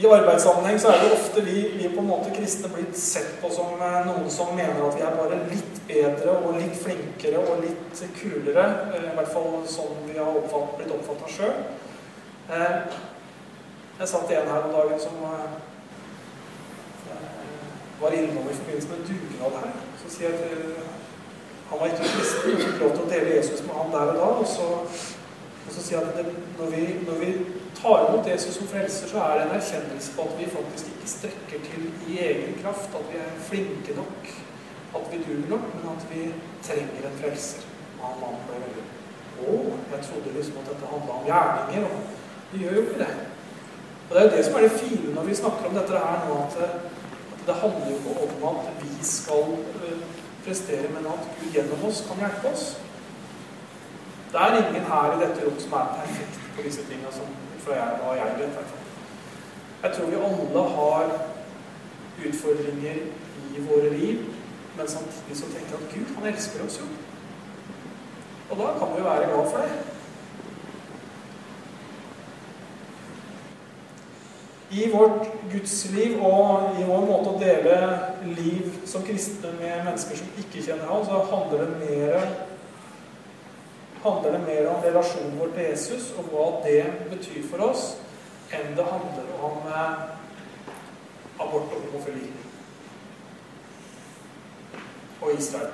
I 0.00 0.06
arbeidssammenheng 0.08 0.78
så 0.80 0.88
er 0.88 1.02
det 1.02 1.12
ofte 1.12 1.42
vi, 1.44 1.62
vi 1.76 1.88
på 1.92 2.00
en 2.00 2.06
måte 2.08 2.30
kristne 2.32 2.70
blitt 2.72 2.96
sett 2.96 3.34
på 3.42 3.50
som 3.52 3.74
eh, 3.84 3.98
noen 4.06 4.30
som 4.32 4.54
mener 4.56 4.80
at 4.86 4.96
vi 4.96 5.02
er 5.04 5.18
bare 5.18 5.40
litt 5.50 5.80
bedre 5.90 6.38
og 6.38 6.56
litt 6.56 6.78
flinkere 6.80 7.42
og 7.42 7.60
litt 7.66 8.00
kulere. 8.16 8.64
Eh, 8.94 9.10
I 9.10 9.16
hvert 9.18 9.32
fall 9.34 9.58
sånn 9.68 9.98
vi 10.06 10.16
har 10.16 10.30
oppfatt, 10.40 10.78
blitt 10.78 10.94
oppfatta 10.94 11.28
sjøl. 11.34 11.52
Eh, 12.48 12.96
jeg 14.00 14.08
satt 14.08 14.32
en 14.38 14.48
her 14.54 14.70
om 14.70 14.72
dagen 14.78 15.04
som 15.04 15.20
var 18.00 18.16
innom 18.16 18.48
i 18.48 18.56
forbindelse 18.56 18.88
med 18.94 19.04
dugnad 19.04 19.60
her. 19.60 19.78
Så 20.00 20.14
sier 20.16 20.32
jeg 20.32 20.40
til 20.40 20.78
han 21.70 21.78
var 21.78 21.92
ikke 21.92 22.08
kristen 22.16 22.56
fikk 22.58 22.80
lov 22.80 22.94
til 22.96 23.04
å 23.04 23.10
dele 23.12 23.34
Jesus 23.36 23.60
med 23.66 23.76
han 23.76 23.92
der 23.92 24.08
og 24.14 24.16
da. 24.16 24.28
Og 24.40 24.48
så, 24.48 24.64
og 25.60 25.74
så 25.74 25.84
sier 25.84 26.00
jeg 26.00 26.08
at 26.08 26.16
det, 26.16 26.32
når, 26.56 26.72
vi, 26.72 26.86
når, 27.04 27.20
vi, 27.20 27.34
tar 27.82 28.08
imot 28.08 28.28
Jesus 28.28 28.54
som 28.54 28.68
frelser, 28.68 29.08
så 29.08 29.18
er 29.24 29.34
det 29.34 29.42
en 29.46 29.56
erkjennelse 29.56 30.12
på 30.16 30.22
at 30.28 30.38
vi 30.38 30.46
faktisk 30.56 30.86
ikke 30.92 31.12
strekker 31.16 31.66
til 31.68 31.84
i 32.12 32.18
egen 32.28 32.54
kraft, 32.62 32.94
at 32.98 33.06
vi 33.12 33.18
er 33.18 33.42
flinke 33.48 33.96
nok, 33.96 34.30
at 34.98 35.04
vi 35.12 35.22
duger 35.26 35.48
nok, 35.54 35.66
men 35.74 35.92
at 35.96 36.06
vi 36.12 36.22
trenger 36.66 37.08
en 37.08 37.20
frelser. 37.22 37.66
Og 38.00 38.06
han 38.08 38.22
mannen 38.22 38.46
ble 38.48 38.62
veldig 38.64 38.88
Å, 39.40 39.52
jeg 39.92 40.02
trodde 40.04 40.32
liksom 40.34 40.56
at 40.60 40.66
dette 40.68 40.88
handla 40.90 41.14
om 41.16 41.28
gjerninger. 41.28 41.84
Og 41.88 42.50
vi 42.52 42.58
gjør 42.64 42.74
jo 42.76 42.82
ikke 42.82 42.98
det. 43.00 43.12
Og 44.02 44.10
det 44.10 44.20
er 44.20 44.26
jo 44.26 44.32
det 44.34 44.42
som 44.44 44.56
er 44.58 44.66
det 44.66 44.80
fine 44.82 45.14
når 45.14 45.28
vi 45.28 45.36
snakker 45.38 45.68
om 45.68 45.78
dette 45.78 46.02
her 46.02 46.26
nå, 46.26 46.34
at, 46.42 46.58
at 47.32 47.46
det 47.46 47.56
handler 47.62 47.86
jo 47.88 48.00
ikke 48.00 48.50
om 48.50 48.58
at 48.60 48.82
vi 48.82 48.90
skal 49.06 49.54
uh, 49.80 50.02
prestere, 50.44 50.92
men 50.92 51.08
at 51.14 51.30
Gud 51.38 51.56
gjennom 51.56 51.86
oss 51.88 52.02
kan 52.08 52.20
hjelpe 52.20 52.52
oss. 52.52 52.66
Det 54.32 54.42
er 54.42 54.58
ingen 54.58 54.90
her 54.92 55.14
i 55.14 55.22
dette 55.24 55.46
rom 55.46 55.56
som 55.64 55.78
er 55.78 55.94
perfekt 56.02 56.42
på 56.56 56.66
disse 56.66 56.84
tingene, 56.90 57.14
som 57.14 57.32
fra 57.64 57.76
jeg, 57.78 57.98
hva 58.02 58.16
jeg 58.18 58.38
vet. 58.38 58.74
Jeg 59.82 59.94
tror 59.96 60.10
vi 60.10 60.18
alle 60.28 60.64
har 60.76 61.14
utfordringer 62.28 62.98
i 63.56 63.62
våre 63.68 63.92
liv, 63.94 64.26
men 64.76 64.88
samtidig 64.88 65.36
så 65.36 65.48
tenker 65.52 65.76
jeg 65.76 65.80
at 65.80 65.94
Gud, 65.94 66.14
han 66.16 66.28
elsker 66.32 66.66
oss 66.66 66.80
jo. 66.82 66.90
Og 68.50 68.58
da 68.58 68.74
kan 68.78 68.92
vi 68.92 69.00
jo 69.00 69.08
være 69.08 69.30
glad 69.30 69.50
for 69.50 69.58
det. 69.64 69.72
I 74.70 74.90
vårt 74.92 75.26
gudsliv 75.52 76.20
og 76.22 76.76
i 76.78 76.84
vår 76.86 77.06
måte 77.06 77.32
å 77.32 77.38
dele 77.40 77.78
liv 78.36 78.76
som 78.86 79.02
kristne 79.02 79.50
med 79.58 79.80
mennesker 79.88 80.20
som 80.20 80.36
ikke 80.38 80.62
kjenner 80.62 80.86
ham, 80.86 81.02
så 81.06 81.24
handler 81.32 81.64
det 81.64 81.80
mer, 81.80 82.28
handler 84.02 84.32
det 84.32 84.44
mer 84.46 84.68
om 84.70 84.84
relasjonen 84.84 85.38
vår 85.38 85.52
til 85.56 85.68
Jesus 85.68 86.12
og 86.18 86.30
hva 86.32 86.46
det 86.64 86.84
betyr 87.10 87.42
for 87.50 87.66
oss, 87.70 87.84
enn 88.52 88.72
det 88.76 88.86
handler 88.86 89.34
om 89.44 89.68
eh, 89.68 90.00
abort 91.40 91.74
og 91.76 91.84
homofili 91.86 92.30
og 95.20 95.36
Israel. 95.36 95.72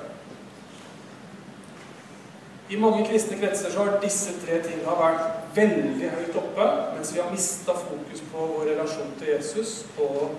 I 2.69 2.75
mange 2.75 3.05
kristne 3.07 3.37
kretser 3.39 3.71
så 3.71 3.83
har 3.83 3.99
disse 4.03 4.33
tre 4.41 4.59
tingene 4.63 4.95
vært 4.99 5.55
veldig 5.55 6.09
høyt 6.17 6.35
oppe, 6.35 6.65
mens 6.97 7.13
vi 7.15 7.21
har 7.21 7.31
mista 7.31 7.75
fokus 7.79 8.23
på 8.31 8.47
vår 8.51 8.73
relasjon 8.73 9.13
til 9.19 9.31
Jesus 9.37 9.85
og 10.03 10.35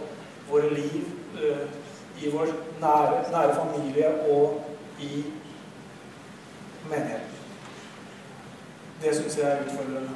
våre 0.50 0.68
liv 0.74 1.08
eh, 1.40 1.64
i 2.20 2.28
vår 2.32 2.52
nære, 2.82 3.24
nære, 3.32 3.56
familie 3.56 4.12
og 4.28 4.60
i 5.00 5.24
menigheten. 6.90 7.27
Det 9.02 9.16
syns 9.16 9.38
jeg 9.38 9.46
er 9.46 9.60
utfordrende. 9.64 10.10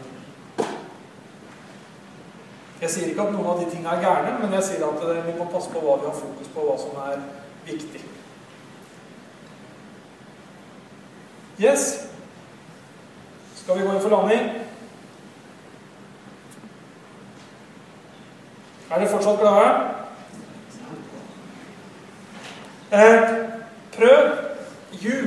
Jeg 2.81 2.91
sier 2.91 3.13
ikke 3.13 3.23
at 3.23 3.33
noen 3.33 3.47
av 3.47 3.61
de 3.61 3.69
tingene 3.71 3.93
er 3.95 4.03
gærne, 4.03 4.33
men 4.41 4.57
jeg 4.57 4.65
sier 4.67 4.87
at 4.89 5.27
vi 5.27 5.35
må 5.39 5.47
passe 5.53 5.71
på 5.71 5.83
hva 5.85 6.01
vi 6.01 6.09
har 6.09 6.17
fokus 6.19 6.49
på, 6.55 6.65
hva 6.67 6.75
som 6.81 6.97
er 7.05 7.21
viktig. 7.69 8.01
Yes. 11.63 12.09
Skal 13.55 13.79
vi 13.79 13.87
gå 13.87 13.93
inn 13.93 14.03
for 14.03 14.11
landing? 14.17 14.49
Er 18.91 18.99
dere 18.99 19.13
fortsatt 19.13 19.39
glade? 19.41 19.69
Eh, 22.93 23.31
prøv 23.95 24.35
you. 25.05 25.21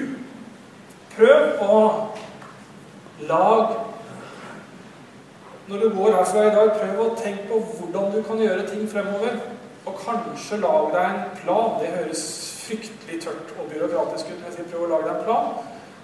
Prøv 1.16 1.64
å 1.64 1.80
lage 3.28 3.84
Når 5.67 5.78
du 5.82 5.89
går 5.97 6.11
herfra 6.13 6.41
i 6.45 6.53
dag, 6.53 6.71
prøv 6.78 6.99
å 7.01 7.13
tenke 7.17 7.47
på 7.49 7.57
hvordan 7.59 8.11
du 8.13 8.19
kan 8.26 8.38
gjøre 8.38 8.67
ting 8.69 8.84
fremover. 8.89 9.39
Og 9.89 9.95
kanskje 9.97 10.59
lag 10.61 10.91
deg 10.93 11.05
en 11.07 11.23
plan. 11.39 11.80
Det 11.82 11.89
høres 11.89 12.21
fryktelig 12.67 13.17
tørt 13.23 13.53
og 13.57 13.71
byråkratisk 13.71 14.30
ut. 14.30 14.43
sier 14.53 14.69
prøv 14.69 14.86
å 14.86 14.91
lage 14.91 15.07
deg 15.07 15.15
en 15.15 15.26
plan. 15.26 15.49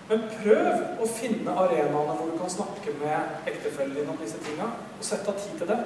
Men 0.09 0.25
prøv 0.31 1.03
å 1.05 1.07
finne 1.07 1.53
arenaene 1.63 2.17
hvor 2.17 2.31
du 2.31 2.39
kan 2.41 2.51
snakke 2.51 2.95
med 2.99 3.47
ektefellen 3.53 3.93
din 3.95 4.09
om 4.11 4.17
disse 4.19 4.41
tinga, 4.43 4.67
og 4.97 5.05
sette 5.07 5.29
av 5.31 5.37
tid 5.39 5.61
til 5.61 5.69
det. 5.69 5.77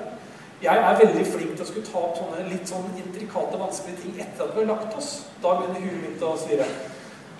Jeg 0.64 0.82
er 0.88 0.98
veldig 1.04 1.26
flink 1.28 1.52
til 1.52 1.66
å 1.66 1.68
skulle 1.68 1.86
ta 1.86 2.02
opp 2.08 2.18
sånne 2.18 2.48
litt 2.48 2.72
sånn 2.72 2.88
intrikate, 3.04 3.60
vanskelige 3.60 4.02
ting 4.02 4.18
etter 4.24 4.48
at 4.48 4.56
vi 4.56 4.64
har 4.64 4.72
lagt 4.72 4.96
oss. 4.98 5.12
Da 5.44 5.60
begynner 5.60 5.84
huet 5.84 6.04
mitt 6.08 6.24
å 6.26 6.34
svire. 6.40 6.66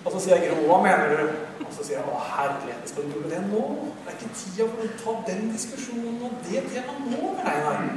Og 0.04 0.12
så 0.12 0.20
sier 0.20 0.36
jeg 0.36 0.52
'Gro, 0.52 0.68
hva 0.68 0.82
mener 0.84 1.16
du?' 1.16 1.45
Og 1.66 1.72
så 1.74 1.84
sier 1.84 1.98
jeg 1.98 2.06
'Å, 2.06 2.18
herlighet, 2.32 2.88
skal 2.90 3.02
du 3.02 3.08
gjøre 3.14 3.30
det 3.34 3.42
nå?' 3.50 3.92
Det 4.02 4.12
er 4.12 4.16
ikke 4.18 4.38
tida 4.40 4.68
for 4.72 4.82
å 4.82 4.98
ta 5.04 5.32
den 5.32 5.52
diskusjonen 5.52 6.20
og 6.26 6.32
det 6.48 6.62
temaet 6.72 7.02
nå. 7.12 7.22
nei. 7.44 7.88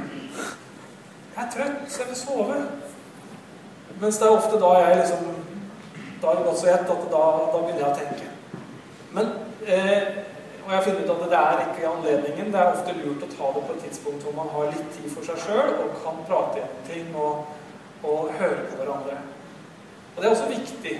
Jeg 1.36 1.44
er 1.44 1.50
trøtt, 1.54 1.92
så 1.92 2.02
jeg 2.02 2.08
vil 2.08 2.16
sove. 2.16 2.56
Mens 4.00 4.18
det 4.18 4.26
er 4.26 4.36
ofte 4.38 4.60
da 4.60 4.70
jeg 4.78 4.96
liksom 4.96 5.22
Da 6.20 6.26
er 6.30 6.36
det 6.36 6.44
godt 6.44 6.58
så 6.58 6.66
gjett 6.66 6.90
at 6.94 7.04
da, 7.12 7.22
da 7.52 7.58
begynner 7.62 7.80
jeg 7.80 7.92
å 7.92 7.98
tenke. 8.00 8.26
Men 9.12 9.26
eh, 9.66 10.02
og 10.70 10.74
jeg 10.76 10.82
har 10.82 10.84
funnet 10.84 11.10
ut 11.10 11.10
at 11.10 11.30
det 11.32 11.38
er 11.38 11.60
ikke 11.64 11.88
anledningen. 11.88 12.52
Det 12.52 12.58
er 12.60 12.68
ofte 12.70 12.92
lurt 12.94 13.22
å 13.26 13.28
ta 13.32 13.46
det 13.54 13.62
på 13.66 13.72
et 13.74 13.80
tidspunkt 13.86 14.22
hvor 14.22 14.34
man 14.36 14.50
har 14.52 14.68
litt 14.70 14.92
tid 14.94 15.08
for 15.10 15.26
seg 15.26 15.40
sjøl 15.42 15.72
og 15.82 15.96
kan 16.04 16.20
prate 16.28 16.60
gjennom 16.60 16.84
ting 16.86 17.08
og, 17.18 17.48
og, 18.04 18.28
høre 18.38 18.68
på 18.68 18.78
hverandre. 18.78 19.16
Og 20.12 20.20
det 20.20 20.28
er 20.28 20.34
også 20.36 20.50
viktig 20.52 20.92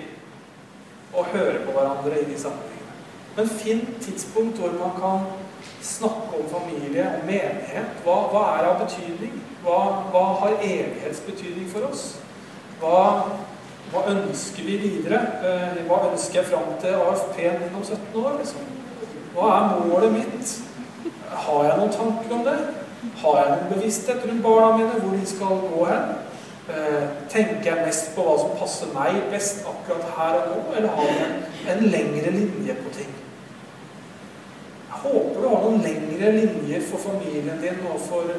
å 1.14 1.26
høre 1.32 1.62
på 1.64 1.74
hverandre 1.74 2.20
i 2.20 2.26
de 2.28 2.38
sammenhengene. 2.38 2.96
Men 3.36 3.54
finn 3.60 3.86
tidspunkt 4.02 4.58
hvor 4.60 4.74
man 4.78 4.96
kan 4.98 5.28
snakke 5.82 6.40
om 6.40 6.48
familie 6.50 7.06
og 7.16 7.26
menighet. 7.26 8.02
Hva, 8.04 8.16
hva 8.32 8.42
er 8.56 8.68
av 8.70 8.82
betydning? 8.82 9.38
Hva, 9.64 9.78
hva, 10.12 10.24
har 10.42 10.58
evighetsbetydning 10.58 11.70
for 11.72 11.88
oss? 11.90 12.04
Hva, 12.80 13.00
hva 13.92 14.04
ønsker 14.12 14.66
vi 14.66 14.76
videre? 14.80 15.20
Eh, 15.44 15.80
hva 15.88 16.02
ønsker 16.10 16.40
jeg 16.40 16.50
fram 16.50 16.74
til 16.82 17.58
min 17.60 17.78
om 17.80 17.84
17 17.84 18.20
år? 18.22 18.36
liksom? 18.38 18.68
Hva 19.34 19.54
er 19.56 19.86
målet 19.86 20.12
mitt? 20.18 20.56
Har 21.30 21.64
jeg 21.64 21.78
noen 21.78 21.94
tanker 21.94 22.34
om 22.34 22.44
det? 22.44 22.58
Har 23.22 23.38
jeg 23.38 23.52
noen 23.52 23.70
bevissthet 23.74 24.26
rundt 24.26 24.42
barna 24.44 24.76
mine, 24.76 25.00
hvor 25.00 25.16
de 25.16 25.26
skal 25.28 25.62
gå 25.70 25.86
hen? 25.88 26.10
Eh, 26.70 27.04
tenker 27.32 27.66
jeg 27.66 27.86
mest 27.86 28.12
på 28.14 28.22
hva 28.22 28.36
som 28.38 28.52
passer 28.58 28.90
meg 28.94 29.16
best 29.32 29.64
akkurat 29.66 30.12
her 30.14 30.36
og 30.38 30.50
nå, 30.52 30.58
eller 30.78 30.92
har 30.94 31.08
jeg 31.08 31.24
en, 31.24 31.40
en 31.72 31.80
lengre 31.90 32.30
linje 32.34 32.76
på 32.78 32.92
ting? 32.94 33.08
Jeg 34.90 35.00
håper 35.02 35.40
du 35.40 35.48
har 35.48 35.64
noen 35.64 35.82
lengre 35.82 36.30
linjer 36.36 36.84
for 36.86 37.02
familien 37.02 37.58
din 37.62 37.80
og 37.90 37.96
for, 38.04 38.30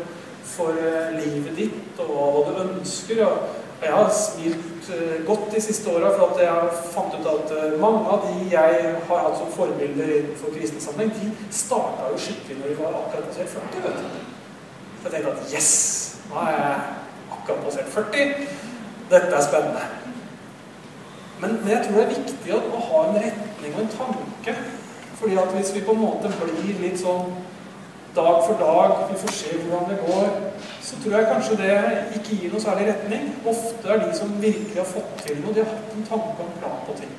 for 0.47 0.79
uh, 0.79 1.11
livet 1.17 1.57
ditt 1.57 1.99
og 2.05 2.13
hva 2.13 2.45
du 2.45 2.61
ønsker. 2.67 3.19
Og 3.25 3.83
jeg 3.83 3.91
har 3.97 4.15
smilt 4.15 4.89
uh, 4.93 5.17
godt 5.27 5.51
de 5.57 5.65
siste 5.67 5.91
åra 5.91 6.13
for 6.15 6.31
at 6.31 6.45
jeg 6.45 6.79
fant 6.93 7.19
ut 7.19 7.29
at 7.33 7.53
mange 7.83 8.15
av 8.15 8.29
de 8.29 8.47
jeg 8.53 8.95
har 9.09 9.23
hatt 9.25 9.37
som 9.41 9.51
forbilder 9.57 10.15
innenfor 10.21 10.55
kristen 10.55 10.83
sammenheng, 10.83 11.11
de 11.19 11.51
starta 11.51 12.13
jo 12.13 12.23
skikkelig 12.29 12.61
når 12.61 12.71
de 12.71 12.79
var 12.79 12.97
akkurat 13.01 13.29
passert 13.33 13.59
40. 13.59 13.85
vet 13.89 14.01
du. 14.05 14.25
Så 15.01 15.09
jeg 15.09 15.17
tenkte 15.17 15.35
at 15.35 15.55
yes, 15.57 15.71
nå 16.29 16.43
er 16.45 16.59
jeg 16.61 16.99
akkurat 17.41 17.63
passert 17.65 17.89
40. 17.89 18.47
Dette 19.11 19.35
er 19.35 19.41
spennende. 19.41 19.81
Men, 21.41 21.57
men 21.61 21.69
jeg 21.69 21.85
tror 21.85 21.97
det 21.97 22.03
er 22.03 22.15
viktig 22.15 22.53
å, 22.53 22.59
å 22.77 22.81
ha 22.89 23.05
en 23.07 23.23
retning 23.23 23.73
og 23.75 23.81
en 23.81 23.95
tanke. 23.95 24.57
Fordi 25.21 25.37
at 25.37 25.55
hvis 25.55 25.73
vi 25.75 25.85
på 25.85 25.95
en 25.95 26.03
måte 26.03 26.29
blir 26.41 26.77
litt 26.81 27.01
sånn 27.01 27.33
dag 28.15 28.37
for 28.45 28.59
dag, 28.59 28.93
vi 29.09 29.17
får 29.21 29.33
se 29.33 29.57
hvordan 29.57 29.89
det 29.89 29.99
går, 30.05 30.29
så 30.83 30.97
tror 31.01 31.17
jeg 31.17 31.27
kanskje 31.29 31.57
det 31.61 31.75
ikke 32.19 32.37
gir 32.37 32.53
noe 32.53 32.63
særlig 32.63 32.87
retning. 32.91 33.27
Ofte 33.47 33.89
er 33.89 34.01
de 34.03 34.15
som 34.17 34.33
virkelig 34.41 34.79
har 34.81 34.89
fått 34.89 35.13
til 35.25 35.41
noe, 35.41 35.53
de 35.55 35.63
har 35.63 35.69
hatt 35.73 35.93
en 35.97 36.09
tanke 36.09 36.33
og 36.37 36.47
en 36.47 36.57
plan 36.59 36.81
på 36.87 36.97
ting. 37.01 37.13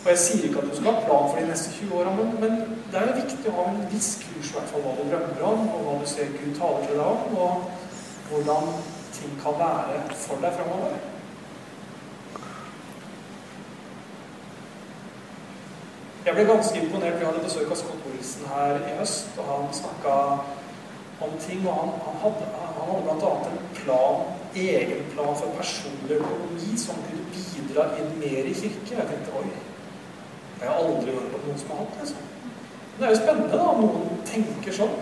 Og 0.00 0.06
jeg 0.08 0.20
sier 0.22 0.46
ikke 0.48 0.62
at 0.62 0.70
du 0.70 0.76
skal 0.78 0.94
ha 0.96 1.04
plan 1.04 1.26
for 1.28 1.36
de 1.36 1.50
neste 1.50 1.74
20 1.76 1.98
åra, 1.98 2.14
men, 2.16 2.30
men, 2.40 2.78
det 2.90 2.98
er 2.98 3.10
jo 3.10 3.18
viktig 3.18 3.50
å 3.50 3.56
ha 3.58 3.66
en 3.68 3.82
viss 3.90 4.14
kurs 4.22 4.48
i 4.48 4.56
hvert 4.56 4.70
fall 4.72 4.86
hva 4.86 4.94
du 4.96 5.02
drømmer 5.10 5.42
om, 5.50 5.66
og 5.74 5.82
hva 5.84 5.96
du 6.00 6.06
ser 6.08 6.32
Gud 6.38 6.54
taler 6.56 6.86
til 6.86 6.96
deg 6.96 7.10
om, 7.10 7.36
og 7.44 7.89
hvordan 8.30 8.68
ting 9.12 9.32
kan 9.42 9.54
være 9.58 10.02
for 10.14 10.36
deg 10.42 10.52
fremover. 10.58 10.98
Jeg 16.26 16.34
ble 16.34 16.44
ganske 16.44 16.80
imponert. 16.82 17.20
Vi 17.20 17.24
hadde 17.24 17.42
besøk 17.44 17.70
av 17.72 17.78
Scott 17.80 18.02
Wilson 18.06 18.48
her 18.52 18.76
i 18.76 18.96
høst, 18.98 19.38
og 19.40 19.46
han 19.50 19.70
snakka 19.74 20.16
om 21.26 21.32
ting. 21.46 21.64
Og 21.68 21.74
han, 21.78 21.94
han 22.06 22.18
hadde, 22.24 22.50
han 22.76 22.90
hadde 22.90 23.02
bl.a. 23.06 23.30
en 23.50 23.62
plan, 23.78 24.26
egen 24.54 25.06
plan 25.14 25.32
for 25.40 25.56
personlig 25.56 26.20
økonomi 26.20 26.76
som 26.78 27.00
kunne 27.06 27.24
bidra 27.34 27.88
inn 27.98 28.12
mer 28.20 28.50
i 28.50 28.54
kirke. 28.60 28.98
Jeg 28.98 29.08
tenkte 29.10 29.40
oi, 29.40 29.48
det 30.60 30.68
har 30.68 30.76
jeg 30.76 30.84
aldri 30.84 31.16
hørt 31.16 31.38
om 31.38 31.48
noen 31.48 31.62
som 31.62 31.72
har 31.72 31.82
hatt. 31.82 31.98
liksom. 32.02 32.28
Men 32.92 33.00
det 33.00 33.08
er 33.08 33.14
jo 33.14 33.22
spennende 33.22 33.62
da, 33.62 33.70
om 33.72 33.82
noen 33.86 34.22
tenker 34.28 34.76
sånn. 34.76 34.96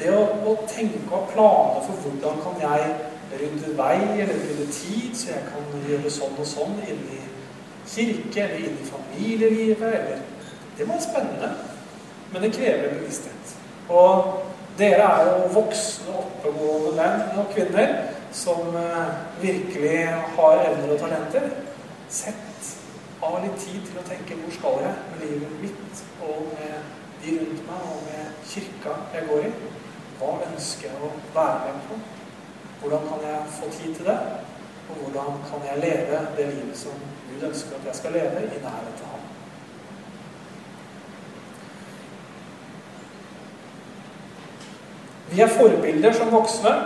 Det 0.00 0.10
å, 0.16 0.20
å 0.48 0.56
tenke 0.68 1.02
og 1.04 1.12
ha 1.12 1.22
planer 1.34 1.82
for 1.86 2.04
hvordan 2.04 2.38
kan 2.44 2.62
jeg 2.62 3.40
rydde 3.40 3.74
vei 3.78 3.96
eller 4.00 4.32
rydde 4.34 4.68
tid, 4.72 5.10
så 5.14 5.34
jeg 5.34 5.42
kan 5.50 5.84
gjøre 5.88 6.12
sånn 6.12 6.38
og 6.40 6.48
sånn 6.48 6.78
inni 6.88 7.20
kirke 7.90 8.46
eller 8.46 8.64
inn 8.64 8.78
i 8.80 8.88
familielivet. 8.88 9.98
Eller, 10.00 10.22
det 10.78 10.88
var 10.88 11.02
spennende. 11.04 11.50
Men 12.32 12.46
det 12.46 12.54
krever 12.54 12.94
bevissthet. 12.94 13.56
Og 13.90 14.46
dere 14.78 15.06
er 15.06 15.28
jo 15.28 15.50
voksne, 15.54 16.14
oppegående 16.22 16.94
menn 16.96 17.40
og 17.42 17.50
kvinner 17.54 17.96
som 18.32 18.76
eh, 18.78 19.16
virkelig 19.42 19.98
har 20.36 20.62
evner 20.68 20.94
og 20.94 21.02
talenter. 21.02 21.50
Sett 22.10 22.70
av 23.20 23.42
litt 23.42 23.58
tid 23.60 23.82
til 23.84 23.98
å 24.00 24.06
tenke 24.06 24.38
hvor 24.38 24.54
skal 24.54 24.80
jeg 24.86 24.94
med 25.10 25.26
livet 25.26 25.58
mitt 25.60 26.04
og 26.24 26.46
med 26.54 26.96
de 27.20 27.34
rundt 27.36 27.66
meg 27.66 27.88
og 27.92 28.04
med 28.06 28.38
kirka 28.48 28.96
jeg 29.12 29.28
går 29.28 29.48
i. 29.50 29.52
Hva 30.20 30.34
ønsker 30.44 30.90
jeg 30.90 30.98
å 31.00 31.08
være 31.32 31.60
med 31.64 31.84
på? 31.88 31.96
Hvordan 32.80 33.06
kan 33.08 33.22
jeg 33.24 33.52
få 33.56 33.70
tid 33.72 33.94
til 33.96 34.08
det? 34.10 34.18
Og 34.90 34.98
hvordan 35.00 35.38
kan 35.48 35.64
jeg 35.64 35.80
leve 35.80 36.20
det 36.36 36.48
livet 36.50 36.76
som 36.76 37.00
Gud 37.30 37.46
ønsker 37.48 37.78
at 37.78 37.86
jeg 37.88 37.96
skal 37.96 38.12
leve, 38.12 38.42
i 38.44 38.60
nærhet 38.60 38.98
til 38.98 39.08
ham? 39.08 39.24
Vi 45.30 45.40
er 45.40 45.56
forbilder 45.56 46.12
som 46.12 46.32
voksne 46.32 46.76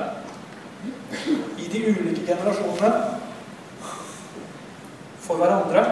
i 1.59 1.68
de 1.72 1.85
ulike 1.91 2.26
generasjonene 2.26 2.91
for 5.24 5.41
hverandre. 5.41 5.85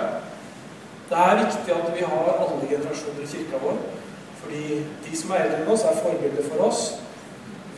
Det 1.11 1.19
er 1.19 1.41
viktig 1.45 1.75
at 1.75 1.95
vi 1.97 2.05
har 2.07 2.35
alle 2.39 2.69
generasjoner 2.69 3.25
i 3.25 3.31
kirka 3.35 3.59
vår. 3.67 3.81
Fordi 4.43 4.67
de 5.07 5.17
som 5.17 5.33
er 5.33 5.49
eldre 5.49 5.65
enn 5.65 5.73
oss, 5.75 5.85
er 5.89 6.05
forbilder 6.05 6.53
for 6.53 6.69
oss. 6.69 6.93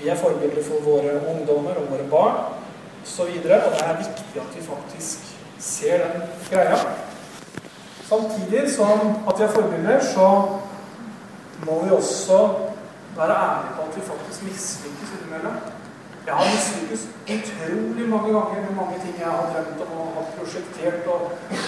Vi 0.05 0.11
er 0.12 0.18
forbilder 0.20 0.64
for 0.64 0.84
våre 0.84 1.12
ungdommer 1.32 1.78
og 1.80 1.86
våre 1.90 2.05
barn 2.11 2.40
osv. 3.05 3.20
Og, 3.20 3.28
og 3.28 3.44
det 3.44 3.84
er 3.84 3.94
viktig 4.02 4.40
at 4.42 4.50
vi 4.57 4.64
faktisk 4.66 5.30
ser 5.59 6.05
den 6.05 6.26
greia. 6.50 6.76
Samtidig 8.09 8.66
som 8.74 9.14
at 9.28 9.38
vi 9.38 9.46
er 9.46 9.55
forbilder, 9.55 10.05
så 10.05 10.26
må 11.66 11.78
vi 11.84 11.90
også 11.90 12.38
være 13.16 13.38
ærlige 13.46 13.72
på 13.76 13.82
at 13.86 13.96
vi 13.96 14.07
faktisk 14.11 14.42
mislykkes 14.50 15.16
innimellom. 15.16 15.57
Jeg 16.26 16.34
har 16.34 16.52
mislykkes 16.52 17.09
utrolig 17.34 18.09
mange 18.14 18.30
ganger 18.36 18.61
med 18.66 18.76
mange 18.80 18.96
ting 19.05 19.14
jeg 19.18 19.30
har 19.38 19.50
drømt 19.52 19.84
om 19.86 19.98
og 20.00 20.14
har 20.16 20.30
prosjektert 20.36 21.12
og 21.14 21.20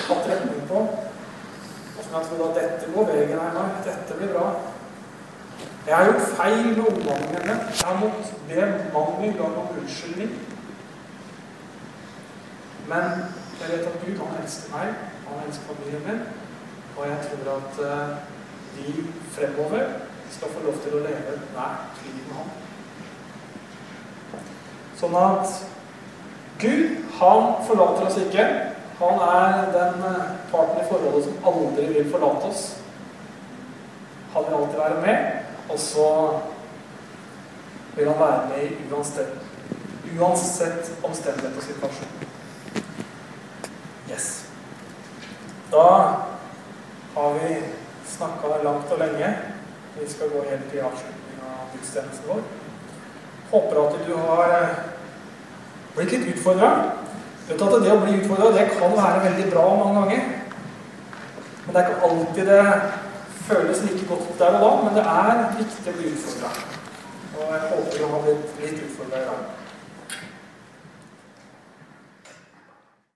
hatt 0.08 0.28
retning 0.30 0.62
på. 0.68 0.78
Og 1.96 2.00
som 2.04 2.12
jeg 2.16 2.26
trodde 2.28 2.50
at 2.50 2.56
dette 2.60 2.92
går 2.94 3.12
veien 3.12 3.38
her 3.44 3.52
nå. 3.56 3.68
Dette 3.88 4.18
blir 4.20 4.34
bra. 4.36 4.48
Jeg 5.86 5.96
har 5.96 6.04
gjort 6.04 6.30
feil 6.38 6.66
med 6.66 6.84
ungene 6.90 7.28
mine. 7.32 7.54
Jeg 7.78 7.86
har 7.86 8.00
måttet 8.00 8.34
be 8.48 8.62
mange 8.94 9.32
ganger 9.38 9.58
om 9.62 9.76
unnskyldning. 9.78 10.32
Men 12.88 13.04
jeg 13.60 13.68
vet 13.70 13.86
at 13.86 14.00
Gud, 14.06 14.18
han 14.18 14.42
elsker 14.42 14.74
meg, 14.74 14.88
han 15.28 15.46
elsker 15.46 15.68
familien 15.70 16.02
min, 16.06 16.20
og 16.96 17.08
jeg 17.08 17.18
tror 17.26 17.56
at 17.56 17.80
vi 18.76 19.06
fremover 19.32 19.88
skal 20.30 20.52
få 20.52 20.64
lov 20.66 20.78
til 20.82 20.94
å 20.98 21.02
leve 21.06 21.38
hvert 21.54 22.02
liv 22.04 22.20
med 22.28 22.36
ham. 22.36 22.52
Sånn 25.00 25.16
at 25.20 25.56
Gud, 26.60 26.84
han 27.20 27.50
forlater 27.68 28.06
oss 28.08 28.18
ikke. 28.20 28.46
Han 28.96 29.20
er 29.20 29.66
den 29.74 30.04
eh, 30.08 30.28
parten 30.48 30.80
i 30.80 30.86
forholdet 30.88 31.26
som 31.26 31.48
aldri 31.50 31.88
vil 31.92 32.06
forlate 32.12 32.48
oss. 32.48 32.62
Han 34.32 34.46
vil 34.46 34.56
alltid 34.56 34.78
være 34.80 35.02
med, 35.04 35.45
og 35.68 35.78
så 35.80 36.08
vil 37.96 38.08
han 38.08 38.20
være 38.20 38.48
med 38.48 38.62
i 38.66 38.92
uansett, 38.92 39.38
uansett 40.18 40.92
omstendighet 41.02 41.56
og 41.56 41.62
situasjon. 41.62 42.12
Yes. 44.10 44.46
Da 45.72 45.86
har 47.14 47.38
vi 47.38 47.54
snakka 48.06 48.48
langt 48.64 48.92
og 48.92 48.98
lenge. 48.98 49.36
Vi 50.00 50.10
skal 50.10 50.30
gå 50.30 50.44
helt 50.50 50.70
til 50.70 50.84
avslutning 50.84 51.40
av 51.42 51.72
gudstjenesten 51.72 52.28
vår. 52.28 52.44
Håper 53.50 53.80
at 53.82 53.98
du 54.06 54.12
har 54.20 54.54
eh, 54.60 54.78
blitt 55.96 56.12
litt 56.12 56.36
utfordra. 56.36 56.70
Vet 57.48 57.62
at 57.62 57.82
det 57.82 57.94
å 57.94 58.02
bli 58.02 58.18
utfordra, 58.20 58.52
det 58.52 58.68
kan 58.76 58.94
være 58.98 59.24
veldig 59.24 59.50
bra 59.54 59.66
mange 59.80 60.00
ganger. 60.00 60.24
Men 61.64 61.74
det 61.74 61.82
er 61.82 61.90
ikke 61.90 62.08
alltid 62.10 62.48
det 62.52 62.62
føles 63.48 63.82
like 63.82 64.06
godt 64.08 64.38
der 64.38 64.46
og 64.56 64.60
da, 64.64 64.70
men 64.84 64.96
det 64.98 65.04
er 65.12 65.44
viktig 65.58 65.92
å 65.92 65.96
bli 65.98 66.10
utfordra. 66.14 66.50
Og 67.36 67.46
jeg 67.52 67.62
håper 67.70 67.98
du 68.00 68.06
har 68.12 68.24
blitt 68.24 68.60
litt 68.62 68.82
utfordra 68.86 69.22
i 69.22 69.28
dag. 69.30 69.65